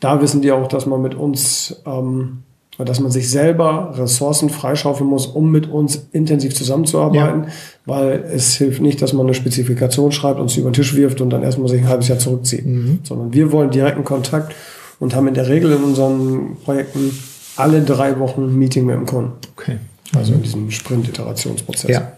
da 0.00 0.20
wissen 0.20 0.42
die 0.42 0.52
auch, 0.52 0.68
dass 0.68 0.84
man 0.86 1.00
mit 1.00 1.14
uns, 1.14 1.82
ähm, 1.86 2.42
dass 2.84 3.00
man 3.00 3.10
sich 3.10 3.30
selber 3.30 3.94
Ressourcen 3.96 4.50
freischaufeln 4.50 5.08
muss, 5.08 5.26
um 5.26 5.50
mit 5.50 5.68
uns 5.68 6.08
intensiv 6.12 6.54
zusammenzuarbeiten, 6.54 7.44
ja. 7.44 7.50
weil 7.86 8.24
es 8.32 8.54
hilft 8.54 8.82
nicht, 8.82 9.00
dass 9.00 9.12
man 9.12 9.26
eine 9.26 9.34
Spezifikation 9.34 10.12
schreibt 10.12 10.38
und 10.38 10.50
sie 10.50 10.60
über 10.60 10.70
den 10.70 10.74
Tisch 10.74 10.94
wirft 10.94 11.20
und 11.20 11.30
dann 11.30 11.42
erstmal 11.42 11.68
sich 11.68 11.80
ein 11.80 11.88
halbes 11.88 12.08
Jahr 12.08 12.18
zurückzieht, 12.18 12.66
mhm. 12.66 12.98
sondern 13.02 13.32
wir 13.32 13.50
wollen 13.52 13.70
direkten 13.70 14.04
Kontakt 14.04 14.54
und 14.98 15.14
haben 15.14 15.28
in 15.28 15.34
der 15.34 15.48
Regel 15.48 15.72
in 15.72 15.82
unseren 15.82 16.56
Projekten 16.64 17.16
alle 17.56 17.80
drei 17.82 18.18
Wochen 18.18 18.42
ein 18.42 18.58
Meeting 18.58 18.84
mit 18.84 18.96
dem 18.96 19.06
Kunden. 19.06 19.32
Okay. 19.56 19.78
Also 20.14 20.34
in 20.34 20.42
diesem 20.42 20.70
Sprint-Iterationsprozess. 20.70 21.90
Ja. 21.90 22.12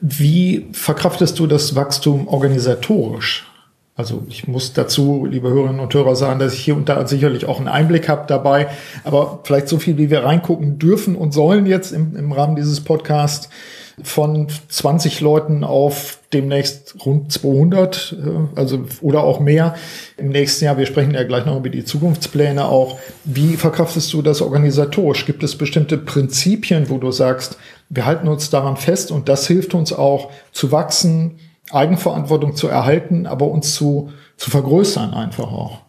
Wie 0.00 0.66
verkraftest 0.72 1.38
du 1.38 1.46
das 1.46 1.74
Wachstum 1.74 2.28
organisatorisch? 2.28 3.46
Also 4.00 4.22
ich 4.30 4.48
muss 4.48 4.72
dazu, 4.72 5.26
liebe 5.30 5.50
Hörerinnen 5.50 5.78
und 5.78 5.92
Hörer, 5.92 6.16
sagen, 6.16 6.40
dass 6.40 6.54
ich 6.54 6.60
hier 6.60 6.74
und 6.74 6.88
da 6.88 7.06
sicherlich 7.06 7.44
auch 7.44 7.58
einen 7.58 7.68
Einblick 7.68 8.08
habe 8.08 8.24
dabei. 8.26 8.68
Aber 9.04 9.40
vielleicht 9.44 9.68
so 9.68 9.78
viel, 9.78 9.98
wie 9.98 10.08
wir 10.08 10.24
reingucken 10.24 10.78
dürfen 10.78 11.16
und 11.16 11.32
sollen 11.32 11.66
jetzt 11.66 11.92
im, 11.92 12.16
im 12.16 12.32
Rahmen 12.32 12.56
dieses 12.56 12.80
Podcasts 12.80 13.50
von 14.02 14.48
20 14.70 15.20
Leuten 15.20 15.64
auf 15.64 16.20
demnächst 16.32 16.94
rund 17.04 17.30
200, 17.30 18.16
äh, 18.24 18.58
also 18.58 18.86
oder 19.02 19.22
auch 19.22 19.38
mehr 19.38 19.74
im 20.16 20.30
nächsten 20.30 20.64
Jahr. 20.64 20.78
Wir 20.78 20.86
sprechen 20.86 21.12
ja 21.12 21.24
gleich 21.24 21.44
noch 21.44 21.58
über 21.58 21.68
die 21.68 21.84
Zukunftspläne 21.84 22.64
auch. 22.64 22.98
Wie 23.24 23.58
verkraftest 23.58 24.10
du 24.14 24.22
das 24.22 24.40
organisatorisch? 24.40 25.26
Gibt 25.26 25.42
es 25.42 25.58
bestimmte 25.58 25.98
Prinzipien, 25.98 26.88
wo 26.88 26.96
du 26.96 27.10
sagst, 27.12 27.58
wir 27.90 28.06
halten 28.06 28.28
uns 28.28 28.48
daran 28.48 28.78
fest 28.78 29.10
und 29.10 29.28
das 29.28 29.46
hilft 29.46 29.74
uns 29.74 29.92
auch 29.92 30.30
zu 30.52 30.72
wachsen, 30.72 31.38
Eigenverantwortung 31.72 32.56
zu 32.56 32.68
erhalten, 32.68 33.26
aber 33.26 33.46
uns 33.46 33.74
zu, 33.74 34.10
zu 34.36 34.50
vergrößern 34.50 35.14
einfach 35.14 35.52
auch? 35.52 35.80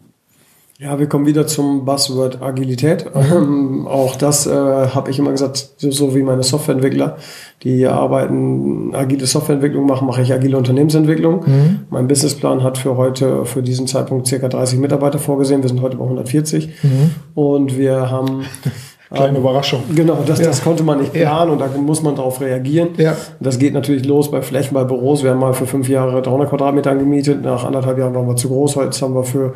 Ja, 0.82 0.98
wir 0.98 1.08
kommen 1.08 1.26
wieder 1.26 1.46
zum 1.46 1.84
Buzzword 1.84 2.42
Agilität. 2.42 3.06
Ähm, 3.14 3.86
auch 3.86 4.16
das 4.16 4.48
äh, 4.48 4.50
habe 4.50 5.12
ich 5.12 5.18
immer 5.20 5.30
gesagt, 5.30 5.74
so, 5.76 5.92
so 5.92 6.16
wie 6.16 6.24
meine 6.24 6.42
Softwareentwickler, 6.42 7.18
die 7.62 7.86
arbeiten 7.86 8.92
agile 8.92 9.26
Softwareentwicklung 9.26 9.86
machen, 9.86 10.08
mache 10.08 10.22
ich 10.22 10.32
agile 10.32 10.56
Unternehmensentwicklung. 10.56 11.44
Mhm. 11.46 11.80
Mein 11.88 12.08
Businessplan 12.08 12.64
hat 12.64 12.78
für 12.78 12.96
heute, 12.96 13.44
für 13.44 13.62
diesen 13.62 13.86
Zeitpunkt 13.86 14.26
circa 14.26 14.48
30 14.48 14.80
Mitarbeiter 14.80 15.20
vorgesehen. 15.20 15.62
Wir 15.62 15.68
sind 15.68 15.82
heute 15.82 15.98
bei 15.98 16.04
140 16.04 16.70
mhm. 16.82 17.10
und 17.36 17.78
wir 17.78 18.10
haben 18.10 18.44
Kleine 19.12 19.36
ähm, 19.36 19.42
Überraschung. 19.42 19.82
Genau, 19.94 20.18
das, 20.26 20.38
ja. 20.38 20.46
das 20.46 20.62
konnte 20.62 20.82
man 20.82 21.00
nicht 21.00 21.12
planen 21.12 21.48
ja. 21.48 21.52
und 21.52 21.58
da 21.60 21.66
muss 21.78 22.02
man 22.02 22.16
darauf 22.16 22.40
reagieren. 22.40 22.90
Ja. 22.96 23.16
Das 23.40 23.58
geht 23.58 23.74
natürlich 23.74 24.04
los 24.06 24.30
bei 24.30 24.42
Flächen, 24.42 24.74
bei 24.74 24.84
Büros. 24.84 25.22
Wir 25.22 25.30
haben 25.30 25.40
mal 25.40 25.54
für 25.54 25.66
fünf 25.66 25.88
Jahre 25.88 26.22
300 26.22 26.48
Quadratmeter 26.48 26.90
angemietet. 26.90 27.42
Nach 27.42 27.64
anderthalb 27.64 27.98
Jahren 27.98 28.14
waren 28.14 28.26
wir 28.26 28.36
zu 28.36 28.48
groß. 28.48 28.76
Jetzt 28.76 29.02
haben 29.02 29.14
wir 29.14 29.24
für 29.24 29.54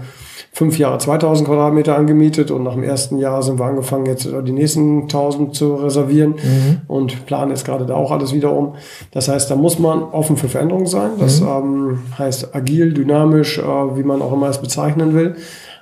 fünf 0.57 0.79
Jahre 0.79 0.97
2000 0.97 1.47
Quadratmeter 1.47 1.99
angemietet 1.99 2.51
und 2.51 2.62
nach 2.62 2.73
dem 2.73 2.83
ersten 2.83 3.19
Jahr 3.19 3.42
sind 3.42 3.59
wir 3.59 3.66
angefangen, 3.66 4.07
jetzt 4.07 4.27
die 4.27 4.53
nächsten 4.53 5.03
1000 5.03 5.55
zu 5.55 5.75
reservieren 5.75 6.31
mhm. 6.31 6.81
und 6.88 7.27
planen 7.27 7.51
jetzt 7.51 7.66
gerade 7.66 7.85
da 7.85 7.95
auch 7.95 8.11
alles 8.11 8.33
wieder 8.33 8.55
um. 8.55 8.75
Das 9.11 9.29
heißt, 9.29 9.51
da 9.51 9.55
muss 9.55 9.79
man 9.79 10.03
offen 10.03 10.38
für 10.38 10.49
Veränderungen 10.49 10.87
sein. 10.87 11.11
Das 11.19 11.42
mhm. 11.42 11.47
ähm, 11.47 11.99
heißt 12.19 12.55
agil, 12.55 12.95
dynamisch, 12.95 13.59
äh, 13.59 13.62
wie 13.62 14.03
man 14.03 14.23
auch 14.23 14.33
immer 14.33 14.49
es 14.49 14.57
bezeichnen 14.59 15.14
will. 15.14 15.37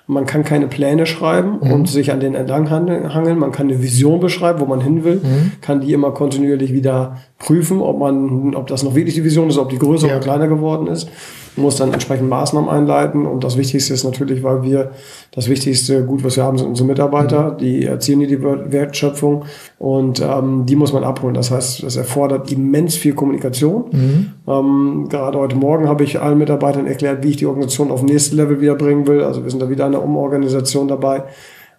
Man 0.07 0.27
kann 0.27 0.45
keine 0.45 0.67
Pläne 0.67 1.07
schreiben 1.07 1.61
mhm. 1.63 1.73
und 1.73 1.89
sich 1.89 2.13
an 2.13 2.21
den 2.21 2.35
entlang 2.35 2.71
hangeln. 2.71 3.39
Man 3.39 3.53
kann 3.53 3.69
eine 3.69 3.83
Vision 3.83 4.21
beschreiben, 4.21 4.61
wo 4.61 4.67
man 4.67 4.81
hin 4.81 5.03
will, 5.05 5.17
mhm. 5.17 5.53
kann 5.63 5.81
die 5.81 5.93
immer 5.93 6.11
kontinuierlich 6.11 6.73
wieder 6.73 7.17
prüfen, 7.39 7.81
ob 7.81 7.99
man, 7.99 8.55
ob 8.55 8.67
das 8.67 8.83
noch 8.83 8.95
wirklich 8.95 9.15
die 9.15 9.25
Vision 9.25 9.49
ist, 9.49 9.59
ob 9.59 9.71
die 9.71 9.79
größer 9.79 10.09
ja. 10.09 10.17
oder 10.17 10.23
kleiner 10.23 10.49
geworden 10.49 10.87
ist 10.89 11.09
muss 11.57 11.77
dann 11.77 11.93
entsprechend 11.93 12.29
Maßnahmen 12.29 12.69
einleiten. 12.69 13.27
Und 13.27 13.45
das 13.45 13.57
Wichtigste 13.57 13.95
ist 13.95 14.05
natürlich, 14.05 14.43
weil 14.43 14.63
wir 14.63 14.91
das 15.33 15.49
wichtigste 15.49 16.05
Gut, 16.05 16.25
was 16.25 16.37
wir 16.37 16.45
haben, 16.45 16.59
sind 16.59 16.69
unsere 16.69 16.89
Mitarbeiter. 16.89 17.53
Mhm. 17.53 17.59
Die 17.59 17.85
erzielen 17.85 18.21
die 18.21 18.43
Wertschöpfung 18.43 19.45
und 19.79 20.21
ähm, 20.21 20.67
die 20.67 20.77
muss 20.77 20.93
man 20.93 21.05
abholen. 21.05 21.35
Das 21.35 21.51
heißt, 21.51 21.83
das 21.83 21.97
erfordert 21.97 22.51
immens 22.51 22.97
viel 22.97 23.15
Kommunikation. 23.15 23.85
Mhm. 23.91 24.31
Ähm, 24.47 25.07
gerade 25.09 25.39
heute 25.39 25.57
Morgen 25.57 25.89
habe 25.89 26.05
ich 26.05 26.21
allen 26.21 26.39
Mitarbeitern 26.39 26.87
erklärt, 26.87 27.23
wie 27.23 27.31
ich 27.31 27.37
die 27.37 27.47
Organisation 27.47 27.91
auf 27.91 28.03
nächste 28.03 28.37
Level 28.37 28.61
wieder 28.61 28.75
bringen 28.75 29.07
will. 29.07 29.23
Also 29.23 29.45
wir 29.45 29.51
sind 29.51 29.63
da 29.63 29.71
wieder 29.71 29.87
an 29.87 29.93
der 29.93 30.03
Umorganisation 30.03 30.89
dabei. 30.89 31.25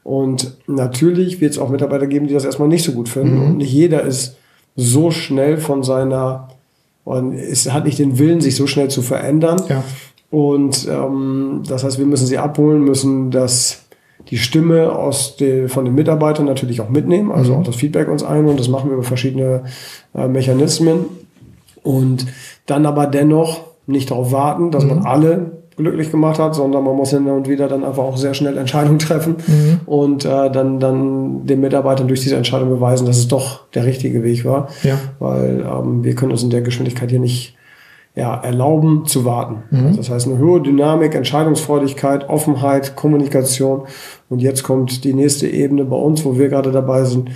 Und 0.03 0.57
natürlich 0.67 1.41
wird 1.41 1.53
es 1.53 1.57
auch 1.57 1.69
Mitarbeiter 1.69 2.05
geben, 2.05 2.27
die 2.27 2.33
das 2.33 2.45
erstmal 2.45 2.67
nicht 2.67 2.83
so 2.83 2.91
gut 2.91 3.09
finden. 3.09 3.39
Mhm. 3.39 3.45
Und 3.45 3.57
nicht 3.57 3.73
jeder 3.73 4.03
ist 4.03 4.37
so 4.75 5.09
schnell 5.09 5.57
von 5.57 5.83
seiner 5.83 6.49
und 7.05 7.33
es 7.33 7.71
hat 7.71 7.85
nicht 7.85 7.99
den 7.99 8.19
Willen, 8.19 8.41
sich 8.41 8.55
so 8.55 8.67
schnell 8.67 8.89
zu 8.89 9.01
verändern. 9.01 9.61
Ja. 9.69 9.83
Und 10.31 10.87
ähm, 10.89 11.63
das 11.65 11.85
heißt, 11.85 11.97
wir 11.97 12.05
müssen 12.05 12.27
sie 12.27 12.37
abholen, 12.37 12.81
müssen 12.83 13.31
das 13.31 13.83
die 14.29 14.37
Stimme 14.37 14.91
aus 14.91 15.37
den, 15.37 15.69
von 15.69 15.85
den 15.85 15.93
Mitarbeitern 15.93 16.45
natürlich 16.45 16.81
auch 16.81 16.89
mitnehmen, 16.89 17.31
also 17.31 17.53
mhm. 17.53 17.59
auch 17.59 17.63
das 17.63 17.75
Feedback 17.75 18.09
uns 18.09 18.23
ein 18.23 18.47
und 18.47 18.59
das 18.59 18.67
machen 18.67 18.89
wir 18.89 18.95
über 18.95 19.03
verschiedene 19.03 19.63
äh, 20.15 20.27
Mechanismen. 20.27 21.05
Und 21.83 22.25
dann 22.65 22.87
aber 22.87 23.05
dennoch 23.05 23.61
nicht 23.85 24.09
darauf 24.09 24.31
warten, 24.31 24.71
dass 24.71 24.83
mhm. 24.83 24.89
man 24.89 25.05
alle 25.05 25.51
glücklich 25.77 26.11
gemacht 26.11 26.39
hat, 26.39 26.55
sondern 26.55 26.83
man 26.83 26.95
muss 26.95 27.09
hin 27.09 27.27
und 27.27 27.49
wieder 27.49 27.67
dann 27.67 27.83
einfach 27.83 28.03
auch 28.03 28.17
sehr 28.17 28.33
schnell 28.33 28.57
Entscheidungen 28.57 28.99
treffen 28.99 29.35
mhm. 29.45 29.79
und 29.85 30.25
äh, 30.25 30.49
dann, 30.49 30.79
dann 30.79 31.45
den 31.45 31.59
Mitarbeitern 31.59 32.07
durch 32.07 32.21
diese 32.21 32.37
Entscheidung 32.37 32.69
beweisen, 32.69 33.05
dass 33.05 33.17
es 33.17 33.27
doch 33.27 33.67
der 33.73 33.85
richtige 33.85 34.23
Weg 34.23 34.45
war. 34.45 34.69
Ja. 34.83 34.97
Weil 35.19 35.65
ähm, 35.69 36.03
wir 36.03 36.15
können 36.15 36.31
uns 36.31 36.43
in 36.43 36.49
der 36.49 36.61
Geschwindigkeit 36.61 37.09
hier 37.09 37.19
nicht 37.19 37.55
ja, 38.15 38.33
erlauben 38.35 39.05
zu 39.05 39.25
warten. 39.25 39.63
Mhm. 39.71 39.97
Das 39.97 40.09
heißt 40.09 40.27
eine 40.27 40.39
hohe 40.39 40.61
Dynamik, 40.61 41.13
Entscheidungsfreudigkeit, 41.15 42.29
Offenheit, 42.29 42.95
Kommunikation. 42.95 43.83
Und 44.29 44.41
jetzt 44.41 44.63
kommt 44.63 45.03
die 45.03 45.13
nächste 45.13 45.47
Ebene 45.47 45.83
bei 45.83 45.97
uns, 45.97 46.23
wo 46.23 46.37
wir 46.37 46.47
gerade 46.47 46.71
dabei 46.71 47.03
sind, 47.03 47.29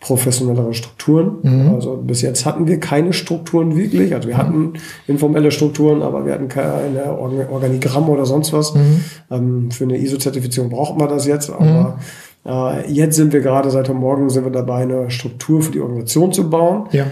professionellere 0.00 0.74
Strukturen. 0.74 1.38
Mhm. 1.42 1.74
Also 1.74 1.96
bis 1.96 2.22
jetzt 2.22 2.44
hatten 2.44 2.66
wir 2.66 2.78
keine 2.78 3.12
Strukturen 3.12 3.76
wirklich. 3.76 4.14
Also 4.14 4.28
wir 4.28 4.36
hatten 4.36 4.74
informelle 5.06 5.50
Strukturen, 5.50 6.02
aber 6.02 6.26
wir 6.26 6.34
hatten 6.34 6.48
keine 6.48 7.18
Organigramme 7.18 8.08
oder 8.08 8.26
sonst 8.26 8.52
was. 8.52 8.74
Mhm. 8.74 9.00
Ähm, 9.30 9.70
für 9.70 9.84
eine 9.84 9.98
ISO-Zertifizierung 9.98 10.70
braucht 10.70 10.98
man 10.98 11.08
das 11.08 11.26
jetzt, 11.26 11.50
aber 11.50 11.98
mhm. 12.44 12.50
äh, 12.50 12.92
jetzt 12.92 13.16
sind 13.16 13.32
wir 13.32 13.40
gerade 13.40 13.70
seit 13.70 13.88
heute 13.88 13.98
Morgen 13.98 14.30
sind 14.30 14.44
wir 14.44 14.52
dabei, 14.52 14.82
eine 14.82 15.10
Struktur 15.10 15.62
für 15.62 15.72
die 15.72 15.80
Organisation 15.80 16.32
zu 16.32 16.50
bauen, 16.50 16.88
ja. 16.92 17.06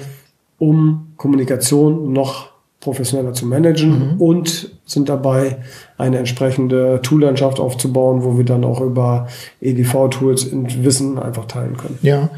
um 0.59 1.15
Kommunikation 1.17 2.13
noch 2.13 2.54
professioneller 2.85 3.33
zu 3.33 3.47
managen 3.47 4.15
mhm. 4.15 4.21
und 4.21 4.71
sind 4.85 5.09
dabei, 5.09 5.57
eine 5.97 6.19
entsprechende 6.19 7.01
Toollandschaft 7.03 7.59
aufzubauen, 7.59 8.23
wo 8.23 8.37
wir 8.37 8.45
dann 8.45 8.63
auch 8.63 8.81
über 8.83 9.27
EDV-Tools 9.63 10.45
und 10.45 10.85
Wissen 10.85 11.19
einfach 11.19 11.47
teilen 11.47 11.77
können. 11.79 11.99
Ja. 12.03 12.29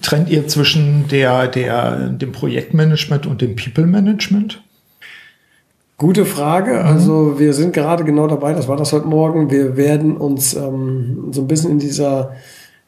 Trennt 0.00 0.30
ihr 0.30 0.48
zwischen 0.48 1.06
der, 1.08 1.48
der, 1.48 2.08
dem 2.08 2.32
Projektmanagement 2.32 3.26
und 3.26 3.42
dem 3.42 3.56
People-Management? 3.56 4.62
Gute 5.98 6.24
Frage. 6.24 6.72
Mhm. 6.72 6.86
Also 6.86 7.38
wir 7.38 7.52
sind 7.52 7.74
gerade 7.74 8.04
genau 8.04 8.26
dabei, 8.26 8.54
das 8.54 8.66
war 8.66 8.78
das 8.78 8.92
heute 8.92 9.06
Morgen. 9.06 9.50
Wir 9.50 9.76
werden 9.76 10.16
uns 10.16 10.54
ähm, 10.54 11.28
so 11.30 11.42
ein 11.42 11.46
bisschen 11.46 11.72
in 11.72 11.78
dieser 11.78 12.32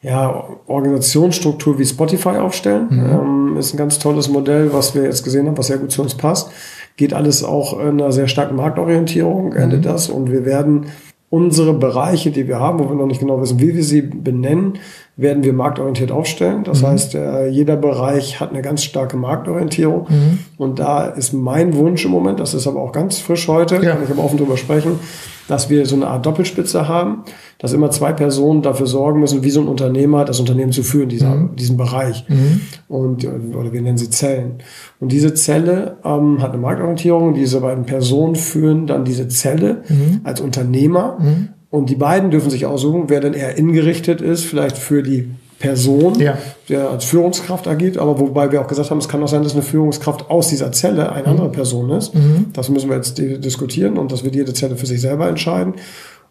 ja, 0.01 0.45
Organisationsstruktur 0.65 1.77
wie 1.77 1.85
Spotify 1.85 2.37
aufstellen. 2.37 2.87
Mhm. 2.89 3.05
Ähm, 3.11 3.57
ist 3.57 3.73
ein 3.73 3.77
ganz 3.77 3.99
tolles 3.99 4.29
Modell, 4.29 4.73
was 4.73 4.95
wir 4.95 5.03
jetzt 5.03 5.23
gesehen 5.23 5.45
haben, 5.45 5.57
was 5.57 5.67
sehr 5.67 5.77
gut 5.77 5.91
zu 5.91 6.01
uns 6.01 6.15
passt 6.15 6.49
geht 6.97 7.13
alles 7.13 7.43
auch 7.43 7.79
in 7.79 8.01
einer 8.01 8.11
sehr 8.11 8.27
starken 8.27 8.55
Marktorientierung, 8.55 9.53
endet 9.53 9.81
mhm. 9.81 9.83
das. 9.83 10.09
Und 10.09 10.31
wir 10.31 10.45
werden 10.45 10.87
unsere 11.29 11.73
Bereiche, 11.73 12.31
die 12.31 12.47
wir 12.47 12.59
haben, 12.59 12.79
wo 12.79 12.89
wir 12.89 12.95
noch 12.95 13.05
nicht 13.05 13.19
genau 13.19 13.41
wissen, 13.41 13.59
wie 13.59 13.75
wir 13.75 13.83
sie 13.83 14.01
benennen, 14.01 14.79
werden 15.17 15.43
wir 15.43 15.53
marktorientiert 15.53 16.11
aufstellen. 16.11 16.63
Das 16.63 16.81
mhm. 16.81 16.87
heißt, 16.87 17.15
äh, 17.15 17.47
jeder 17.47 17.75
Bereich 17.75 18.39
hat 18.39 18.51
eine 18.51 18.61
ganz 18.61 18.83
starke 18.83 19.17
Marktorientierung. 19.17 20.07
Mhm. 20.09 20.39
Und 20.57 20.79
da 20.79 21.05
ist 21.05 21.33
mein 21.33 21.75
Wunsch 21.75 22.05
im 22.05 22.11
Moment, 22.11 22.39
das 22.39 22.53
ist 22.53 22.65
aber 22.65 22.81
auch 22.81 22.93
ganz 22.93 23.19
frisch 23.19 23.47
heute, 23.47 23.75
ja. 23.75 23.93
kann 23.93 24.03
ich 24.03 24.09
aber 24.09 24.23
offen 24.23 24.37
drüber 24.37 24.57
sprechen, 24.57 24.99
dass 25.47 25.69
wir 25.69 25.85
so 25.85 25.95
eine 25.95 26.07
Art 26.07 26.25
Doppelspitze 26.25 26.87
haben, 26.87 27.23
dass 27.57 27.73
immer 27.73 27.89
zwei 27.91 28.13
Personen 28.13 28.61
dafür 28.61 28.87
sorgen 28.87 29.19
müssen, 29.19 29.43
wie 29.43 29.49
so 29.49 29.61
ein 29.61 29.67
Unternehmer 29.67 30.25
das 30.25 30.39
Unternehmen 30.39 30.71
zu 30.71 30.83
führen, 30.83 31.09
dieser, 31.09 31.35
mhm. 31.35 31.55
diesen 31.55 31.77
Bereich. 31.77 32.25
Mhm. 32.27 32.61
Und, 32.87 33.27
oder 33.55 33.73
wir 33.73 33.81
nennen 33.81 33.97
sie 33.97 34.09
Zellen. 34.09 34.59
Und 34.99 35.11
diese 35.11 35.33
Zelle 35.33 35.97
ähm, 36.03 36.41
hat 36.41 36.51
eine 36.51 36.61
Marktorientierung. 36.61 37.33
Diese 37.33 37.61
beiden 37.61 37.85
Personen 37.85 38.35
führen 38.35 38.87
dann 38.87 39.05
diese 39.05 39.27
Zelle 39.27 39.83
mhm. 39.87 40.21
als 40.23 40.41
Unternehmer. 40.41 41.17
Mhm. 41.19 41.49
Und 41.69 41.89
die 41.89 41.95
beiden 41.95 42.31
dürfen 42.31 42.49
sich 42.49 42.65
aussuchen, 42.65 43.05
wer 43.07 43.19
dann 43.19 43.33
eher 43.33 43.57
ingerichtet 43.57 44.21
ist, 44.21 44.43
vielleicht 44.43 44.77
für 44.77 45.03
die 45.03 45.29
Person, 45.59 46.19
Ja. 46.19 46.37
der 46.69 46.89
als 46.91 47.05
Führungskraft 47.05 47.67
agiert, 47.67 47.97
aber 47.97 48.19
wobei 48.19 48.51
wir 48.51 48.61
auch 48.61 48.67
gesagt 48.67 48.91
haben, 48.91 48.99
es 48.99 49.07
kann 49.09 49.23
auch 49.23 49.27
sein, 49.27 49.43
dass 49.43 49.53
eine 49.53 49.63
Führungskraft 49.63 50.29
aus 50.29 50.49
dieser 50.49 50.71
Zelle 50.71 51.11
eine 51.11 51.25
andere 51.27 51.49
Person 51.49 51.89
ist. 51.91 52.11
Das 52.53 52.69
müssen 52.69 52.89
wir 52.89 52.95
jetzt 52.97 53.17
di- 53.17 53.39
diskutieren 53.39 53.97
und 53.97 54.11
das 54.11 54.23
wird 54.23 54.35
jede 54.35 54.53
Zelle 54.53 54.75
für 54.75 54.85
sich 54.85 55.01
selber 55.01 55.27
entscheiden. 55.27 55.73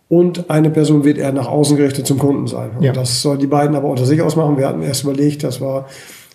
Und 0.08 0.48
eine 0.50 0.70
Person 0.70 1.02
wird 1.04 1.18
eher 1.18 1.32
nach 1.32 1.48
außen 1.48 1.76
gerichtet 1.76 2.06
zum 2.06 2.18
Kunden 2.18 2.46
sein. 2.46 2.70
Und 2.76 2.84
Ja. 2.84 2.92
das 2.92 3.22
soll 3.22 3.38
die 3.38 3.48
beiden 3.48 3.74
aber 3.74 3.88
unter 3.88 4.06
sich 4.06 4.22
ausmachen. 4.22 4.56
Wir 4.56 4.68
hatten 4.68 4.82
erst 4.82 5.02
überlegt, 5.02 5.42
das 5.42 5.60
war 5.60 5.86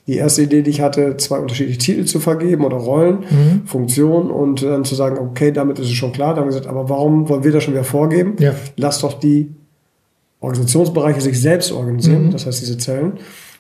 die 0.08 0.18
erste 0.18 0.42
Idee, 0.42 0.62
die 0.62 0.72
ich 0.72 0.82
hatte, 0.82 1.16
zwei 1.16 1.38
unterschiedliche 1.38 1.78
Titel 1.80 2.04
zu 2.06 2.20
vergeben 2.20 2.66
oder 2.66 2.76
Rollen, 2.76 3.20
Funktionen 3.66 4.30
und 4.30 4.62
dann 4.64 4.84
zu 4.84 4.96
sagen, 4.96 5.18
okay, 5.20 5.54
damit 5.54 5.80
ist 5.80 5.86
es 5.88 5.94
schon 5.94 6.12
klar. 6.12 6.30
Dann 6.34 6.40
haben 6.40 6.44
wir 6.52 6.58
gesagt, 6.58 6.68
aber 6.68 6.90
warum 6.90 7.30
wollen 7.30 7.44
wir 7.46 7.52
das 7.54 7.64
schon 7.64 7.74
wieder 7.74 7.84
vorgeben? 7.86 8.36
Ja. 8.40 8.54
Lass 8.76 9.00
doch 9.00 9.14
die 9.14 9.52
Organisationsbereiche 10.42 11.22
sich 11.22 11.40
selbst 11.40 11.72
organisieren, 11.72 12.32
das 12.32 12.46
heißt 12.46 12.62
diese 12.62 12.78
Zellen. 12.78 13.14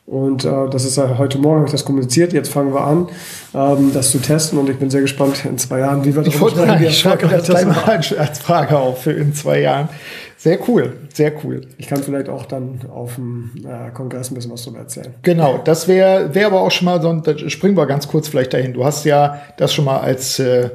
Und 0.07 0.43
äh, 0.45 0.49
das 0.69 0.83
ist 0.83 0.97
ja 0.97 1.17
heute 1.19 1.37
Morgen 1.37 1.57
habe 1.57 1.67
ich 1.67 1.71
das 1.71 1.85
kommuniziert. 1.85 2.33
Jetzt 2.33 2.49
fangen 2.51 2.73
wir 2.73 2.81
an, 2.81 3.07
ähm, 3.53 3.91
das 3.93 4.11
zu 4.11 4.17
testen 4.17 4.57
und 4.59 4.67
ich 4.69 4.77
bin 4.77 4.89
sehr 4.89 5.01
gespannt 5.01 5.45
in 5.45 5.57
zwei 5.59 5.79
Jahren, 5.79 6.03
wie 6.03 6.13
wir 6.15 6.25
Ich 6.25 6.33
darüber 6.37 6.49
sagen, 6.65 6.81
wie 6.81 6.87
ich 6.87 6.99
schreibe 6.99 7.27
das 7.29 7.45
gleich 7.45 7.65
mal 7.65 7.77
als 8.17 8.39
Frage 8.39 8.77
auf 8.77 9.03
für 9.03 9.11
in 9.11 9.33
zwei 9.33 9.61
Jahren. 9.61 9.89
Sehr 10.37 10.57
cool, 10.67 10.93
sehr 11.13 11.31
cool. 11.43 11.61
Ich 11.77 11.87
kann 11.87 12.01
vielleicht 12.01 12.27
auch 12.27 12.45
dann 12.47 12.79
auf 12.91 13.13
dem 13.15 13.51
äh, 13.63 13.91
Kongress 13.91 14.31
ein 14.31 14.33
bisschen 14.35 14.51
was 14.51 14.63
darüber 14.63 14.79
erzählen. 14.79 15.13
Genau, 15.21 15.59
das 15.63 15.87
wäre 15.87 16.33
wär 16.33 16.47
aber 16.47 16.61
auch 16.61 16.71
schon 16.71 16.85
mal 16.85 16.99
so, 16.99 17.09
ein- 17.09 17.21
da 17.21 17.37
springen 17.47 17.77
wir 17.77 17.85
ganz 17.85 18.07
kurz 18.07 18.27
vielleicht 18.27 18.53
dahin. 18.53 18.73
Du 18.73 18.83
hast 18.83 19.05
ja 19.05 19.39
das 19.57 19.71
schon 19.71 19.85
mal 19.85 19.99
als, 19.99 20.39
äh, 20.39 20.71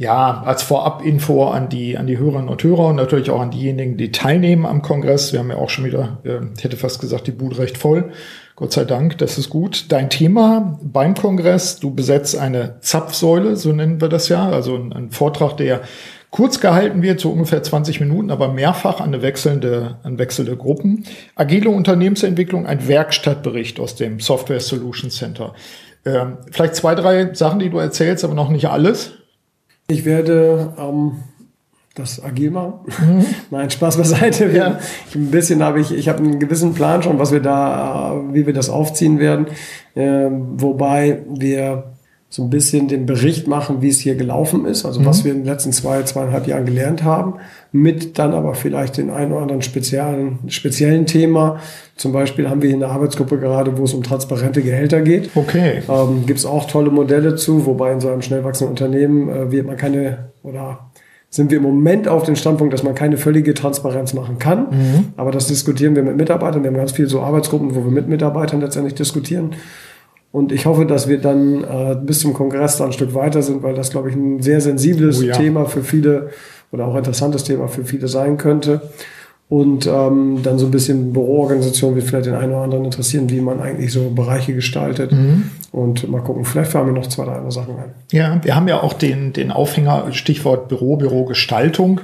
ja, 0.00 0.42
als 0.46 0.62
Vorab-Info 0.62 1.48
an 1.48 1.68
die, 1.68 1.98
an 1.98 2.06
die 2.06 2.16
Hörerinnen 2.16 2.48
und 2.48 2.64
Hörer 2.64 2.86
und 2.86 2.96
natürlich 2.96 3.30
auch 3.30 3.42
an 3.42 3.50
diejenigen, 3.50 3.98
die 3.98 4.10
teilnehmen 4.10 4.64
am 4.64 4.80
Kongress. 4.80 5.34
Wir 5.34 5.40
haben 5.40 5.50
ja 5.50 5.58
auch 5.58 5.68
schon 5.68 5.84
wieder, 5.84 6.20
äh, 6.24 6.38
ich 6.56 6.64
hätte 6.64 6.78
fast 6.78 7.02
gesagt, 7.02 7.26
die 7.26 7.32
Bude 7.32 7.58
recht 7.58 7.76
voll. 7.76 8.10
Gott 8.56 8.72
sei 8.72 8.86
Dank, 8.86 9.18
das 9.18 9.36
ist 9.36 9.50
gut. 9.50 9.92
Dein 9.92 10.08
Thema 10.08 10.78
beim 10.82 11.14
Kongress, 11.14 11.80
du 11.80 11.94
besetzt 11.94 12.34
eine 12.38 12.80
Zapfsäule, 12.80 13.56
so 13.56 13.74
nennen 13.74 14.00
wir 14.00 14.08
das 14.08 14.30
ja, 14.30 14.48
also 14.48 14.74
ein, 14.74 14.94
ein 14.94 15.10
Vortrag, 15.10 15.58
der 15.58 15.82
kurz 16.30 16.60
gehalten 16.60 17.02
wird, 17.02 17.20
so 17.20 17.30
ungefähr 17.30 17.62
20 17.62 18.00
Minuten, 18.00 18.30
aber 18.30 18.48
mehrfach 18.48 19.02
an 19.02 19.20
wechselnde, 19.20 19.98
an 20.02 20.18
wechselnde 20.18 20.56
Gruppen. 20.56 21.04
Agile 21.34 21.68
Unternehmensentwicklung, 21.68 22.64
ein 22.64 22.88
Werkstattbericht 22.88 23.78
aus 23.78 23.96
dem 23.96 24.18
Software 24.18 24.60
Solutions 24.60 25.16
Center. 25.16 25.52
Ähm, 26.06 26.38
vielleicht 26.50 26.76
zwei, 26.76 26.94
drei 26.94 27.34
Sachen, 27.34 27.58
die 27.58 27.68
du 27.68 27.76
erzählst, 27.76 28.24
aber 28.24 28.32
noch 28.32 28.48
nicht 28.48 28.70
alles. 28.70 29.19
Ich 29.90 30.04
werde 30.04 30.72
ähm, 30.78 31.12
das 31.96 32.22
agil 32.22 32.52
machen. 32.52 32.78
Nein, 33.50 33.70
Spaß 33.70 33.96
beiseite. 33.96 34.50
Ja. 34.52 34.78
Ich, 35.08 35.16
ein 35.16 35.30
bisschen 35.30 35.62
habe 35.62 35.80
ich, 35.80 35.92
ich 35.92 36.08
habe 36.08 36.20
einen 36.20 36.38
gewissen 36.38 36.74
Plan 36.74 37.02
schon, 37.02 37.18
was 37.18 37.32
wir 37.32 37.40
da, 37.40 38.14
äh, 38.14 38.34
wie 38.34 38.46
wir 38.46 38.54
das 38.54 38.70
aufziehen 38.70 39.18
werden. 39.18 39.46
Ähm, 39.96 40.60
wobei 40.60 41.22
wir 41.28 41.92
so 42.28 42.44
ein 42.44 42.50
bisschen 42.50 42.86
den 42.86 43.06
Bericht 43.06 43.48
machen, 43.48 43.82
wie 43.82 43.88
es 43.88 43.98
hier 43.98 44.14
gelaufen 44.14 44.64
ist, 44.64 44.84
also 44.84 45.04
was 45.04 45.24
wir 45.24 45.32
in 45.32 45.38
den 45.38 45.46
letzten 45.46 45.72
zwei, 45.72 46.00
zweieinhalb 46.04 46.46
Jahren 46.46 46.64
gelernt 46.64 47.02
haben, 47.02 47.34
mit 47.72 48.18
dann 48.18 48.34
aber 48.34 48.54
vielleicht 48.54 48.96
den 48.96 49.10
einen 49.10 49.32
oder 49.32 49.42
anderen 49.42 49.62
speziellen, 49.62 50.38
speziellen 50.48 51.06
Thema. 51.06 51.60
Zum 51.96 52.12
Beispiel 52.12 52.48
haben 52.48 52.62
wir 52.62 52.68
hier 52.68 52.76
eine 52.76 52.88
Arbeitsgruppe 52.88 53.38
gerade, 53.38 53.78
wo 53.78 53.84
es 53.84 53.94
um 53.94 54.02
transparente 54.02 54.62
Gehälter 54.62 55.00
geht. 55.02 55.30
Okay. 55.34 55.82
Ähm, 55.88 56.26
Gibt 56.26 56.40
es 56.40 56.46
auch 56.46 56.66
tolle 56.66 56.90
Modelle 56.90 57.36
zu, 57.36 57.66
wobei 57.66 57.92
in 57.92 58.00
so 58.00 58.08
einem 58.08 58.22
schnell 58.22 58.42
wachsenden 58.44 58.70
Unternehmen 58.70 59.28
äh, 59.28 59.52
wird 59.52 59.66
man 59.66 59.76
keine 59.76 60.30
oder 60.42 60.90
sind 61.32 61.52
wir 61.52 61.58
im 61.58 61.62
Moment 61.62 62.08
auf 62.08 62.24
dem 62.24 62.34
Standpunkt, 62.34 62.74
dass 62.74 62.82
man 62.82 62.96
keine 62.96 63.16
völlige 63.16 63.54
Transparenz 63.54 64.14
machen 64.14 64.40
kann. 64.40 65.12
Aber 65.16 65.30
das 65.30 65.46
diskutieren 65.46 65.94
wir 65.94 66.02
mit 66.02 66.16
Mitarbeitern. 66.16 66.64
Wir 66.64 66.70
haben 66.70 66.76
ganz 66.76 66.90
viele 66.90 67.06
so 67.06 67.20
Arbeitsgruppen, 67.20 67.76
wo 67.76 67.84
wir 67.84 67.92
mit 67.92 68.08
Mitarbeitern 68.08 68.60
letztendlich 68.60 68.96
diskutieren. 68.96 69.54
Und 70.32 70.50
ich 70.50 70.66
hoffe, 70.66 70.86
dass 70.86 71.08
wir 71.08 71.18
dann 71.18 71.64
äh, 71.64 71.96
bis 72.00 72.20
zum 72.20 72.34
Kongress 72.34 72.78
da 72.78 72.84
ein 72.86 72.92
Stück 72.92 73.14
weiter 73.14 73.42
sind, 73.42 73.62
weil 73.62 73.74
das, 73.74 73.90
glaube 73.90 74.10
ich, 74.10 74.16
ein 74.16 74.42
sehr 74.42 74.60
sensibles 74.60 75.20
Oh 75.20 75.24
ja. 75.24 75.36
Thema 75.36 75.66
für 75.66 75.82
viele 75.82 76.30
oder 76.72 76.86
auch 76.86 76.96
interessantes 76.96 77.44
Thema 77.44 77.68
für 77.68 77.84
viele 77.84 78.08
sein 78.08 78.36
könnte. 78.36 78.80
Und 79.48 79.84
ähm, 79.88 80.42
dann 80.44 80.60
so 80.60 80.66
ein 80.66 80.70
bisschen 80.70 81.12
Büroorganisation 81.12 81.96
wird 81.96 82.06
vielleicht 82.06 82.26
den 82.26 82.36
einen 82.36 82.52
oder 82.52 82.62
anderen 82.62 82.84
interessieren, 82.84 83.28
wie 83.30 83.40
man 83.40 83.60
eigentlich 83.60 83.92
so 83.92 84.10
Bereiche 84.10 84.54
gestaltet. 84.54 85.10
Und 85.72 86.08
mal 86.08 86.20
gucken, 86.20 86.44
vielleicht 86.44 86.70
fallen 86.70 86.86
mir 86.86 86.92
noch 86.92 87.08
zwei, 87.08 87.24
drei 87.24 87.32
andere 87.32 87.50
Sachen 87.50 87.74
ein. 87.76 87.90
Ja, 88.12 88.38
wir 88.44 88.54
haben 88.54 88.68
ja 88.68 88.80
auch 88.80 88.92
den, 88.92 89.32
den 89.32 89.50
Aufhänger, 89.50 90.12
Stichwort 90.12 90.68
Büro, 90.68 90.96
Bürogestaltung. 90.96 92.00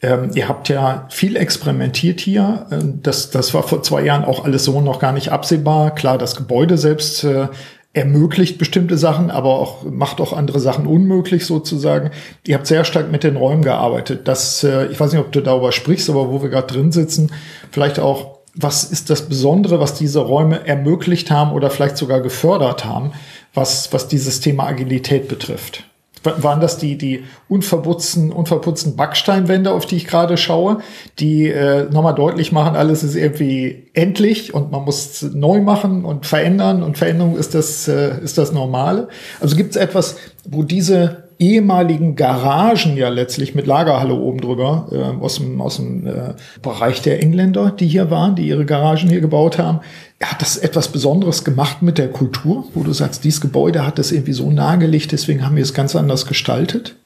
Ähm, 0.00 0.30
ihr 0.34 0.48
habt 0.48 0.68
ja 0.68 1.06
viel 1.08 1.36
experimentiert 1.36 2.20
hier. 2.20 2.66
Ähm, 2.70 3.00
Das, 3.02 3.30
das 3.30 3.52
war 3.52 3.64
vor 3.64 3.82
zwei 3.82 4.04
Jahren 4.04 4.24
auch 4.24 4.44
alles 4.44 4.62
so 4.62 4.80
noch 4.80 5.00
gar 5.00 5.12
nicht 5.12 5.32
absehbar. 5.32 5.92
Klar, 5.92 6.18
das 6.18 6.36
Gebäude 6.36 6.78
selbst 6.78 7.24
äh, 7.24 7.48
ermöglicht 7.96 8.58
bestimmte 8.58 8.98
Sachen, 8.98 9.30
aber 9.30 9.58
auch 9.58 9.82
macht 9.84 10.20
auch 10.20 10.34
andere 10.34 10.60
Sachen 10.60 10.86
unmöglich 10.86 11.46
sozusagen. 11.46 12.10
Ihr 12.46 12.54
habt 12.54 12.66
sehr 12.66 12.84
stark 12.84 13.10
mit 13.10 13.24
den 13.24 13.36
Räumen 13.36 13.62
gearbeitet. 13.62 14.28
Das, 14.28 14.62
äh, 14.64 14.86
ich 14.86 15.00
weiß 15.00 15.12
nicht, 15.12 15.20
ob 15.20 15.32
du 15.32 15.40
darüber 15.40 15.72
sprichst, 15.72 16.10
aber 16.10 16.30
wo 16.30 16.42
wir 16.42 16.50
gerade 16.50 16.66
drin 16.66 16.92
sitzen, 16.92 17.32
vielleicht 17.70 17.98
auch, 17.98 18.36
was 18.54 18.84
ist 18.84 19.08
das 19.08 19.22
Besondere, 19.22 19.80
was 19.80 19.94
diese 19.94 20.20
Räume 20.20 20.66
ermöglicht 20.66 21.30
haben 21.30 21.52
oder 21.52 21.70
vielleicht 21.70 21.96
sogar 21.96 22.20
gefördert 22.20 22.84
haben, 22.84 23.12
was, 23.54 23.92
was 23.94 24.08
dieses 24.08 24.40
Thema 24.40 24.64
Agilität 24.64 25.28
betrifft? 25.28 25.84
Wa- 26.26 26.34
Waren 26.42 26.60
das 26.60 26.76
die, 26.76 26.98
die 26.98 27.24
unverputzten, 27.48 28.32
unverputzten 28.32 28.96
Backsteinwände, 28.96 29.70
auf 29.70 29.86
die 29.86 29.96
ich 29.96 30.06
gerade 30.06 30.36
schaue, 30.36 30.78
die 31.18 31.48
äh, 31.48 31.88
nochmal 31.90 32.14
deutlich 32.14 32.52
machen, 32.52 32.76
alles 32.76 33.02
ist 33.02 33.14
irgendwie 33.14 33.88
endlich 33.94 34.52
und 34.52 34.70
man 34.70 34.84
muss 34.84 35.22
neu 35.22 35.60
machen 35.62 36.04
und 36.04 36.26
verändern 36.26 36.82
und 36.82 36.98
Veränderung 36.98 37.36
ist 37.36 37.54
das, 37.54 37.88
äh, 37.88 38.20
ist 38.22 38.36
das 38.36 38.52
Normale? 38.52 39.08
Also 39.40 39.56
gibt 39.56 39.70
es 39.70 39.76
etwas, 39.76 40.16
wo 40.48 40.62
diese 40.62 41.24
ehemaligen 41.38 42.16
Garagen 42.16 42.96
ja 42.96 43.10
letztlich 43.10 43.54
mit 43.54 43.66
Lagerhalle 43.66 44.14
oben 44.14 44.40
drüber 44.40 44.88
äh, 44.90 45.22
aus 45.22 45.36
dem, 45.36 45.60
aus 45.60 45.76
dem 45.76 46.06
äh, 46.06 46.34
Bereich 46.62 47.02
der 47.02 47.22
Engländer, 47.22 47.70
die 47.78 47.86
hier 47.86 48.10
waren, 48.10 48.36
die 48.36 48.48
ihre 48.48 48.64
Garagen 48.64 49.10
hier 49.10 49.20
gebaut 49.20 49.58
haben. 49.58 49.80
Hat 50.22 50.40
das 50.40 50.56
etwas 50.56 50.88
Besonderes 50.88 51.44
gemacht 51.44 51.82
mit 51.82 51.98
der 51.98 52.10
Kultur, 52.10 52.64
wo 52.74 52.82
du 52.82 52.92
sagst, 52.92 53.24
dieses 53.24 53.40
Gebäude 53.40 53.86
hat 53.86 53.98
das 53.98 54.12
irgendwie 54.12 54.32
so 54.32 54.50
nahegelegt, 54.50 55.12
deswegen 55.12 55.44
haben 55.44 55.56
wir 55.56 55.62
es 55.62 55.74
ganz 55.74 55.94
anders 55.94 56.26
gestaltet? 56.26 56.96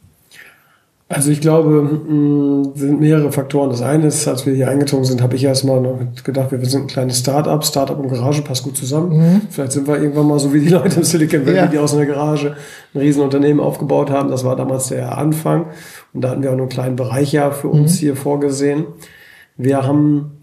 Also 1.13 1.33
ich 1.33 1.41
glaube, 1.41 1.91
sind 2.77 3.01
mehrere 3.01 3.33
Faktoren. 3.33 3.69
Das 3.71 3.83
eine 3.83 4.07
ist, 4.07 4.29
als 4.29 4.47
wir 4.47 4.55
hier 4.55 4.69
eingezogen 4.71 5.05
sind, 5.05 5.21
habe 5.23 5.35
ich 5.35 5.43
erstmal 5.43 6.07
gedacht, 6.23 6.53
wir 6.53 6.65
sind 6.65 6.83
ein 6.83 6.87
kleines 6.87 7.19
Start-up. 7.19 7.65
Start-up 7.65 7.99
und 7.99 8.11
Garage 8.11 8.43
passt 8.43 8.63
gut 8.63 8.77
zusammen. 8.77 9.43
Vielleicht 9.51 9.73
sind 9.73 9.89
wir 9.89 9.97
irgendwann 10.01 10.29
mal 10.29 10.39
so 10.39 10.55
wie 10.55 10.61
die 10.61 10.69
Leute 10.69 10.99
im 10.99 11.03
Silicon 11.05 11.45
Valley, 11.45 11.57
Ja. 11.57 11.67
die 11.67 11.79
aus 11.79 11.95
einer 11.95 12.07
Garage 12.07 12.55
ein 12.95 13.01
Riesenunternehmen 13.01 13.59
aufgebaut 13.59 14.09
haben. 14.09 14.31
Das 14.31 14.45
war 14.45 14.55
damals 14.55 14.87
der 14.87 15.19
Anfang. 15.19 15.67
Und 16.13 16.21
da 16.21 16.31
hatten 16.31 16.45
wir 16.45 16.51
auch 16.51 16.55
nur 16.55 16.67
einen 16.67 16.71
kleinen 16.71 16.95
Bereich 16.95 17.33
ja 17.33 17.51
für 17.51 17.67
uns 17.67 17.99
hier 17.99 18.15
vorgesehen. 18.15 18.85
Wir 19.57 19.83
haben 19.85 20.40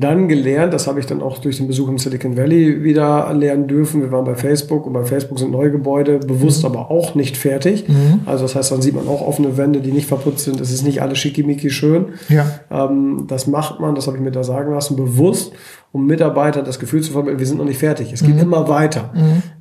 dann 0.00 0.28
gelernt, 0.28 0.72
das 0.72 0.86
habe 0.86 1.00
ich 1.00 1.06
dann 1.06 1.22
auch 1.22 1.38
durch 1.38 1.56
den 1.56 1.66
Besuch 1.66 1.88
im 1.88 1.98
Silicon 1.98 2.36
Valley 2.36 2.84
wieder 2.84 3.32
lernen 3.34 3.66
dürfen. 3.66 4.00
Wir 4.00 4.12
waren 4.12 4.24
bei 4.24 4.36
Facebook 4.36 4.86
und 4.86 4.92
bei 4.92 5.04
Facebook 5.04 5.38
sind 5.38 5.50
neue 5.50 5.72
Gebäude, 5.72 6.18
bewusst 6.18 6.64
aber 6.64 6.90
auch 6.90 7.14
nicht 7.14 7.36
fertig. 7.36 7.84
Also 8.24 8.44
das 8.44 8.54
heißt, 8.54 8.70
dann 8.70 8.82
sieht 8.82 8.94
man 8.94 9.08
auch 9.08 9.26
offene 9.26 9.56
Wände, 9.56 9.80
die 9.80 9.90
nicht 9.90 10.06
verputzt 10.06 10.44
sind. 10.44 10.60
Es 10.60 10.72
ist 10.72 10.84
nicht 10.84 11.02
alles 11.02 11.18
schickimicki 11.18 11.70
schön. 11.70 12.06
Ja. 12.28 12.46
Ähm, 12.70 13.24
das 13.26 13.46
macht 13.48 13.80
man, 13.80 13.96
das 13.96 14.06
habe 14.06 14.16
ich 14.16 14.22
mir 14.22 14.30
da 14.30 14.44
sagen 14.44 14.72
lassen, 14.72 14.94
bewusst, 14.96 15.52
um 15.90 16.06
Mitarbeitern 16.06 16.64
das 16.66 16.78
Gefühl 16.78 17.00
zu 17.02 17.12
vermitteln, 17.12 17.38
wir 17.38 17.46
sind 17.46 17.56
noch 17.58 17.64
nicht 17.64 17.78
fertig. 17.78 18.12
Es 18.12 18.22
geht 18.22 18.38
immer 18.40 18.68
weiter. 18.68 19.10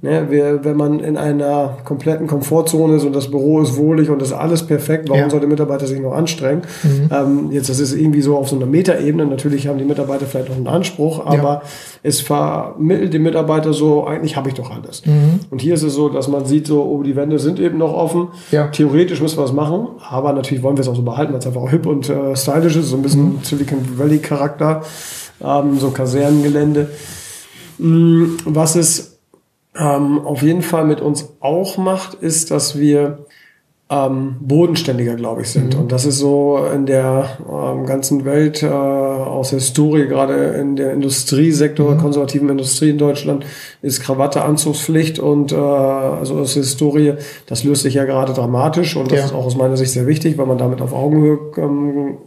Ne, 0.01 0.27
wir, 0.29 0.63
wenn 0.65 0.75
man 0.75 0.99
in 0.99 1.15
einer 1.17 1.77
kompletten 1.85 2.27
Komfortzone 2.27 2.95
ist 2.97 3.05
und 3.05 3.15
das 3.15 3.31
Büro 3.31 3.61
ist 3.61 3.77
wohlig 3.77 4.09
und 4.09 4.21
das 4.21 4.29
ist 4.29 4.33
alles 4.33 4.63
perfekt, 4.63 5.07
warum 5.09 5.21
Ja. 5.23 5.29
soll 5.29 5.39
der 5.39 5.47
Mitarbeiter 5.49 5.87
sich 5.87 5.99
noch 6.01 6.11
anstrengen? 6.11 6.63
Ähm, 7.11 7.49
jetzt, 7.51 7.69
das 7.69 7.79
ist 7.79 7.93
irgendwie 7.95 8.21
so 8.21 8.35
auf 8.37 8.49
so 8.49 8.57
einer 8.57 8.65
Metaebene. 8.65 9.25
Natürlich 9.25 9.67
haben 9.67 9.77
die 9.79 9.85
Mitarbeiter 9.85 10.25
vielleicht 10.25 10.49
noch 10.49 10.57
einen 10.57 10.67
Anspruch, 10.67 11.25
aber 11.25 11.61
es 12.03 12.19
vermittelt 12.19 13.13
dem 13.13 13.23
Mitarbeiter 13.23 13.71
so, 13.73 14.05
eigentlich 14.05 14.35
habe 14.35 14.49
ich 14.49 14.55
doch 14.55 14.69
alles. 14.69 15.03
Und 15.49 15.61
hier 15.61 15.73
ist 15.75 15.83
es 15.83 15.93
so, 15.93 16.09
dass 16.09 16.27
man 16.27 16.45
sieht, 16.45 16.67
so, 16.67 16.83
oh, 16.83 17.03
die 17.03 17.15
Wände 17.15 17.39
sind 17.39 17.57
eben 17.59 17.77
noch 17.77 17.93
offen. 17.93 18.27
Ja. 18.51 18.67
Theoretisch 18.67 19.21
müssen 19.21 19.37
wir 19.37 19.45
es 19.45 19.53
machen, 19.53 19.87
aber 20.09 20.33
natürlich 20.33 20.61
wollen 20.61 20.75
wir 20.77 20.81
es 20.81 20.87
auch 20.89 20.95
so 20.95 21.03
behalten, 21.03 21.31
weil 21.31 21.39
es 21.39 21.47
einfach 21.47 21.61
auch 21.61 21.69
hip 21.69 21.85
und 21.85 22.09
äh, 22.09 22.35
stylisch 22.35 22.75
ist, 22.75 22.87
so 22.89 22.97
ein 22.97 23.01
bisschen 23.01 23.39
Silicon 23.43 23.79
Valley 23.97 24.19
Charakter, 24.19 24.81
ähm, 25.43 25.79
so 25.79 25.91
Kasernengelände. 25.91 26.89
Mm, 27.77 28.37
Was 28.45 28.75
es 28.75 29.19
ähm, 29.77 30.19
auf 30.25 30.41
jeden 30.41 30.61
Fall 30.63 30.85
mit 30.85 31.01
uns 31.01 31.29
auch 31.39 31.77
macht, 31.77 32.15
ist, 32.15 32.51
dass 32.51 32.77
wir 32.77 33.19
ähm, 33.89 34.35
bodenständiger, 34.41 35.15
glaube 35.15 35.43
ich, 35.43 35.49
sind. 35.49 35.73
Und 35.75 35.93
das 35.93 36.03
ist 36.05 36.17
so 36.17 36.59
in 36.73 36.85
der 36.85 37.37
ähm, 37.49 37.85
ganzen 37.85 38.25
Welt, 38.25 38.61
äh, 38.61 38.67
aus 38.67 39.51
der 39.51 39.59
Historie, 39.59 40.07
gerade 40.07 40.33
in 40.59 40.75
der 40.75 40.91
Industriesektor, 40.91 41.95
konservativen 41.95 42.49
Industrie 42.49 42.89
in 42.89 42.97
Deutschland, 42.97 43.45
ist 43.81 44.01
Krawatte 44.01 44.41
Anzugspflicht 44.41 45.19
und 45.19 45.53
äh, 45.53 45.55
also 45.55 46.35
aus 46.35 46.55
der 46.55 46.63
Historie, 46.63 47.13
das 47.45 47.63
löst 47.63 47.83
sich 47.83 47.93
ja 47.93 48.03
gerade 48.03 48.33
dramatisch 48.33 48.97
und 48.97 49.09
das 49.09 49.19
Ja. 49.19 49.25
ist 49.27 49.33
auch 49.33 49.45
aus 49.45 49.55
meiner 49.55 49.77
Sicht 49.77 49.91
sehr 49.91 50.05
wichtig, 50.05 50.37
weil 50.37 50.47
man 50.47 50.57
damit 50.57 50.81
auf 50.81 50.91
Augenhöhe 50.91 51.39
ähm, 51.55 52.17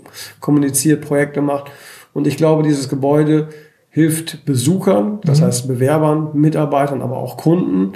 kommuniziert, 0.40 1.02
Projekte 1.06 1.42
macht. 1.42 1.70
Und 2.12 2.26
ich 2.26 2.36
glaube, 2.36 2.62
dieses 2.62 2.88
Gebäude 2.88 3.48
hilft 3.90 4.44
Besuchern, 4.44 5.20
das 5.24 5.40
mhm. 5.40 5.44
heißt 5.44 5.68
Bewerbern, 5.68 6.30
Mitarbeitern, 6.34 7.02
aber 7.02 7.16
auch 7.18 7.36
Kunden, 7.36 7.92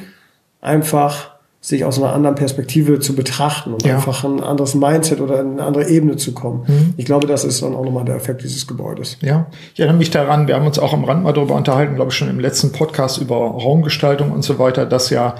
einfach 0.60 1.34
sich 1.60 1.86
aus 1.86 1.98
einer 1.98 2.12
anderen 2.12 2.34
Perspektive 2.34 3.00
zu 3.00 3.14
betrachten 3.14 3.72
und 3.72 3.86
ja. 3.86 3.94
einfach 3.94 4.22
ein 4.22 4.42
anderes 4.42 4.74
Mindset 4.74 5.22
oder 5.22 5.40
eine 5.40 5.62
andere 5.62 5.88
Ebene 5.88 6.16
zu 6.16 6.34
kommen. 6.34 6.64
Mhm. 6.66 6.94
Ich 6.98 7.06
glaube, 7.06 7.26
das 7.26 7.42
ist 7.42 7.62
dann 7.62 7.74
auch 7.74 7.84
nochmal 7.84 8.04
der 8.04 8.16
Effekt 8.16 8.42
dieses 8.42 8.66
Gebäudes. 8.66 9.16
Ja, 9.22 9.46
ich 9.72 9.80
erinnere 9.80 9.96
mich 9.96 10.10
daran, 10.10 10.46
wir 10.46 10.56
haben 10.56 10.66
uns 10.66 10.78
auch 10.78 10.92
am 10.92 11.04
Rand 11.04 11.22
mal 11.22 11.32
darüber 11.32 11.54
unterhalten, 11.54 11.94
glaube 11.94 12.10
ich 12.10 12.18
schon 12.18 12.28
im 12.28 12.38
letzten 12.38 12.72
Podcast 12.72 13.16
über 13.18 13.36
Raumgestaltung 13.36 14.30
und 14.30 14.44
so 14.44 14.58
weiter, 14.58 14.84
dass 14.84 15.08
ja 15.08 15.36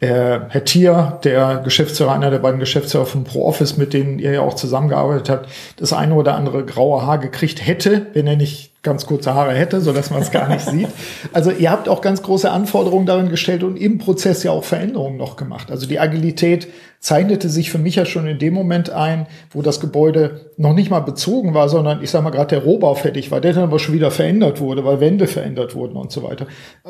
Herr 0.00 0.64
Thier, 0.64 1.18
der 1.24 1.62
Geschäftsführer, 1.64 2.12
einer 2.12 2.30
der 2.30 2.40
beiden 2.40 2.60
Geschäftsführer 2.60 3.06
von 3.06 3.24
ProOffice, 3.24 3.76
mit 3.76 3.94
denen 3.94 4.18
ihr 4.18 4.32
ja 4.32 4.40
auch 4.40 4.54
zusammengearbeitet 4.54 5.30
habt, 5.30 5.48
das 5.76 5.92
eine 5.92 6.14
oder 6.14 6.34
andere 6.34 6.64
graue 6.64 7.06
Haar 7.06 7.18
gekriegt 7.18 7.66
hätte, 7.66 8.06
wenn 8.12 8.26
er 8.26 8.36
nicht 8.36 8.73
ganz 8.84 9.06
kurze 9.06 9.34
Haare 9.34 9.54
hätte, 9.54 9.80
so 9.80 9.92
dass 9.92 10.10
man 10.10 10.22
es 10.22 10.30
gar 10.30 10.48
nicht 10.48 10.64
sieht. 10.64 10.88
Also 11.32 11.50
ihr 11.50 11.72
habt 11.72 11.88
auch 11.88 12.00
ganz 12.00 12.22
große 12.22 12.50
Anforderungen 12.50 13.06
darin 13.06 13.30
gestellt 13.30 13.64
und 13.64 13.76
im 13.76 13.98
Prozess 13.98 14.44
ja 14.44 14.52
auch 14.52 14.62
Veränderungen 14.62 15.16
noch 15.16 15.36
gemacht. 15.36 15.70
Also 15.70 15.86
die 15.86 15.98
Agilität 15.98 16.68
zeichnete 17.00 17.48
sich 17.48 17.70
für 17.70 17.78
mich 17.78 17.96
ja 17.96 18.06
schon 18.06 18.26
in 18.26 18.38
dem 18.38 18.54
Moment 18.54 18.90
ein, 18.90 19.26
wo 19.50 19.62
das 19.62 19.80
Gebäude 19.80 20.52
noch 20.56 20.74
nicht 20.74 20.90
mal 20.90 21.00
bezogen 21.00 21.52
war, 21.52 21.68
sondern 21.68 22.02
ich 22.02 22.10
sag 22.10 22.22
mal 22.22 22.30
gerade 22.30 22.54
der 22.54 22.64
Rohbau 22.64 22.94
fertig 22.94 23.30
war, 23.30 23.40
der 23.40 23.54
dann 23.54 23.64
aber 23.64 23.78
schon 23.78 23.94
wieder 23.94 24.10
verändert 24.10 24.60
wurde, 24.60 24.84
weil 24.84 25.00
Wände 25.00 25.26
verändert 25.26 25.74
wurden 25.74 25.96
und 25.96 26.12
so 26.12 26.22
weiter. 26.22 26.46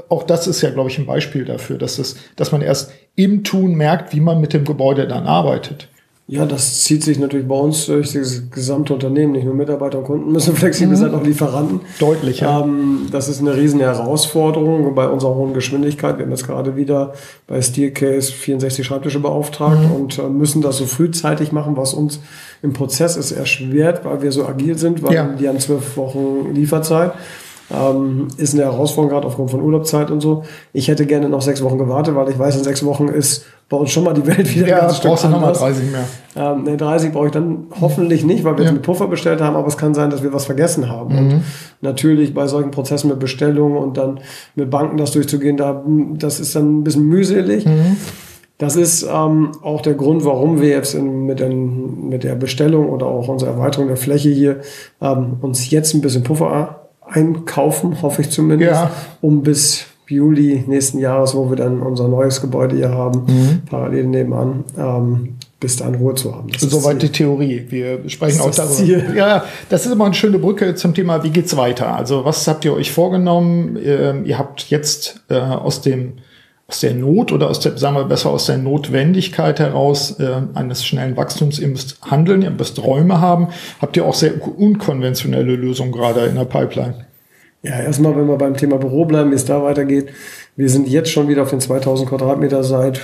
Auch 0.08 0.24
das 0.24 0.46
ist 0.46 0.60
ja, 0.62 0.70
glaube 0.70 0.90
ich, 0.90 0.98
ein 0.98 1.06
Beispiel 1.06 1.44
dafür, 1.44 1.78
dass 1.78 1.98
es, 1.98 2.16
dass 2.36 2.52
man 2.52 2.60
erst 2.60 2.92
im 3.16 3.44
Tun 3.44 3.74
merkt, 3.74 4.12
wie 4.12 4.20
man 4.20 4.40
mit 4.40 4.52
dem 4.52 4.64
Gebäude 4.64 5.08
dann 5.08 5.26
arbeitet. 5.26 5.88
Ja, 6.26 6.46
das 6.46 6.84
zieht 6.84 7.04
sich 7.04 7.18
natürlich 7.18 7.46
bei 7.46 7.54
uns 7.54 7.84
durch 7.84 8.12
das 8.14 8.50
gesamte 8.50 8.94
Unternehmen. 8.94 9.32
Nicht 9.32 9.44
nur 9.44 9.54
Mitarbeiter 9.54 9.98
und 9.98 10.04
Kunden 10.04 10.32
müssen 10.32 10.56
flexibel 10.56 10.96
mhm. 10.96 11.00
sein, 11.00 11.14
auch 11.14 11.22
Lieferanten. 11.22 11.80
Deutlich, 11.98 12.40
ja. 12.40 12.62
Ähm, 12.62 13.08
das 13.12 13.28
ist 13.28 13.40
eine 13.40 13.54
riesen 13.54 13.80
Herausforderung 13.80 14.94
bei 14.94 15.06
unserer 15.06 15.34
hohen 15.34 15.52
Geschwindigkeit. 15.52 16.16
Wir 16.16 16.24
haben 16.24 16.30
jetzt 16.30 16.46
gerade 16.46 16.76
wieder 16.76 17.12
bei 17.46 17.60
Steelcase 17.60 18.32
64 18.32 18.86
Schreibtische 18.86 19.20
beauftragt 19.20 19.82
mhm. 19.82 19.92
und 19.92 20.18
äh, 20.18 20.22
müssen 20.22 20.62
das 20.62 20.78
so 20.78 20.86
frühzeitig 20.86 21.52
machen, 21.52 21.76
was 21.76 21.92
uns 21.92 22.20
im 22.62 22.72
Prozess 22.72 23.16
ist 23.16 23.32
erschwert, 23.32 24.06
weil 24.06 24.22
wir 24.22 24.32
so 24.32 24.46
agil 24.46 24.78
sind, 24.78 25.02
weil 25.02 25.12
ja. 25.12 25.28
die 25.38 25.46
haben 25.46 25.60
zwölf 25.60 25.98
Wochen 25.98 26.54
Lieferzeit. 26.54 27.12
Ähm, 27.72 28.28
ist 28.36 28.54
eine 28.54 28.64
Herausforderung, 28.64 29.10
gerade 29.10 29.26
aufgrund 29.26 29.50
von 29.50 29.62
Urlaubszeit 29.62 30.10
und 30.10 30.20
so. 30.20 30.44
Ich 30.72 30.88
hätte 30.88 31.06
gerne 31.06 31.28
noch 31.28 31.40
sechs 31.40 31.62
Wochen 31.62 31.78
gewartet, 31.78 32.14
weil 32.14 32.28
ich 32.28 32.38
weiß, 32.38 32.56
in 32.56 32.64
sechs 32.64 32.84
Wochen 32.84 33.08
ist 33.08 33.46
bei 33.70 33.76
uns 33.78 33.90
schon 33.90 34.04
mal 34.04 34.12
die 34.12 34.26
Welt 34.26 34.54
wieder 34.54 34.68
ja, 34.68 34.74
ein 34.74 34.80
ganzes 34.82 34.98
Stück 34.98 35.24
anders. 35.24 35.58
30 35.58 35.90
mehr. 35.90 36.04
Ähm, 36.36 36.64
nee, 36.64 36.76
30 36.76 37.12
brauche 37.12 37.26
ich 37.26 37.32
dann 37.32 37.66
hoffentlich 37.80 38.24
nicht, 38.24 38.44
weil 38.44 38.54
wir 38.56 38.64
ja. 38.64 38.70
jetzt 38.70 38.74
mit 38.74 38.82
Puffer 38.82 39.08
bestellt 39.08 39.40
haben, 39.40 39.56
aber 39.56 39.68
es 39.68 39.78
kann 39.78 39.94
sein, 39.94 40.10
dass 40.10 40.22
wir 40.22 40.32
was 40.32 40.44
vergessen 40.44 40.90
haben. 40.90 41.14
Mhm. 41.14 41.18
Und 41.18 41.42
natürlich 41.80 42.34
bei 42.34 42.46
solchen 42.46 42.70
Prozessen 42.70 43.08
mit 43.08 43.18
Bestellungen 43.18 43.78
und 43.78 43.96
dann 43.96 44.20
mit 44.54 44.68
Banken 44.70 44.98
das 44.98 45.12
durchzugehen, 45.12 45.56
da, 45.56 45.82
das 46.18 46.40
ist 46.40 46.54
dann 46.54 46.80
ein 46.80 46.84
bisschen 46.84 47.06
mühselig. 47.06 47.64
Mhm. 47.64 47.96
Das 48.58 48.76
ist 48.76 49.02
ähm, 49.10 49.52
auch 49.62 49.80
der 49.80 49.94
Grund, 49.94 50.24
warum 50.24 50.60
wir 50.60 50.68
jetzt 50.68 50.94
in, 50.94 51.26
mit, 51.26 51.40
den, 51.40 52.08
mit 52.08 52.22
der 52.22 52.34
Bestellung 52.34 52.90
oder 52.90 53.06
auch 53.06 53.28
unserer 53.28 53.50
Erweiterung 53.50 53.88
der 53.88 53.96
Fläche 53.96 54.28
hier 54.28 54.60
ähm, 55.00 55.38
uns 55.40 55.70
jetzt 55.70 55.94
ein 55.94 56.02
bisschen 56.02 56.22
Puffer 56.22 56.83
einkaufen, 57.06 58.02
hoffe 58.02 58.22
ich 58.22 58.30
zumindest, 58.30 58.72
ja. 58.72 58.90
um 59.20 59.42
bis 59.42 59.86
Juli 60.06 60.64
nächsten 60.66 60.98
Jahres, 60.98 61.34
wo 61.34 61.48
wir 61.48 61.56
dann 61.56 61.80
unser 61.80 62.08
neues 62.08 62.40
Gebäude 62.40 62.76
hier 62.76 62.90
haben, 62.90 63.24
mhm. 63.26 63.62
parallel 63.68 64.04
nebenan, 64.04 64.64
ähm, 64.76 65.36
bis 65.60 65.76
dahin 65.76 65.94
Ruhe 65.94 66.14
zu 66.14 66.34
haben. 66.34 66.48
Das 66.52 66.60
Soweit 66.60 67.00
die 67.00 67.08
Theorie. 67.08 67.64
Wir 67.68 68.08
sprechen 68.08 68.40
auch 68.42 68.50
darüber. 68.50 68.74
Ziel. 68.74 69.14
Ja, 69.16 69.44
das 69.70 69.86
ist 69.86 69.92
immer 69.92 70.04
eine 70.04 70.14
schöne 70.14 70.38
Brücke 70.38 70.74
zum 70.74 70.92
Thema, 70.92 71.22
wie 71.24 71.30
geht's 71.30 71.56
weiter? 71.56 71.94
Also 71.96 72.24
was 72.24 72.46
habt 72.46 72.64
ihr 72.66 72.74
euch 72.74 72.92
vorgenommen? 72.92 73.78
Ähm, 73.82 74.26
ihr 74.26 74.38
habt 74.38 74.68
jetzt 74.68 75.22
äh, 75.30 75.38
aus 75.38 75.80
dem 75.80 76.14
aus 76.74 76.80
der 76.80 76.94
Not 76.94 77.30
oder 77.30 77.50
aus 77.50 77.60
der, 77.60 77.78
sagen 77.78 77.94
wir 77.94 78.04
besser, 78.04 78.30
aus 78.30 78.46
der 78.46 78.58
Notwendigkeit 78.58 79.60
heraus 79.60 80.18
äh, 80.18 80.42
eines 80.54 80.84
schnellen 80.84 81.16
Wachstums 81.16 81.60
ihr 81.60 81.68
müsst 81.68 81.98
handeln, 82.02 82.42
ihr 82.42 82.50
müsst 82.50 82.82
Räume 82.82 83.20
haben. 83.20 83.50
Habt 83.80 83.96
ihr 83.96 84.04
auch 84.04 84.14
sehr 84.14 84.32
unkonventionelle 84.58 85.54
Lösungen 85.54 85.92
gerade 85.92 86.24
in 86.24 86.34
der 86.34 86.46
Pipeline? 86.46 87.06
Ja, 87.62 87.78
erstmal, 87.78 88.16
wenn 88.16 88.26
wir 88.26 88.36
beim 88.36 88.56
Thema 88.56 88.78
Büro 88.78 89.04
bleiben, 89.04 89.30
wie 89.30 89.36
es 89.36 89.44
da 89.44 89.62
weitergeht. 89.62 90.08
Wir 90.56 90.68
sind 90.68 90.88
jetzt 90.88 91.10
schon 91.10 91.28
wieder 91.28 91.42
auf 91.42 91.50
den 91.50 91.60
2000 91.60 92.08
Quadratmeter 92.08 92.64
seit 92.64 93.00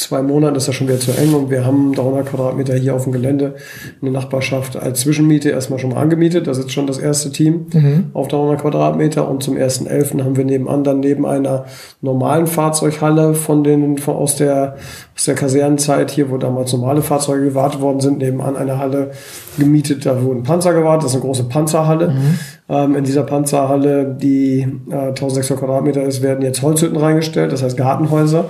zwei 0.00 0.22
Monaten 0.22 0.56
ist 0.56 0.66
das 0.66 0.74
schon 0.74 0.88
wieder 0.88 0.98
zu 0.98 1.12
eng 1.12 1.34
und 1.34 1.50
wir 1.50 1.64
haben 1.64 1.92
300 1.94 2.26
Quadratmeter 2.26 2.74
hier 2.74 2.94
auf 2.94 3.04
dem 3.04 3.12
Gelände 3.12 3.54
eine 4.00 4.10
Nachbarschaft 4.10 4.76
als 4.76 5.00
Zwischenmiete 5.00 5.50
erstmal 5.50 5.78
schon 5.78 5.90
mal 5.90 6.00
angemietet. 6.00 6.46
Das 6.46 6.58
ist 6.58 6.72
schon 6.72 6.86
das 6.86 6.98
erste 6.98 7.30
Team 7.30 7.66
mhm. 7.72 8.06
auf 8.12 8.28
300 8.28 8.60
Quadratmeter 8.60 9.28
und 9.28 9.42
zum 9.42 9.56
1.11. 9.56 10.24
haben 10.24 10.36
wir 10.36 10.44
nebenan 10.44 10.84
dann 10.84 11.00
neben 11.00 11.26
einer 11.26 11.66
normalen 12.00 12.46
Fahrzeughalle 12.46 13.34
von 13.34 13.62
den, 13.62 13.98
von, 13.98 14.16
aus 14.16 14.36
der, 14.36 14.76
aus 15.14 15.24
der 15.24 15.34
Kasernenzeit 15.34 16.10
hier, 16.10 16.30
wo 16.30 16.38
damals 16.38 16.72
normale 16.72 17.02
Fahrzeuge 17.02 17.44
gewartet 17.44 17.80
worden 17.80 18.00
sind, 18.00 18.18
nebenan 18.18 18.56
eine 18.56 18.78
Halle 18.78 19.10
gemietet. 19.58 20.06
Da 20.06 20.22
wurden 20.22 20.42
Panzer 20.42 20.72
gewartet. 20.72 21.04
Das 21.04 21.12
ist 21.12 21.16
eine 21.16 21.24
große 21.24 21.44
Panzerhalle. 21.44 22.08
Mhm. 22.08 22.38
Ähm, 22.68 22.96
in 22.96 23.04
dieser 23.04 23.24
Panzerhalle, 23.24 24.16
die 24.20 24.60
äh, 24.90 25.08
1600 25.08 25.58
Quadratmeter 25.58 26.02
ist, 26.02 26.22
werden 26.22 26.42
jetzt 26.42 26.62
Holzhütten 26.62 26.96
reingestellt, 26.96 27.52
das 27.52 27.62
heißt 27.62 27.76
Gartenhäuser. 27.76 28.46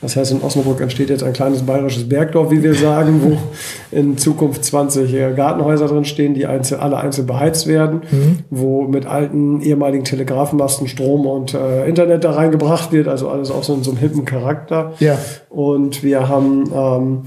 Das 0.00 0.16
heißt, 0.16 0.32
in 0.32 0.42
Osnabrück 0.42 0.80
entsteht 0.80 1.08
jetzt 1.08 1.22
ein 1.22 1.32
kleines 1.32 1.62
bayerisches 1.62 2.08
Bergdorf, 2.08 2.50
wie 2.50 2.62
wir 2.62 2.74
sagen, 2.74 3.20
wo 3.22 3.38
in 3.96 4.18
Zukunft 4.18 4.64
20 4.64 5.12
äh, 5.14 5.32
Gartenhäuser 5.34 5.88
drin 5.88 6.04
stehen, 6.04 6.34
die 6.34 6.46
einzel, 6.46 6.78
alle 6.78 6.98
einzeln 6.98 7.26
beheizt 7.26 7.66
werden, 7.66 8.02
mhm. 8.10 8.38
wo 8.50 8.82
mit 8.82 9.06
alten 9.06 9.60
ehemaligen 9.62 10.04
Telegrafenmasten 10.04 10.88
Strom 10.88 11.26
und 11.26 11.54
äh, 11.54 11.88
Internet 11.88 12.24
da 12.24 12.32
reingebracht 12.32 12.92
wird, 12.92 13.08
also 13.08 13.28
alles 13.28 13.50
auch 13.50 13.64
so 13.64 13.74
in 13.74 13.82
so 13.82 13.92
einem 13.92 14.00
hippen 14.00 14.24
Charakter. 14.24 14.92
Ja. 14.98 15.18
Und 15.48 16.02
wir 16.02 16.28
haben 16.28 16.70
ähm, 16.74 17.22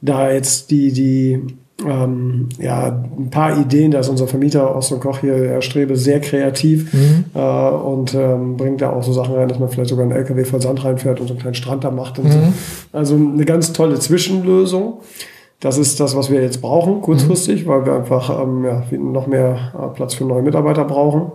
da 0.00 0.30
jetzt 0.30 0.70
die, 0.70 0.92
die 0.92 1.40
ähm, 1.86 2.48
ja, 2.58 3.04
ein 3.18 3.30
paar 3.30 3.58
Ideen. 3.58 3.90
Da 3.90 4.00
ist 4.00 4.08
unser 4.08 4.26
Vermieter 4.26 4.74
Ost 4.74 4.92
und 4.92 5.00
Koch 5.00 5.18
hier, 5.18 5.34
Herr 5.34 5.62
Strebe, 5.62 5.96
sehr 5.96 6.20
kreativ 6.20 6.92
mhm. 6.92 7.24
äh, 7.34 7.38
und 7.38 8.14
ähm, 8.14 8.56
bringt 8.56 8.80
da 8.80 8.90
auch 8.90 9.02
so 9.02 9.12
Sachen 9.12 9.34
rein, 9.34 9.48
dass 9.48 9.58
man 9.58 9.68
vielleicht 9.68 9.90
sogar 9.90 10.04
einen 10.04 10.12
LKW 10.14 10.44
voll 10.44 10.60
Sand 10.60 10.84
reinfährt 10.84 11.20
und 11.20 11.26
so 11.26 11.34
einen 11.34 11.40
kleinen 11.40 11.54
Strand 11.54 11.84
da 11.84 11.90
macht 11.90 12.18
und 12.18 12.26
mhm. 12.26 12.32
so. 12.32 12.38
Also 12.92 13.14
eine 13.14 13.44
ganz 13.44 13.72
tolle 13.72 13.98
Zwischenlösung. 13.98 15.00
Das 15.60 15.78
ist 15.78 16.00
das, 16.00 16.16
was 16.16 16.30
wir 16.30 16.42
jetzt 16.42 16.60
brauchen, 16.60 17.00
kurzfristig, 17.02 17.64
mhm. 17.64 17.68
weil 17.68 17.86
wir 17.86 17.92
einfach 17.94 18.42
ähm, 18.42 18.64
ja, 18.64 18.82
noch 18.98 19.26
mehr 19.26 19.72
äh, 19.78 19.94
Platz 19.94 20.14
für 20.14 20.24
neue 20.24 20.42
Mitarbeiter 20.42 20.84
brauchen. 20.84 21.30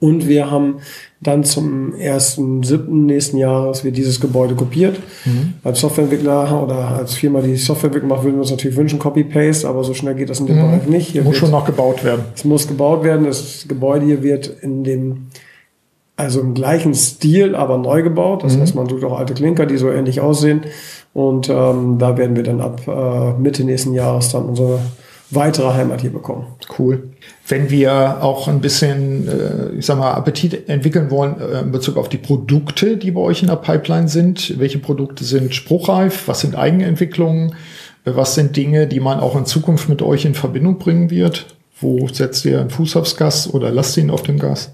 Und 0.00 0.28
wir 0.28 0.50
haben 0.50 0.76
dann 1.20 1.42
zum 1.42 1.92
1.7. 1.94 2.88
nächsten 2.88 3.36
Jahres 3.36 3.82
wird 3.82 3.96
dieses 3.96 4.20
Gebäude 4.20 4.54
kopiert. 4.54 5.00
Mhm. 5.24 5.54
Als 5.64 5.80
Softwareentwickler 5.80 6.62
oder 6.62 6.76
als 6.76 7.14
Firma, 7.14 7.40
die 7.40 7.56
Softwareentwicklung 7.56 8.08
macht, 8.08 8.22
würden 8.22 8.36
wir 8.36 8.42
uns 8.42 8.52
natürlich 8.52 8.76
wünschen, 8.76 9.00
Copy-Paste, 9.00 9.68
aber 9.68 9.82
so 9.82 9.94
schnell 9.94 10.14
geht 10.14 10.30
das 10.30 10.38
in 10.38 10.46
dem 10.46 10.56
mhm. 10.56 10.62
Bereich 10.62 10.86
nicht. 10.86 11.08
Hier 11.08 11.22
muss 11.22 11.32
wird, 11.32 11.40
schon 11.40 11.50
noch 11.50 11.64
gebaut 11.64 12.04
werden. 12.04 12.26
Es 12.36 12.44
muss 12.44 12.68
gebaut 12.68 13.02
werden. 13.02 13.24
Das 13.24 13.66
Gebäude 13.66 14.06
hier 14.06 14.22
wird 14.22 14.46
in 14.60 14.84
dem, 14.84 15.26
also 16.14 16.40
im 16.40 16.54
gleichen 16.54 16.94
Stil, 16.94 17.56
aber 17.56 17.76
neu 17.78 18.04
gebaut. 18.04 18.44
Das 18.44 18.56
mhm. 18.56 18.60
heißt, 18.60 18.76
man 18.76 18.88
sucht 18.88 19.02
auch 19.02 19.18
alte 19.18 19.34
Klinker, 19.34 19.66
die 19.66 19.78
so 19.78 19.90
ähnlich 19.90 20.20
aussehen. 20.20 20.60
Und 21.12 21.48
ähm, 21.48 21.98
da 21.98 22.16
werden 22.16 22.36
wir 22.36 22.44
dann 22.44 22.60
ab 22.60 22.82
äh, 22.86 23.32
Mitte 23.40 23.64
nächsten 23.64 23.94
Jahres 23.94 24.30
dann 24.30 24.44
unsere 24.44 24.78
weitere 25.30 25.74
Heimat 25.74 26.00
hier 26.00 26.12
bekommen. 26.12 26.46
Cool. 26.78 27.10
Wenn 27.46 27.70
wir 27.70 28.22
auch 28.22 28.48
ein 28.48 28.60
bisschen, 28.60 29.28
äh, 29.28 29.78
ich 29.78 29.86
sag 29.86 29.98
mal, 29.98 30.12
Appetit 30.12 30.68
entwickeln 30.68 31.10
wollen 31.10 31.36
äh, 31.40 31.60
in 31.60 31.72
Bezug 31.72 31.96
auf 31.96 32.08
die 32.08 32.18
Produkte, 32.18 32.96
die 32.96 33.10
bei 33.10 33.20
euch 33.20 33.42
in 33.42 33.48
der 33.48 33.56
Pipeline 33.56 34.08
sind, 34.08 34.58
welche 34.58 34.78
Produkte 34.78 35.24
sind 35.24 35.54
spruchreif, 35.54 36.28
was 36.28 36.40
sind 36.40 36.56
Eigenentwicklungen, 36.56 37.54
äh, 38.04 38.12
was 38.14 38.34
sind 38.34 38.56
Dinge, 38.56 38.86
die 38.86 39.00
man 39.00 39.20
auch 39.20 39.36
in 39.36 39.44
Zukunft 39.44 39.88
mit 39.88 40.02
euch 40.02 40.24
in 40.24 40.34
Verbindung 40.34 40.78
bringen 40.78 41.10
wird? 41.10 41.46
Wo 41.80 42.08
setzt 42.08 42.44
ihr 42.44 42.60
einen 42.60 42.70
Fuß 42.70 42.96
aufs 42.96 43.16
Gas 43.16 43.52
oder 43.52 43.70
lasst 43.70 43.96
ihn 43.96 44.10
auf 44.10 44.22
dem 44.22 44.38
Gas? 44.38 44.72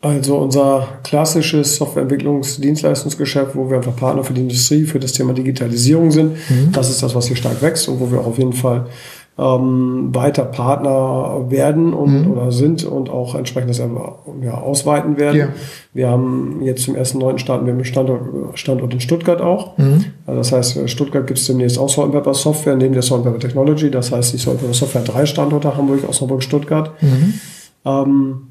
Also 0.00 0.36
unser 0.36 0.98
klassisches 1.02 1.76
Softwareentwicklungsdienstleistungsgeschäft, 1.76 3.56
wo 3.56 3.70
wir 3.70 3.78
einfach 3.78 3.96
Partner 3.96 4.22
für 4.22 4.34
die 4.34 4.42
Industrie, 4.42 4.84
für 4.84 5.00
das 5.00 5.12
Thema 5.12 5.32
Digitalisierung 5.32 6.10
sind, 6.10 6.32
mhm. 6.50 6.72
das 6.72 6.90
ist 6.90 7.02
das, 7.02 7.14
was 7.14 7.26
hier 7.26 7.36
stark 7.36 7.62
wächst 7.62 7.88
und 7.88 8.00
wo 8.00 8.12
wir 8.12 8.20
auch 8.20 8.26
auf 8.26 8.38
jeden 8.38 8.52
Fall 8.52 8.86
ähm, 9.36 10.14
weiter 10.14 10.44
Partner 10.44 11.46
werden 11.50 11.92
und 11.92 12.26
mhm. 12.26 12.30
oder 12.30 12.52
sind 12.52 12.84
und 12.84 13.10
auch 13.10 13.34
entsprechend 13.34 13.70
das 13.70 13.78
ja, 13.78 14.54
ausweiten 14.54 15.16
werden. 15.16 15.36
Ja. 15.36 15.48
Wir 15.92 16.08
haben 16.08 16.60
jetzt 16.62 16.84
zum 16.84 16.94
ersten 16.94 17.18
neunten 17.18 17.40
starten 17.40 17.66
wir 17.66 17.74
mit 17.74 17.86
Standort, 17.86 18.58
Standort 18.58 18.94
in 18.94 19.00
Stuttgart 19.00 19.40
auch. 19.40 19.76
Mhm. 19.76 20.04
Also 20.26 20.38
das 20.38 20.52
heißt, 20.52 20.88
Stuttgart 20.88 21.26
gibt 21.26 21.40
es 21.40 21.46
demnächst 21.46 21.78
auch 21.78 21.88
Salt 21.88 22.12
Pepper 22.12 22.34
Software 22.34 22.76
neben 22.76 22.94
der 22.94 23.02
Salt 23.02 23.24
Pepper 23.24 23.40
Technology. 23.40 23.90
Das 23.90 24.12
heißt, 24.12 24.34
die 24.34 24.38
Salt 24.38 24.60
Pepper 24.60 24.74
Software 24.74 25.02
hat 25.02 25.12
drei 25.12 25.26
Standorte, 25.26 25.76
Hamburg, 25.76 26.08
Osnabrück, 26.08 26.42
Stuttgart. 26.42 26.90
Mhm. 27.02 27.34
Ähm, 27.84 28.42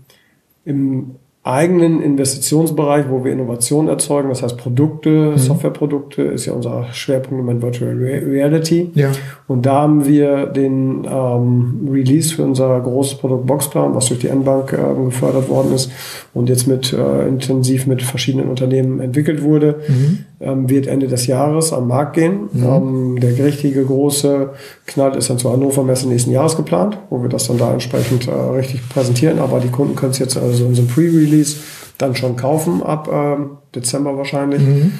Im 0.65 1.15
eigenen 1.45 2.01
Investitionsbereich, 2.01 3.07
wo 3.09 3.25
wir 3.25 3.33
Innovationen 3.33 3.89
erzeugen, 3.89 4.29
das 4.29 4.43
heißt 4.43 4.55
Produkte, 4.57 5.09
mhm. 5.09 5.37
Softwareprodukte, 5.37 6.21
ist 6.21 6.45
ja 6.45 6.53
unser 6.53 6.85
Schwerpunkt 6.93 7.49
im 7.49 7.61
Virtual 7.61 7.91
Reality. 7.93 8.91
Ja. 8.95 9.11
Und 9.49 9.65
da 9.65 9.81
haben 9.81 10.05
wir 10.05 10.45
den 10.45 11.05
ähm, 11.05 11.89
Release 11.91 12.33
für 12.33 12.43
unser 12.43 12.79
großes 12.79 13.15
Produkt 13.15 13.45
Boxplan, 13.45 13.93
was 13.93 14.05
durch 14.05 14.21
die 14.21 14.29
N-Bank 14.29 14.71
äh, 14.71 15.03
gefördert 15.03 15.49
worden 15.49 15.73
ist 15.73 15.91
und 16.33 16.47
jetzt 16.47 16.65
mit 16.65 16.93
äh, 16.93 17.27
intensiv 17.27 17.87
mit 17.87 18.01
verschiedenen 18.01 18.47
Unternehmen 18.47 19.01
entwickelt 19.01 19.43
wurde, 19.43 19.81
mhm. 19.89 20.19
ähm, 20.39 20.69
wird 20.69 20.87
Ende 20.87 21.09
des 21.09 21.27
Jahres 21.27 21.73
am 21.73 21.89
Markt 21.89 22.13
gehen. 22.13 22.47
Mhm. 22.53 22.63
Ähm, 22.63 23.19
der 23.19 23.37
richtige 23.43 23.83
große 23.83 24.51
Knall 24.85 25.17
ist 25.17 25.29
dann 25.29 25.39
zur 25.39 25.51
Hannover 25.51 25.83
Messe 25.83 26.07
nächsten 26.07 26.31
Jahres 26.31 26.55
geplant, 26.55 26.97
wo 27.09 27.21
wir 27.21 27.27
das 27.27 27.47
dann 27.47 27.57
da 27.57 27.73
entsprechend 27.73 28.29
äh, 28.29 28.31
richtig 28.31 28.87
präsentieren. 28.87 29.39
Aber 29.39 29.59
die 29.59 29.69
Kunden 29.69 29.97
können 29.97 30.11
es 30.11 30.19
jetzt 30.19 30.37
also 30.37 30.65
in 30.65 30.73
so 30.73 30.83
einem 30.83 30.89
Pre-Release 30.89 31.32
Release 31.34 31.57
dann 31.97 32.15
schon 32.15 32.36
kaufen, 32.36 32.84
ab 32.84 33.07
äh, 33.11 33.38
Dezember 33.75 34.17
wahrscheinlich. 34.17 34.61
Mhm. 34.61 34.93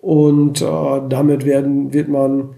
Und 0.00 0.62
äh, 0.62 0.66
damit 1.08 1.44
werden, 1.44 1.92
wird 1.92 2.08
man 2.08 2.50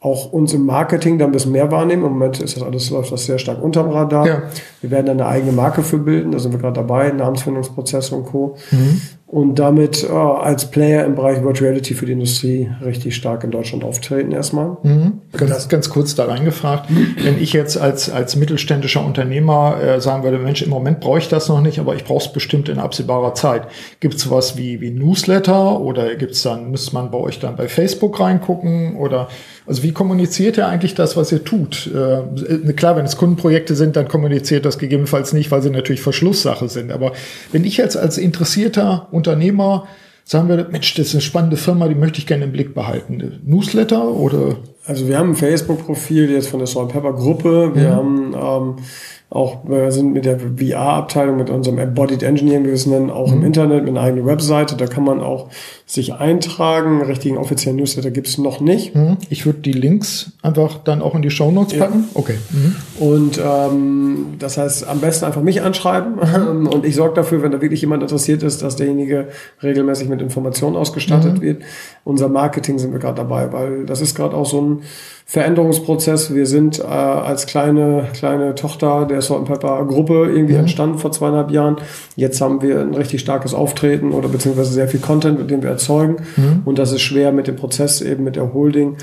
auch 0.00 0.32
uns 0.32 0.52
im 0.54 0.66
Marketing 0.66 1.18
dann 1.18 1.30
ein 1.30 1.32
bisschen 1.32 1.52
mehr 1.52 1.70
wahrnehmen. 1.70 2.04
Im 2.04 2.12
Moment 2.12 2.40
ist 2.40 2.56
das 2.56 2.62
alles, 2.62 2.90
läuft 2.90 3.12
das 3.12 3.26
sehr 3.26 3.38
stark 3.38 3.62
unterm 3.62 3.90
Radar. 3.90 4.26
Ja. 4.26 4.42
Wir 4.86 4.92
werden 4.92 5.10
eine 5.10 5.26
eigene 5.26 5.50
Marke 5.50 5.82
für 5.82 5.98
bilden, 5.98 6.30
da 6.30 6.38
sind 6.38 6.52
wir 6.52 6.60
gerade 6.60 6.74
dabei, 6.74 7.10
Namensfindungsprozesse 7.10 8.14
und 8.14 8.26
Co. 8.26 8.56
Mhm. 8.70 9.00
Und 9.26 9.58
damit 9.58 10.04
äh, 10.04 10.12
als 10.12 10.70
Player 10.70 11.04
im 11.04 11.16
Bereich 11.16 11.42
Virtual 11.42 11.70
Reality 11.70 11.94
für 11.94 12.06
die 12.06 12.12
Industrie 12.12 12.70
richtig 12.84 13.16
stark 13.16 13.42
in 13.42 13.50
Deutschland 13.50 13.82
auftreten 13.82 14.30
erstmal. 14.30 14.76
Mhm. 14.84 15.14
Ganz, 15.32 15.68
ganz 15.68 15.90
kurz 15.90 16.14
da 16.14 16.26
reingefragt, 16.26 16.88
wenn 17.24 17.42
ich 17.42 17.52
jetzt 17.52 17.76
als, 17.76 18.08
als 18.08 18.36
mittelständischer 18.36 19.04
Unternehmer 19.04 19.80
äh, 19.82 20.00
sagen 20.00 20.22
würde, 20.22 20.38
Mensch, 20.38 20.62
im 20.62 20.70
Moment 20.70 21.00
brauche 21.00 21.18
ich 21.18 21.28
das 21.28 21.48
noch 21.48 21.60
nicht, 21.60 21.80
aber 21.80 21.96
ich 21.96 22.04
brauche 22.04 22.24
es 22.24 22.32
bestimmt 22.32 22.68
in 22.68 22.78
absehbarer 22.78 23.34
Zeit. 23.34 23.66
Gibt 23.98 24.14
es 24.14 24.22
sowas 24.22 24.56
wie, 24.56 24.80
wie 24.80 24.92
Newsletter 24.92 25.80
oder 25.80 26.14
gibt's 26.14 26.44
dann, 26.44 26.70
müsste 26.70 26.94
man 26.94 27.10
bei 27.10 27.18
euch 27.18 27.40
dann 27.40 27.56
bei 27.56 27.66
Facebook 27.66 28.20
reingucken 28.20 28.94
oder 28.94 29.26
also 29.66 29.82
wie 29.82 29.92
kommuniziert 29.92 30.56
ihr 30.58 30.68
eigentlich 30.68 30.94
das, 30.94 31.16
was 31.16 31.32
ihr 31.32 31.42
tut? 31.42 31.90
Äh, 31.92 32.72
klar, 32.74 32.96
wenn 32.96 33.04
es 33.04 33.16
Kundenprojekte 33.16 33.74
sind, 33.74 33.96
dann 33.96 34.06
kommuniziert 34.06 34.64
das 34.64 34.75
gegebenenfalls 34.78 35.32
nicht, 35.32 35.50
weil 35.50 35.62
sie 35.62 35.70
natürlich 35.70 36.00
Verschlusssache 36.00 36.68
sind. 36.68 36.92
Aber 36.92 37.12
wenn 37.52 37.64
ich 37.64 37.76
jetzt 37.76 37.96
als 37.96 38.18
interessierter 38.18 39.08
Unternehmer 39.10 39.86
sagen 40.26 40.48
wir, 40.48 40.66
Mensch, 40.70 40.94
das 40.94 41.08
ist 41.08 41.14
eine 41.14 41.20
spannende 41.20 41.56
Firma, 41.56 41.86
die 41.88 41.94
möchte 41.94 42.18
ich 42.18 42.26
gerne 42.26 42.44
im 42.44 42.52
Blick 42.52 42.74
behalten. 42.74 43.40
Newsletter 43.46 44.08
oder? 44.08 44.56
Also 44.84 45.06
wir 45.08 45.18
haben 45.18 45.30
ein 45.30 45.36
Facebook-Profil 45.36 46.30
jetzt 46.30 46.48
von 46.48 46.58
der 46.58 46.66
Salt 46.66 46.88
Pepper 46.88 47.12
Gruppe. 47.12 47.70
Wir 47.74 47.84
ja. 47.84 47.90
haben 47.94 48.34
ähm, 48.34 48.76
auch 49.30 49.68
wir 49.68 49.90
sind 49.90 50.12
mit 50.12 50.24
der 50.24 50.38
VR-Abteilung, 50.38 51.36
mit 51.36 51.50
unserem 51.50 51.78
Embodied 51.78 52.22
Engineering, 52.22 52.64
wie 52.64 52.68
wir 52.68 52.74
es 52.74 52.86
nennen, 52.86 53.10
auch 53.10 53.28
mhm. 53.28 53.38
im 53.38 53.44
Internet 53.44 53.84
mit 53.84 53.90
einer 53.90 54.00
eigenen 54.00 54.26
Webseite. 54.26 54.76
Da 54.76 54.86
kann 54.86 55.04
man 55.04 55.20
auch 55.20 55.48
sich 55.88 56.14
eintragen. 56.14 57.00
Einen 57.00 57.02
richtigen 57.02 57.38
offiziellen 57.38 57.76
Newsletter 57.76 58.10
gibt 58.10 58.26
es 58.26 58.38
noch 58.38 58.60
nicht. 58.60 58.96
Mhm. 58.96 59.18
Ich 59.30 59.46
würde 59.46 59.60
die 59.60 59.72
Links 59.72 60.32
einfach 60.42 60.78
dann 60.82 61.00
auch 61.00 61.14
in 61.14 61.22
die 61.22 61.30
Show 61.30 61.52
Notes 61.52 61.78
packen. 61.78 62.08
Ja. 62.12 62.20
Okay. 62.20 62.34
Mhm. 62.50 62.76
Und 62.98 63.40
ähm, 63.42 64.26
das 64.40 64.58
heißt, 64.58 64.88
am 64.88 64.98
besten 65.00 65.24
einfach 65.24 65.42
mich 65.42 65.62
anschreiben 65.62 66.16
mhm. 66.16 66.66
und 66.72 66.84
ich 66.84 66.96
sorge 66.96 67.14
dafür, 67.14 67.42
wenn 67.42 67.52
da 67.52 67.60
wirklich 67.62 67.80
jemand 67.80 68.02
interessiert 68.02 68.42
ist, 68.42 68.62
dass 68.62 68.74
derjenige 68.74 69.28
regelmäßig 69.62 70.08
mit 70.08 70.20
Informationen 70.20 70.74
ausgestattet 70.74 71.38
mhm. 71.38 71.42
wird. 71.42 71.62
Unser 72.02 72.28
Marketing 72.28 72.80
sind 72.80 72.92
wir 72.92 72.98
gerade 72.98 73.16
dabei, 73.16 73.52
weil 73.52 73.86
das 73.86 74.00
ist 74.00 74.16
gerade 74.16 74.36
auch 74.36 74.46
so 74.46 74.60
ein 74.60 74.82
Veränderungsprozess. 75.28 76.32
Wir 76.34 76.46
sind 76.46 76.78
äh, 76.78 76.84
als 76.84 77.46
kleine, 77.46 78.06
kleine 78.14 78.54
Tochter 78.54 79.06
der 79.06 79.22
Salt 79.22 79.46
Pepper 79.46 79.84
Gruppe 79.84 80.30
irgendwie 80.32 80.54
mhm. 80.54 80.60
entstanden 80.60 80.98
vor 80.98 81.10
zweieinhalb 81.10 81.50
Jahren. 81.50 81.78
Jetzt 82.14 82.40
haben 82.40 82.62
wir 82.62 82.80
ein 82.80 82.94
richtig 82.94 83.22
starkes 83.22 83.52
Auftreten 83.52 84.12
oder 84.12 84.28
beziehungsweise 84.28 84.72
sehr 84.72 84.86
viel 84.86 85.00
Content, 85.00 85.40
mit 85.40 85.50
dem 85.50 85.62
wir 85.62 85.75
erzeugen. 85.76 86.16
Mhm. 86.36 86.62
Und 86.64 86.78
das 86.78 86.92
ist 86.92 87.02
schwer 87.02 87.32
mit 87.32 87.46
dem 87.46 87.56
Prozess 87.56 88.00
eben 88.00 88.24
mit 88.24 88.36
der 88.36 88.52
Holding 88.52 88.96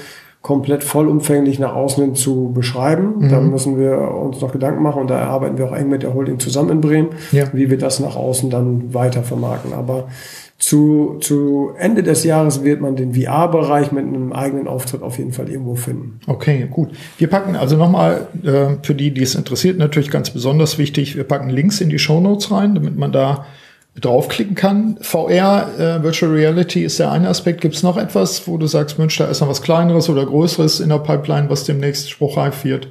komplett 0.43 0.84
vollumfänglich 0.84 1.57
nach 1.57 1.74
außen 1.74 2.15
zu 2.15 2.51
beschreiben. 2.53 3.15
Mhm. 3.19 3.30
Da 3.30 3.39
müssen 3.39 3.80
wir 3.80 3.97
uns 4.11 4.41
noch 4.41 4.51
Gedanken 4.51 4.84
machen 4.84 5.01
und 5.01 5.09
da 5.09 5.19
arbeiten 5.19 5.57
wir 5.57 5.65
auch 5.65 5.76
eng 5.76 5.88
mit 5.88 6.03
der 6.03 6.13
Holding 6.13 6.38
zusammen 6.38 6.69
in 6.69 6.82
Bremen, 6.82 7.09
ja. 7.32 7.45
wie 7.53 7.69
wir 7.69 7.78
das 7.78 8.01
nach 8.01 8.17
außen 8.17 8.49
dann 8.49 8.93
weiter 8.93 9.24
vermarkten. 9.24 9.71
Aber 9.71 10.09
zu, 10.57 11.17
zu 11.21 11.71
Ende 11.78 12.03
des 12.03 12.26
Jahres 12.26 12.63
wird 12.63 12.82
man 12.82 12.97
den 12.97 13.13
VR-Bereich 13.15 13.93
mit 13.93 14.05
einem 14.05 14.34
eigenen 14.34 14.67
Auftritt 14.67 15.01
auf 15.01 15.17
jeden 15.17 15.32
Fall 15.32 15.49
irgendwo 15.49 15.76
finden. 15.76 16.19
Okay, 16.28 16.67
gut. 16.69 16.89
Wir 17.17 17.30
packen 17.30 17.55
also 17.55 17.78
nochmal 17.78 18.28
äh, 18.43 18.76
für 18.82 18.95
die, 18.95 19.13
die 19.13 19.24
es 19.24 19.36
interessiert, 19.36 19.78
natürlich 19.78 20.11
ganz 20.11 20.30
besonders 20.30 20.78
wichtig, 20.78 21.15
wir 21.15 21.24
packen 21.24 21.49
Links 21.49 21.80
in 21.80 21.89
die 21.89 21.99
Show 21.99 22.19
Notes 22.19 22.51
rein, 22.51 22.76
damit 22.76 22.97
man 22.97 23.13
da 23.13 23.45
draufklicken 24.00 24.56
kann. 24.56 24.98
VR, 25.02 25.68
äh, 25.78 26.04
Virtual 26.04 26.32
Reality 26.32 26.84
ist 26.84 27.00
der 27.00 27.12
eine 27.12 27.30
Aspekt. 27.30 27.62
Gibt 27.62 27.76
es 27.76 27.84
noch 27.84 27.98
etwas, 27.98 28.48
wo 28.48 28.58
du 28.58 28.66
sagst, 28.66 28.98
Mensch, 28.98 29.18
da 29.18 29.26
ist 29.26 29.41
noch 29.41 29.50
was 29.50 29.62
Kleineres 29.62 30.10
oder 30.10 30.26
Größeres 30.26 30.80
in 30.80 30.89
der 30.89 30.98
Pipeline, 30.98 31.50
was 31.50 31.66
demnächst 31.66 32.10
spruchreif 32.10 32.64
wird? 32.64 32.89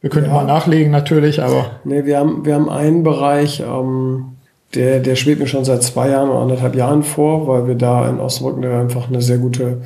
Wir 0.00 0.10
können 0.10 0.26
ja. 0.26 0.32
mal 0.32 0.44
nachlegen 0.44 0.90
natürlich, 0.90 1.42
aber. 1.42 1.72
Nee, 1.84 2.04
wir 2.04 2.18
haben, 2.18 2.44
wir 2.44 2.54
haben 2.54 2.68
einen 2.68 3.02
Bereich, 3.02 3.60
ähm, 3.60 4.36
der, 4.74 5.00
der 5.00 5.14
schwebt 5.14 5.40
mir 5.40 5.46
schon 5.46 5.64
seit 5.64 5.82
zwei 5.82 6.10
Jahren 6.10 6.30
oder 6.30 6.40
anderthalb 6.40 6.74
Jahren 6.74 7.02
vor, 7.02 7.46
weil 7.46 7.68
wir 7.68 7.74
da 7.74 8.08
in 8.08 8.18
Osnabrück 8.18 8.64
einfach 8.64 9.08
eine 9.08 9.20
sehr 9.20 9.38
gute 9.38 9.82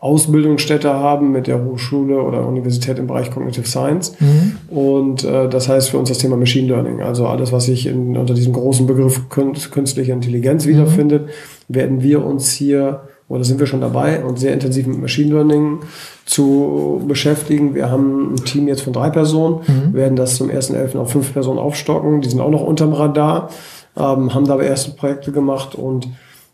Ausbildungsstätte 0.00 0.92
haben 0.92 1.32
mit 1.32 1.46
der 1.46 1.64
Hochschule 1.64 2.22
oder 2.22 2.46
Universität 2.46 2.98
im 2.98 3.06
Bereich 3.08 3.30
Cognitive 3.30 3.66
Science. 3.66 4.14
Mhm. 4.20 4.56
Und 4.68 5.24
äh, 5.24 5.48
das 5.48 5.68
heißt 5.68 5.90
für 5.90 5.98
uns 5.98 6.08
das 6.08 6.18
Thema 6.18 6.36
Machine 6.36 6.68
Learning, 6.68 7.02
also 7.02 7.26
alles, 7.26 7.52
was 7.52 7.66
sich 7.66 7.86
in, 7.86 8.16
unter 8.16 8.34
diesem 8.34 8.52
großen 8.52 8.86
Begriff 8.86 9.28
künstliche 9.28 10.12
Intelligenz 10.12 10.64
mhm. 10.66 10.70
wiederfindet, 10.70 11.30
werden 11.68 12.02
wir 12.02 12.24
uns 12.24 12.52
hier 12.52 13.02
oder 13.28 13.44
sind 13.44 13.60
wir 13.60 13.66
schon 13.66 13.82
dabei, 13.82 14.24
uns 14.24 14.40
sehr 14.40 14.54
intensiv 14.54 14.86
mit 14.86 15.00
Machine 15.00 15.34
Learning 15.34 15.80
zu 16.24 17.02
beschäftigen. 17.06 17.74
Wir 17.74 17.90
haben 17.90 18.32
ein 18.32 18.44
Team 18.44 18.68
jetzt 18.68 18.80
von 18.80 18.94
drei 18.94 19.10
Personen, 19.10 19.60
mhm. 19.66 19.92
werden 19.92 20.16
das 20.16 20.36
zum 20.36 20.48
1.11. 20.48 20.96
auf 20.96 21.12
fünf 21.12 21.34
Personen 21.34 21.58
aufstocken. 21.58 22.22
Die 22.22 22.28
sind 22.30 22.40
auch 22.40 22.50
noch 22.50 22.62
unterm 22.62 22.94
Radar 22.94 23.50
ähm, 23.98 24.32
haben 24.32 24.46
da 24.46 24.54
aber 24.54 24.64
erste 24.64 24.92
Projekte 24.92 25.32
gemacht 25.32 25.74
und 25.74 26.08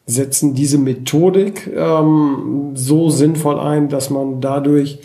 setzen 0.06 0.54
diese 0.54 0.78
Methodik 0.78 1.70
ähm, 1.74 2.72
so 2.74 3.08
sinnvoll 3.10 3.58
ein, 3.58 3.88
dass 3.88 4.10
man 4.10 4.40
dadurch 4.40 4.98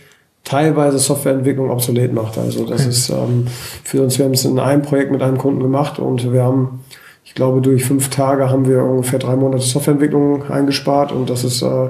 teilweise 0.43 1.00
Softwareentwicklung 1.00 1.70
obsolet 1.70 2.14
macht. 2.14 2.38
Also 2.38 2.66
das 2.66 2.82
okay. 2.82 2.89
ist 2.89 3.10
ähm, 3.10 3.47
für 3.84 4.02
uns, 4.02 4.18
wir 4.18 4.26
haben 4.26 4.34
es 4.34 4.45
in 4.45 4.60
einem 4.60 4.82
Projekt 4.82 5.12
mit 5.12 5.22
einem 5.22 5.38
Kunden 5.38 5.62
gemacht 5.62 6.00
und 6.00 6.34
wir 6.34 6.43
haben, 6.43 6.84
ich 7.24 7.36
glaube, 7.36 7.62
durch 7.62 7.86
fünf 7.86 8.10
Tage 8.10 8.50
haben 8.50 8.68
wir 8.68 8.84
ungefähr 8.84 9.20
drei 9.20 9.36
Monate 9.36 9.64
Softwareentwicklung 9.64 10.50
eingespart 10.50 11.12
und 11.12 11.30
das 11.30 11.43
ist 11.43 11.62
äh, 11.62 11.89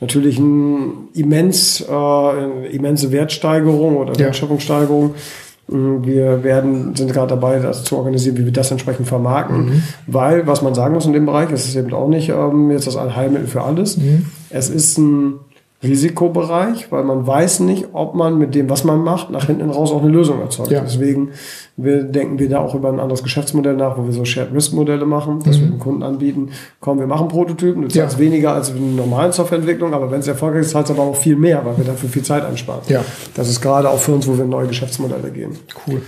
natürlich 0.00 0.38
ein 0.38 1.08
immens, 1.14 1.80
äh, 1.80 1.92
eine 1.92 2.66
immense 2.68 3.12
Wertsteigerung 3.12 3.98
oder 3.98 4.18
Wertschöpfungssteigerung. 4.18 5.10
Ja 5.10 5.14
Mm, 5.14 5.41
wir 5.68 6.44
werden, 6.44 6.94
sind 6.94 7.12
gerade 7.12 7.28
dabei, 7.28 7.58
das 7.58 7.84
zu 7.84 7.96
organisieren, 7.96 8.36
wie 8.36 8.44
wir 8.44 8.52
das 8.52 8.70
entsprechend 8.70 9.06
vermarkten. 9.06 9.66
Mhm. 9.66 9.82
Weil, 10.06 10.46
was 10.46 10.60
man 10.60 10.74
sagen 10.74 10.94
muss 10.94 11.06
in 11.06 11.12
dem 11.12 11.26
Bereich, 11.26 11.50
es 11.50 11.66
ist 11.66 11.76
eben 11.76 11.92
auch 11.94 12.08
nicht 12.08 12.28
ähm, 12.28 12.70
jetzt 12.70 12.86
das 12.86 12.96
Allheilmittel 12.96 13.46
für 13.46 13.62
alles. 13.62 13.96
Mhm. 13.96 14.26
Es 14.50 14.68
ist 14.68 14.98
ein 14.98 15.34
Risikobereich, 15.82 16.92
weil 16.92 17.02
man 17.02 17.26
weiß 17.26 17.60
nicht, 17.60 17.88
ob 17.92 18.14
man 18.14 18.38
mit 18.38 18.54
dem, 18.54 18.70
was 18.70 18.84
man 18.84 19.00
macht, 19.00 19.30
nach 19.30 19.46
hinten 19.46 19.68
raus 19.68 19.90
auch 19.90 20.02
eine 20.02 20.12
Lösung 20.12 20.40
erzeugt. 20.40 20.70
Ja. 20.70 20.80
Deswegen 20.80 21.30
wir, 21.76 22.04
denken 22.04 22.38
wir 22.38 22.48
da 22.48 22.60
auch 22.60 22.76
über 22.76 22.88
ein 22.88 23.00
anderes 23.00 23.24
Geschäftsmodell 23.24 23.74
nach, 23.74 23.98
wo 23.98 24.04
wir 24.04 24.12
so 24.12 24.24
Shared 24.24 24.54
Risk 24.54 24.74
Modelle 24.74 25.06
machen, 25.06 25.40
dass 25.44 25.56
mhm. 25.56 25.60
wir 25.60 25.68
den 25.70 25.78
Kunden 25.80 26.02
anbieten, 26.04 26.50
komm, 26.78 27.00
wir 27.00 27.08
machen 27.08 27.26
Prototypen, 27.26 27.82
du 27.82 27.88
zahlst 27.88 28.14
ja. 28.14 28.24
weniger 28.24 28.54
als 28.54 28.70
in 28.70 28.76
einer 28.76 29.02
normalen 29.02 29.32
Softwareentwicklung, 29.32 29.92
aber 29.92 30.10
wenn 30.12 30.20
es 30.20 30.28
erfolgreich 30.28 30.62
ist, 30.62 30.70
zahlst 30.70 30.90
du 30.90 30.94
aber 30.94 31.02
auch 31.02 31.16
viel 31.16 31.34
mehr, 31.34 31.64
weil 31.64 31.76
wir 31.76 31.84
dafür 31.84 32.08
viel 32.08 32.22
Zeit 32.22 32.44
einsparen. 32.44 32.82
Ja. 32.86 33.04
Das 33.34 33.48
ist 33.48 33.60
gerade 33.60 33.90
auch 33.90 33.98
für 33.98 34.12
uns, 34.12 34.28
wo 34.28 34.38
wir 34.38 34.44
neue 34.44 34.68
Geschäftsmodelle 34.68 35.32
gehen. 35.32 35.58
Cool. 35.88 36.00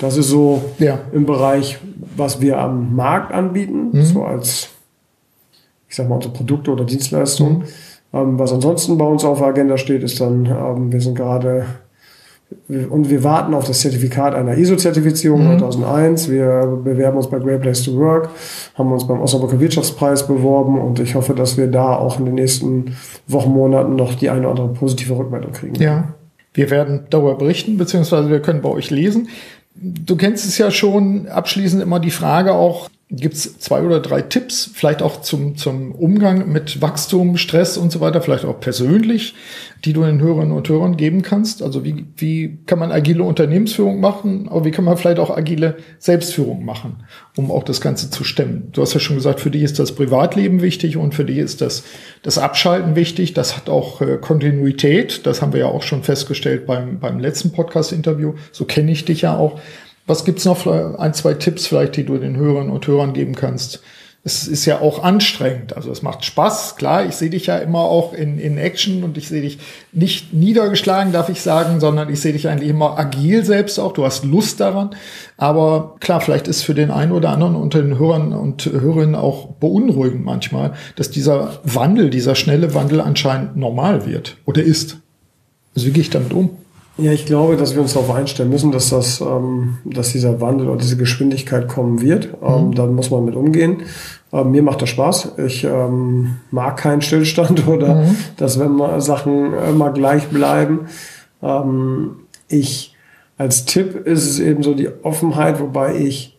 Das 0.00 0.18
ist 0.18 0.28
so 0.28 0.62
ja. 0.78 0.98
im 1.12 1.24
Bereich, 1.24 1.78
was 2.14 2.42
wir 2.42 2.58
am 2.58 2.94
Markt 2.94 3.32
anbieten, 3.32 3.90
mhm. 3.92 4.02
so 4.02 4.24
als, 4.24 4.68
ich 5.88 5.96
sag 5.96 6.10
mal, 6.10 6.16
unsere 6.16 6.34
Produkte 6.34 6.70
oder 6.72 6.84
Dienstleistungen. 6.84 7.60
Mhm 7.60 7.64
was 8.14 8.52
ansonsten 8.52 8.96
bei 8.96 9.04
uns 9.04 9.24
auf 9.24 9.38
der 9.38 9.48
Agenda 9.48 9.76
steht, 9.76 10.02
ist 10.02 10.20
dann, 10.20 10.46
ähm, 10.46 10.92
wir 10.92 11.00
sind 11.00 11.16
gerade 11.16 11.66
und 12.68 13.10
wir 13.10 13.24
warten 13.24 13.52
auf 13.52 13.66
das 13.66 13.80
Zertifikat 13.80 14.34
einer 14.34 14.56
ISO-Zertifizierung 14.56 15.54
mhm. 15.54 15.58
2001. 15.58 16.30
Wir 16.30 16.80
bewerben 16.82 17.16
uns 17.16 17.28
bei 17.28 17.38
Great 17.38 17.62
Place 17.62 17.82
to 17.82 17.96
Work, 17.96 18.30
haben 18.76 18.92
uns 18.92 19.06
beim 19.06 19.20
Osnabrücker 19.20 19.60
Wirtschaftspreis 19.60 20.26
beworben 20.26 20.78
und 20.80 21.00
ich 21.00 21.14
hoffe, 21.14 21.34
dass 21.34 21.56
wir 21.56 21.66
da 21.66 21.96
auch 21.96 22.18
in 22.18 22.26
den 22.26 22.34
nächsten 22.34 22.96
Wochen, 23.26 23.50
Monaten 23.50 23.96
noch 23.96 24.14
die 24.14 24.30
eine 24.30 24.48
oder 24.48 24.62
andere 24.62 24.78
positive 24.78 25.16
Rückmeldung 25.16 25.52
kriegen. 25.52 25.74
Ja, 25.82 26.14
wir 26.54 26.70
werden 26.70 27.06
darüber 27.10 27.34
berichten, 27.34 27.76
beziehungsweise 27.76 28.30
wir 28.30 28.40
können 28.40 28.62
bei 28.62 28.70
euch 28.70 28.90
lesen. 28.90 29.28
Du 29.74 30.16
kennst 30.16 30.46
es 30.46 30.56
ja 30.56 30.70
schon, 30.70 31.26
abschließend 31.26 31.82
immer 31.82 31.98
die 31.98 32.12
Frage 32.12 32.52
auch, 32.52 32.88
Gibt 33.10 33.34
es 33.34 33.58
zwei 33.58 33.82
oder 33.82 34.00
drei 34.00 34.22
Tipps, 34.22 34.70
vielleicht 34.72 35.02
auch 35.02 35.20
zum, 35.20 35.58
zum 35.58 35.92
Umgang 35.92 36.50
mit 36.50 36.80
Wachstum, 36.80 37.36
Stress 37.36 37.76
und 37.76 37.92
so 37.92 38.00
weiter, 38.00 38.22
vielleicht 38.22 38.46
auch 38.46 38.58
persönlich, 38.58 39.34
die 39.84 39.92
du 39.92 40.04
den 40.04 40.22
Hörerinnen 40.22 40.56
und 40.56 40.66
Hörern 40.70 40.96
geben 40.96 41.20
kannst? 41.20 41.62
Also 41.62 41.84
wie, 41.84 42.06
wie 42.16 42.60
kann 42.64 42.78
man 42.78 42.90
agile 42.90 43.22
Unternehmensführung 43.22 44.00
machen, 44.00 44.48
aber 44.48 44.64
wie 44.64 44.70
kann 44.70 44.86
man 44.86 44.96
vielleicht 44.96 45.18
auch 45.18 45.28
agile 45.28 45.76
Selbstführung 45.98 46.64
machen, 46.64 47.04
um 47.36 47.50
auch 47.50 47.62
das 47.62 47.82
Ganze 47.82 48.08
zu 48.08 48.24
stemmen? 48.24 48.70
Du 48.72 48.80
hast 48.80 48.94
ja 48.94 49.00
schon 49.00 49.16
gesagt, 49.16 49.40
für 49.40 49.50
dich 49.50 49.64
ist 49.64 49.78
das 49.78 49.92
Privatleben 49.92 50.62
wichtig 50.62 50.96
und 50.96 51.14
für 51.14 51.26
dich 51.26 51.38
ist 51.38 51.60
das, 51.60 51.84
das 52.22 52.38
Abschalten 52.38 52.96
wichtig. 52.96 53.34
Das 53.34 53.54
hat 53.54 53.68
auch 53.68 54.00
äh, 54.00 54.16
Kontinuität. 54.16 55.26
Das 55.26 55.42
haben 55.42 55.52
wir 55.52 55.60
ja 55.60 55.66
auch 55.66 55.82
schon 55.82 56.02
festgestellt 56.04 56.66
beim, 56.66 57.00
beim 57.00 57.20
letzten 57.20 57.52
Podcast-Interview. 57.52 58.32
So 58.50 58.64
kenne 58.64 58.92
ich 58.92 59.04
dich 59.04 59.20
ja 59.20 59.36
auch. 59.36 59.60
Was 60.06 60.24
gibt's 60.24 60.44
noch? 60.44 60.66
Ein, 60.66 61.14
zwei 61.14 61.34
Tipps 61.34 61.66
vielleicht, 61.66 61.96
die 61.96 62.04
du 62.04 62.18
den 62.18 62.36
Hörern 62.36 62.70
und 62.70 62.86
Hörern 62.86 63.12
geben 63.14 63.34
kannst. 63.34 63.80
Es 64.26 64.48
ist 64.48 64.64
ja 64.64 64.80
auch 64.80 65.02
anstrengend. 65.02 65.76
Also 65.76 65.90
es 65.90 66.00
macht 66.00 66.24
Spaß. 66.24 66.76
Klar, 66.76 67.04
ich 67.04 67.14
sehe 67.14 67.28
dich 67.28 67.46
ja 67.46 67.58
immer 67.58 67.80
auch 67.80 68.14
in, 68.14 68.38
in 68.38 68.56
Action 68.56 69.04
und 69.04 69.18
ich 69.18 69.28
sehe 69.28 69.42
dich 69.42 69.58
nicht 69.92 70.32
niedergeschlagen, 70.32 71.12
darf 71.12 71.28
ich 71.28 71.42
sagen, 71.42 71.78
sondern 71.78 72.08
ich 72.08 72.22
sehe 72.22 72.32
dich 72.32 72.48
eigentlich 72.48 72.70
immer 72.70 72.98
agil 72.98 73.44
selbst 73.44 73.78
auch. 73.78 73.92
Du 73.92 74.04
hast 74.04 74.24
Lust 74.24 74.60
daran. 74.60 74.90
Aber 75.36 75.96
klar, 76.00 76.22
vielleicht 76.22 76.48
ist 76.48 76.62
für 76.62 76.74
den 76.74 76.90
einen 76.90 77.12
oder 77.12 77.30
anderen 77.30 77.54
unter 77.54 77.82
den 77.82 77.98
Hörern 77.98 78.32
und 78.32 78.64
Hörerinnen 78.64 79.14
auch 79.14 79.48
beunruhigend 79.60 80.24
manchmal, 80.24 80.72
dass 80.96 81.10
dieser 81.10 81.60
Wandel, 81.62 82.08
dieser 82.08 82.34
schnelle 82.34 82.72
Wandel 82.74 83.02
anscheinend 83.02 83.56
normal 83.56 84.06
wird 84.06 84.38
oder 84.46 84.62
ist. 84.62 84.96
Also 85.74 85.86
wie 85.88 85.92
gehe 85.92 86.02
ich 86.02 86.10
damit 86.10 86.32
um? 86.32 86.50
Ja, 86.96 87.10
ich 87.10 87.26
glaube, 87.26 87.56
dass 87.56 87.74
wir 87.74 87.82
uns 87.82 87.94
darauf 87.94 88.14
einstellen 88.14 88.50
müssen, 88.50 88.70
dass 88.70 88.90
das, 88.90 89.20
ähm, 89.20 89.78
dass 89.84 90.12
dieser 90.12 90.40
Wandel 90.40 90.68
oder 90.68 90.80
diese 90.80 90.96
Geschwindigkeit 90.96 91.66
kommen 91.66 92.00
wird. 92.00 92.28
Ähm, 92.42 92.68
mhm. 92.68 92.74
Dann 92.74 92.94
muss 92.94 93.10
man 93.10 93.24
mit 93.24 93.34
umgehen. 93.34 93.82
Ähm, 94.32 94.52
mir 94.52 94.62
macht 94.62 94.80
das 94.82 94.90
Spaß. 94.90 95.32
Ich 95.38 95.64
ähm, 95.64 96.36
mag 96.50 96.76
keinen 96.76 97.02
Stillstand 97.02 97.66
oder 97.68 97.96
mhm. 97.96 98.16
dass 98.36 98.60
wenn 98.60 98.72
mal 98.72 99.00
Sachen 99.00 99.52
immer 99.54 99.90
gleich 99.90 100.28
bleiben. 100.28 100.86
Ähm, 101.42 102.16
ich 102.48 102.94
als 103.36 103.64
Tipp 103.64 104.06
ist 104.06 104.28
es 104.28 104.38
eben 104.38 104.62
so 104.62 104.74
die 104.74 104.88
Offenheit, 105.02 105.60
wobei 105.60 105.96
ich 105.96 106.33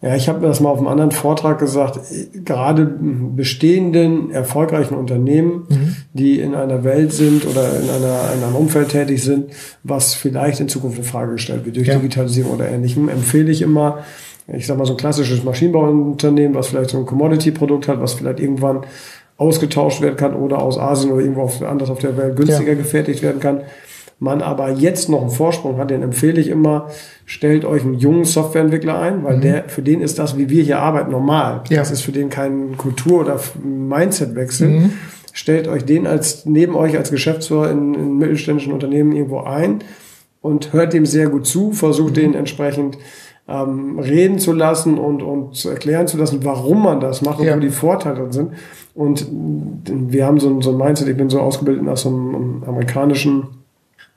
ja, 0.00 0.14
ich 0.14 0.28
habe 0.28 0.40
mir 0.40 0.46
das 0.46 0.60
mal 0.60 0.70
auf 0.70 0.78
einem 0.78 0.86
anderen 0.86 1.10
Vortrag 1.10 1.58
gesagt, 1.58 1.98
gerade 2.44 2.86
bestehenden, 2.86 4.30
erfolgreichen 4.30 4.94
Unternehmen, 4.94 5.66
mhm. 5.68 5.96
die 6.12 6.38
in 6.38 6.54
einer 6.54 6.84
Welt 6.84 7.12
sind 7.12 7.44
oder 7.44 7.68
in, 7.80 7.90
einer, 7.90 8.32
in 8.36 8.44
einem 8.44 8.54
Umfeld 8.54 8.90
tätig 8.90 9.24
sind, 9.24 9.50
was 9.82 10.14
vielleicht 10.14 10.60
in 10.60 10.68
Zukunft 10.68 10.98
in 10.98 11.04
Frage 11.04 11.32
gestellt 11.32 11.64
wird 11.64 11.76
durch 11.76 11.88
ja. 11.88 11.96
Digitalisierung 11.96 12.54
oder 12.54 12.68
ähnlichem, 12.68 13.08
empfehle 13.08 13.50
ich 13.50 13.60
immer, 13.60 13.98
ich 14.46 14.68
sage 14.68 14.78
mal 14.78 14.86
so 14.86 14.92
ein 14.92 14.98
klassisches 14.98 15.42
Maschinenbauunternehmen, 15.42 16.54
was 16.54 16.68
vielleicht 16.68 16.90
so 16.90 16.98
ein 16.98 17.06
Commodity-Produkt 17.06 17.88
hat, 17.88 18.00
was 18.00 18.14
vielleicht 18.14 18.38
irgendwann 18.38 18.82
ausgetauscht 19.36 20.00
werden 20.00 20.16
kann 20.16 20.34
oder 20.34 20.62
aus 20.62 20.78
Asien 20.78 21.10
oder 21.10 21.22
irgendwo 21.22 21.50
anders 21.64 21.90
auf 21.90 21.98
der 21.98 22.16
Welt 22.16 22.36
günstiger 22.36 22.72
ja. 22.72 22.78
gefertigt 22.78 23.22
werden 23.22 23.40
kann 23.40 23.62
man 24.20 24.42
aber 24.42 24.70
jetzt 24.70 25.08
noch 25.08 25.20
einen 25.20 25.30
Vorsprung 25.30 25.78
hat, 25.78 25.90
den 25.90 26.02
empfehle 26.02 26.40
ich 26.40 26.48
immer, 26.48 26.88
stellt 27.24 27.64
euch 27.64 27.82
einen 27.82 27.94
jungen 27.94 28.24
Softwareentwickler 28.24 28.98
ein, 28.98 29.22
weil 29.24 29.36
mhm. 29.36 29.40
der, 29.42 29.68
für 29.68 29.82
den 29.82 30.00
ist 30.00 30.18
das, 30.18 30.36
wie 30.36 30.50
wir 30.50 30.62
hier 30.62 30.80
arbeiten, 30.80 31.10
normal. 31.10 31.62
Ja. 31.68 31.78
Das 31.78 31.90
ist 31.90 32.02
für 32.02 32.12
den 32.12 32.28
kein 32.28 32.76
Kultur- 32.76 33.20
oder 33.20 33.38
Mindset-Wechsel. 33.62 34.68
Mhm. 34.68 34.92
Stellt 35.32 35.68
euch 35.68 35.84
den 35.84 36.06
als, 36.06 36.46
neben 36.46 36.74
euch 36.74 36.96
als 36.96 37.10
Geschäftsführer 37.10 37.70
in, 37.70 37.94
in 37.94 38.18
mittelständischen 38.18 38.72
Unternehmen 38.72 39.12
irgendwo 39.12 39.40
ein 39.40 39.84
und 40.40 40.72
hört 40.72 40.94
dem 40.94 41.06
sehr 41.06 41.28
gut 41.28 41.46
zu, 41.46 41.72
versucht 41.72 42.16
mhm. 42.16 42.20
den 42.20 42.34
entsprechend 42.34 42.98
ähm, 43.46 44.00
reden 44.00 44.40
zu 44.40 44.52
lassen 44.52 44.98
und, 44.98 45.22
und 45.22 45.64
erklären 45.64 46.08
zu 46.08 46.16
lassen, 46.16 46.40
warum 46.42 46.82
man 46.82 47.00
das 47.00 47.22
macht 47.22 47.38
und 47.38 47.46
ja. 47.46 47.56
wo 47.56 47.60
die 47.60 47.70
Vorteile 47.70 48.32
sind. 48.32 48.52
Und 48.94 49.28
wir 49.30 50.26
haben 50.26 50.40
so 50.40 50.50
ein, 50.50 50.60
so 50.60 50.72
ein 50.72 50.76
Mindset, 50.76 51.06
ich 51.06 51.16
bin 51.16 51.30
so 51.30 51.40
ausgebildet 51.40 51.84
nach 51.84 51.96
so 51.96 52.08
einem 52.08 52.64
amerikanischen 52.66 53.44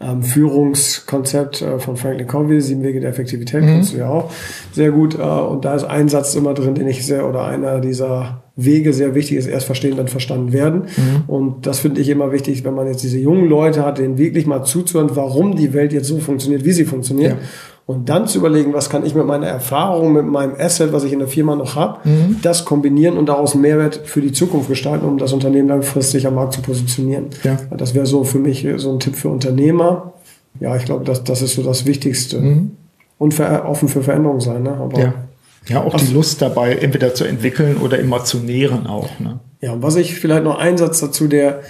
ähm, 0.02 0.24
Führungskonzept 0.24 1.62
äh, 1.62 1.80
von 1.80 1.98
Franklin 1.98 2.28
Covey, 2.28 2.62
Sieben 2.62 2.84
Wege 2.84 3.00
der 3.00 3.10
Effektivität, 3.10 3.62
mhm. 3.62 3.68
kennst 3.68 3.94
du 3.94 3.98
ja 3.98 4.10
auch 4.10 4.32
sehr 4.72 4.92
gut. 4.92 5.16
Äh, 5.16 5.22
und 5.22 5.66
da 5.66 5.76
ist 5.76 5.84
ein 5.84 6.10
Satz 6.10 6.36
immer 6.36 6.54
drin, 6.54 6.76
den 6.76 6.88
ich 6.88 7.06
sehr, 7.06 7.28
oder 7.28 7.46
einer 7.46 7.80
dieser 7.80 8.44
Wege 8.56 8.94
sehr 8.94 9.16
wichtig 9.16 9.38
ist, 9.38 9.48
erst 9.48 9.66
verstehen, 9.66 9.98
dann 9.98 10.08
verstanden 10.08 10.54
werden. 10.54 10.84
Mhm. 10.98 11.24
Und 11.28 11.68
das 11.68 11.80
finde 11.80 12.02
ich 12.02 12.10
immer 12.10 12.32
wichtig, 12.32 12.64
wenn 12.64 12.74
man 12.74 12.88
jetzt 12.88 13.04
diese 13.04 13.18
jungen 13.18 13.48
Leute 13.48 13.86
hat, 13.86 13.98
denen 13.98 14.18
wirklich 14.18 14.46
mal 14.46 14.64
zuzuhören, 14.64 15.16
warum 15.16 15.56
die 15.56 15.74
Welt 15.74 15.94
jetzt 15.94 16.08
so 16.08 16.20
funktioniert, 16.20 16.66
wie 16.66 16.72
sie 16.72 16.86
funktioniert. 16.86 17.34
Ja. 17.34 17.38
Und 17.86 18.10
dann 18.10 18.28
zu 18.28 18.38
überlegen, 18.38 18.74
was 18.74 18.90
kann 18.90 19.06
ich 19.06 19.16
mit 19.16 19.26
meiner 19.26 19.48
Erfahrung, 19.48 20.14
mit 20.14 20.26
meinem 20.26 20.56
Asset, 20.58 20.94
was 20.94 21.04
ich 21.04 21.12
in 21.12 21.20
der 21.20 21.28
Firma 21.28 21.56
noch 21.56 21.76
habe, 21.76 22.08
mhm. 22.08 22.38
das 22.42 22.64
kombinieren 22.64 23.18
und 23.18 23.28
daraus 23.28 23.54
einen 23.54 23.64
Mehrwert 23.64 24.02
für 24.06 24.22
die 24.22 24.32
Zukunft 24.32 24.70
gestalten, 24.70 25.06
um 25.06 25.18
das 25.18 25.34
Unternehmen 25.34 25.68
langfristig 25.68 26.26
am 26.28 26.36
Markt 26.36 26.54
zu 26.54 26.62
positionieren. 26.62 27.28
Ja. 27.44 27.58
Das 27.76 27.94
wäre 27.94 28.06
so 28.06 28.24
für 28.24 28.40
mich 28.40 28.66
so 28.78 28.92
ein 28.92 29.00
Tipp 29.00 29.16
für 29.16 29.30
Unternehmer. 29.30 30.14
Ja, 30.60 30.76
ich 30.76 30.86
glaube, 30.86 31.04
das, 31.06 31.24
das 31.24 31.42
ist 31.42 31.56
so 31.56 31.64
das 31.64 31.86
Wichtigste. 31.86 32.40
Mhm. 32.40 32.72
Und 33.18 33.34
für, 33.34 33.66
offen 33.66 33.88
für 33.88 34.02
Veränderungen 34.02 34.42
sein. 34.42 34.64
Ne? 34.64 34.74
Aber 34.74 35.00
ja. 35.00 35.14
ja, 35.68 35.84
auch 35.84 35.96
die 35.96 36.14
Lust 36.14 36.42
dabei, 36.42 36.76
entweder 36.76 37.14
zu 37.14 37.26
entwickeln 37.26 37.78
oder 37.78 38.00
immer 38.00 38.24
zu 38.24 38.38
nähren 38.38 38.88
auch. 38.88 39.20
Ne? 39.20 39.40
Ja, 39.60 39.74
und 39.74 39.84
was 39.84 39.96
ich 39.96 40.16
vielleicht 40.16 40.44
noch 40.44 40.58
einen 40.58 40.78
Satz 40.78 41.00
dazu, 41.02 41.28
der, 41.28 41.62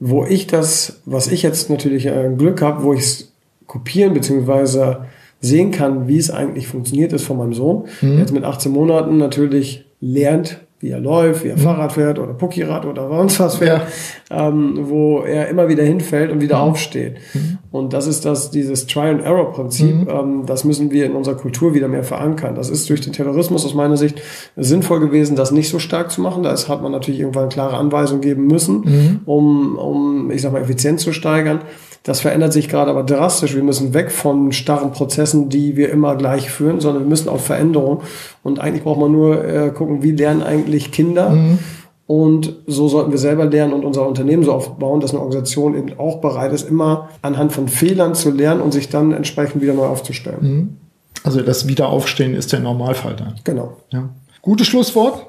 wo 0.00 0.24
ich 0.24 0.46
das, 0.46 1.00
was 1.06 1.28
ich 1.28 1.42
jetzt 1.42 1.70
natürlich 1.70 2.06
äh, 2.06 2.30
Glück 2.36 2.62
habe, 2.62 2.82
wo 2.82 2.92
ich 2.92 3.00
es 3.00 3.32
kopieren 3.66 4.14
beziehungsweise 4.14 5.06
sehen 5.40 5.70
kann, 5.70 6.08
wie 6.08 6.18
es 6.18 6.30
eigentlich 6.30 6.66
funktioniert 6.66 7.12
ist 7.12 7.24
von 7.24 7.38
meinem 7.38 7.54
Sohn. 7.54 7.84
Mhm. 8.00 8.18
Jetzt 8.18 8.32
mit 8.32 8.44
18 8.44 8.72
Monaten 8.72 9.18
natürlich 9.18 9.84
lernt, 10.00 10.60
wie 10.80 10.90
er 10.90 11.00
läuft, 11.00 11.42
wie 11.42 11.48
er 11.48 11.56
mhm. 11.56 11.62
Fahrrad 11.62 11.92
fährt 11.92 12.18
oder 12.20 12.34
Puckyrad 12.34 12.86
oder 12.86 13.08
sonst 13.08 13.40
was 13.40 13.56
fährt, 13.56 13.82
ja. 14.30 14.48
ähm, 14.48 14.78
wo 14.82 15.22
er 15.22 15.48
immer 15.48 15.68
wieder 15.68 15.82
hinfällt 15.82 16.30
und 16.30 16.40
wieder 16.40 16.56
mhm. 16.56 16.70
aufsteht. 16.70 17.16
Mhm. 17.34 17.58
Und 17.72 17.92
das 17.92 18.06
ist 18.06 18.24
das, 18.24 18.50
dieses 18.50 18.86
Try-and-Error-Prinzip, 18.86 19.94
mhm. 19.94 20.08
ähm, 20.08 20.42
das 20.46 20.64
müssen 20.64 20.92
wir 20.92 21.06
in 21.06 21.12
unserer 21.12 21.34
Kultur 21.34 21.74
wieder 21.74 21.88
mehr 21.88 22.04
verankern. 22.04 22.54
Das 22.54 22.70
ist 22.70 22.88
durch 22.90 23.00
den 23.00 23.12
Terrorismus 23.12 23.64
aus 23.64 23.74
meiner 23.74 23.96
Sicht 23.96 24.22
sinnvoll 24.56 25.00
gewesen, 25.00 25.34
das 25.34 25.50
nicht 25.50 25.68
so 25.68 25.80
stark 25.80 26.12
zu 26.12 26.20
machen. 26.20 26.44
Da 26.44 26.54
hat 26.54 26.82
man 26.82 26.92
natürlich 26.92 27.20
irgendwann 27.20 27.48
klare 27.48 27.76
Anweisungen 27.76 28.20
geben 28.20 28.46
müssen, 28.46 28.80
mhm. 28.80 29.20
um, 29.26 29.76
um, 29.76 30.30
ich 30.30 30.42
sag 30.42 30.52
mal, 30.52 30.62
Effizienz 30.62 31.02
zu 31.02 31.12
steigern. 31.12 31.62
Das 32.08 32.20
verändert 32.20 32.54
sich 32.54 32.70
gerade 32.70 32.90
aber 32.90 33.02
drastisch. 33.02 33.54
Wir 33.54 33.62
müssen 33.62 33.92
weg 33.92 34.10
von 34.10 34.50
starren 34.52 34.92
Prozessen, 34.92 35.50
die 35.50 35.76
wir 35.76 35.90
immer 35.90 36.16
gleich 36.16 36.50
führen, 36.50 36.80
sondern 36.80 37.02
wir 37.02 37.08
müssen 37.08 37.28
auf 37.28 37.44
Veränderung. 37.44 38.00
Und 38.42 38.60
eigentlich 38.60 38.82
braucht 38.82 38.98
man 38.98 39.12
nur 39.12 39.44
äh, 39.44 39.68
gucken, 39.68 40.02
wie 40.02 40.12
lernen 40.12 40.42
eigentlich 40.42 40.90
Kinder. 40.90 41.28
Mhm. 41.28 41.58
Und 42.06 42.54
so 42.66 42.88
sollten 42.88 43.10
wir 43.10 43.18
selber 43.18 43.44
lernen 43.44 43.74
und 43.74 43.84
unser 43.84 44.08
Unternehmen 44.08 44.42
so 44.42 44.54
aufbauen, 44.54 45.00
dass 45.00 45.10
eine 45.10 45.20
Organisation 45.20 45.76
eben 45.76 45.98
auch 45.98 46.22
bereit 46.22 46.54
ist, 46.54 46.66
immer 46.66 47.10
anhand 47.20 47.52
von 47.52 47.68
Fehlern 47.68 48.14
zu 48.14 48.30
lernen 48.30 48.62
und 48.62 48.72
sich 48.72 48.88
dann 48.88 49.12
entsprechend 49.12 49.60
wieder 49.60 49.74
neu 49.74 49.84
aufzustellen. 49.84 50.38
Mhm. 50.40 50.76
Also 51.24 51.42
das 51.42 51.68
Wiederaufstehen 51.68 52.32
ist 52.32 52.54
der 52.54 52.60
Normalfall 52.60 53.16
dann. 53.16 53.34
Genau. 53.44 53.76
Ja. 53.92 54.08
Gutes 54.40 54.66
Schlusswort. 54.66 55.26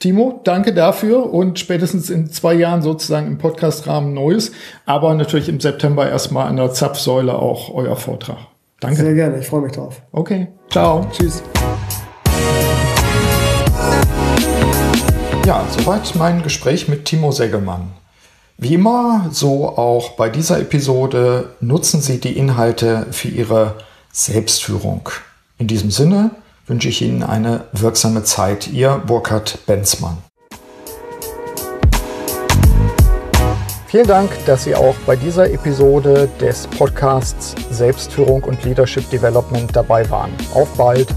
Timo, 0.00 0.40
danke 0.44 0.72
dafür 0.72 1.30
und 1.30 1.58
spätestens 1.58 2.08
in 2.08 2.30
zwei 2.30 2.54
Jahren 2.54 2.80
sozusagen 2.80 3.26
im 3.26 3.36
Podcast-Rahmen 3.36 4.14
Neues, 4.14 4.50
aber 4.86 5.12
natürlich 5.12 5.50
im 5.50 5.60
September 5.60 6.08
erstmal 6.08 6.46
an 6.46 6.56
der 6.56 6.72
Zapfsäule 6.72 7.34
auch 7.34 7.68
euer 7.74 7.96
Vortrag. 7.96 8.38
Danke. 8.80 8.96
Sehr 8.96 9.12
gerne, 9.12 9.38
ich 9.40 9.46
freue 9.46 9.60
mich 9.60 9.72
drauf. 9.72 10.00
Okay, 10.10 10.48
ciao. 10.70 11.06
Tschüss. 11.12 11.42
Ja, 15.44 15.66
soweit 15.68 16.14
mein 16.14 16.42
Gespräch 16.42 16.88
mit 16.88 17.04
Timo 17.04 17.30
Segelmann. 17.30 17.92
Wie 18.56 18.72
immer, 18.72 19.26
so 19.30 19.68
auch 19.68 20.12
bei 20.12 20.30
dieser 20.30 20.60
Episode, 20.60 21.56
nutzen 21.60 22.00
Sie 22.00 22.20
die 22.20 22.38
Inhalte 22.38 23.06
für 23.10 23.28
Ihre 23.28 23.74
Selbstführung. 24.12 25.10
In 25.58 25.66
diesem 25.66 25.90
Sinne, 25.90 26.30
wünsche 26.70 26.88
ich 26.88 27.02
Ihnen 27.02 27.24
eine 27.24 27.64
wirksame 27.72 28.22
Zeit. 28.22 28.68
Ihr 28.68 29.02
Burkhard 29.04 29.58
Benzmann. 29.66 30.16
Vielen 33.88 34.06
Dank, 34.06 34.30
dass 34.46 34.62
Sie 34.62 34.76
auch 34.76 34.94
bei 35.04 35.16
dieser 35.16 35.50
Episode 35.50 36.28
des 36.40 36.68
Podcasts 36.68 37.56
Selbstführung 37.70 38.44
und 38.44 38.64
Leadership 38.64 39.10
Development 39.10 39.74
dabei 39.74 40.08
waren. 40.08 40.30
Auf 40.54 40.68
bald! 40.76 41.08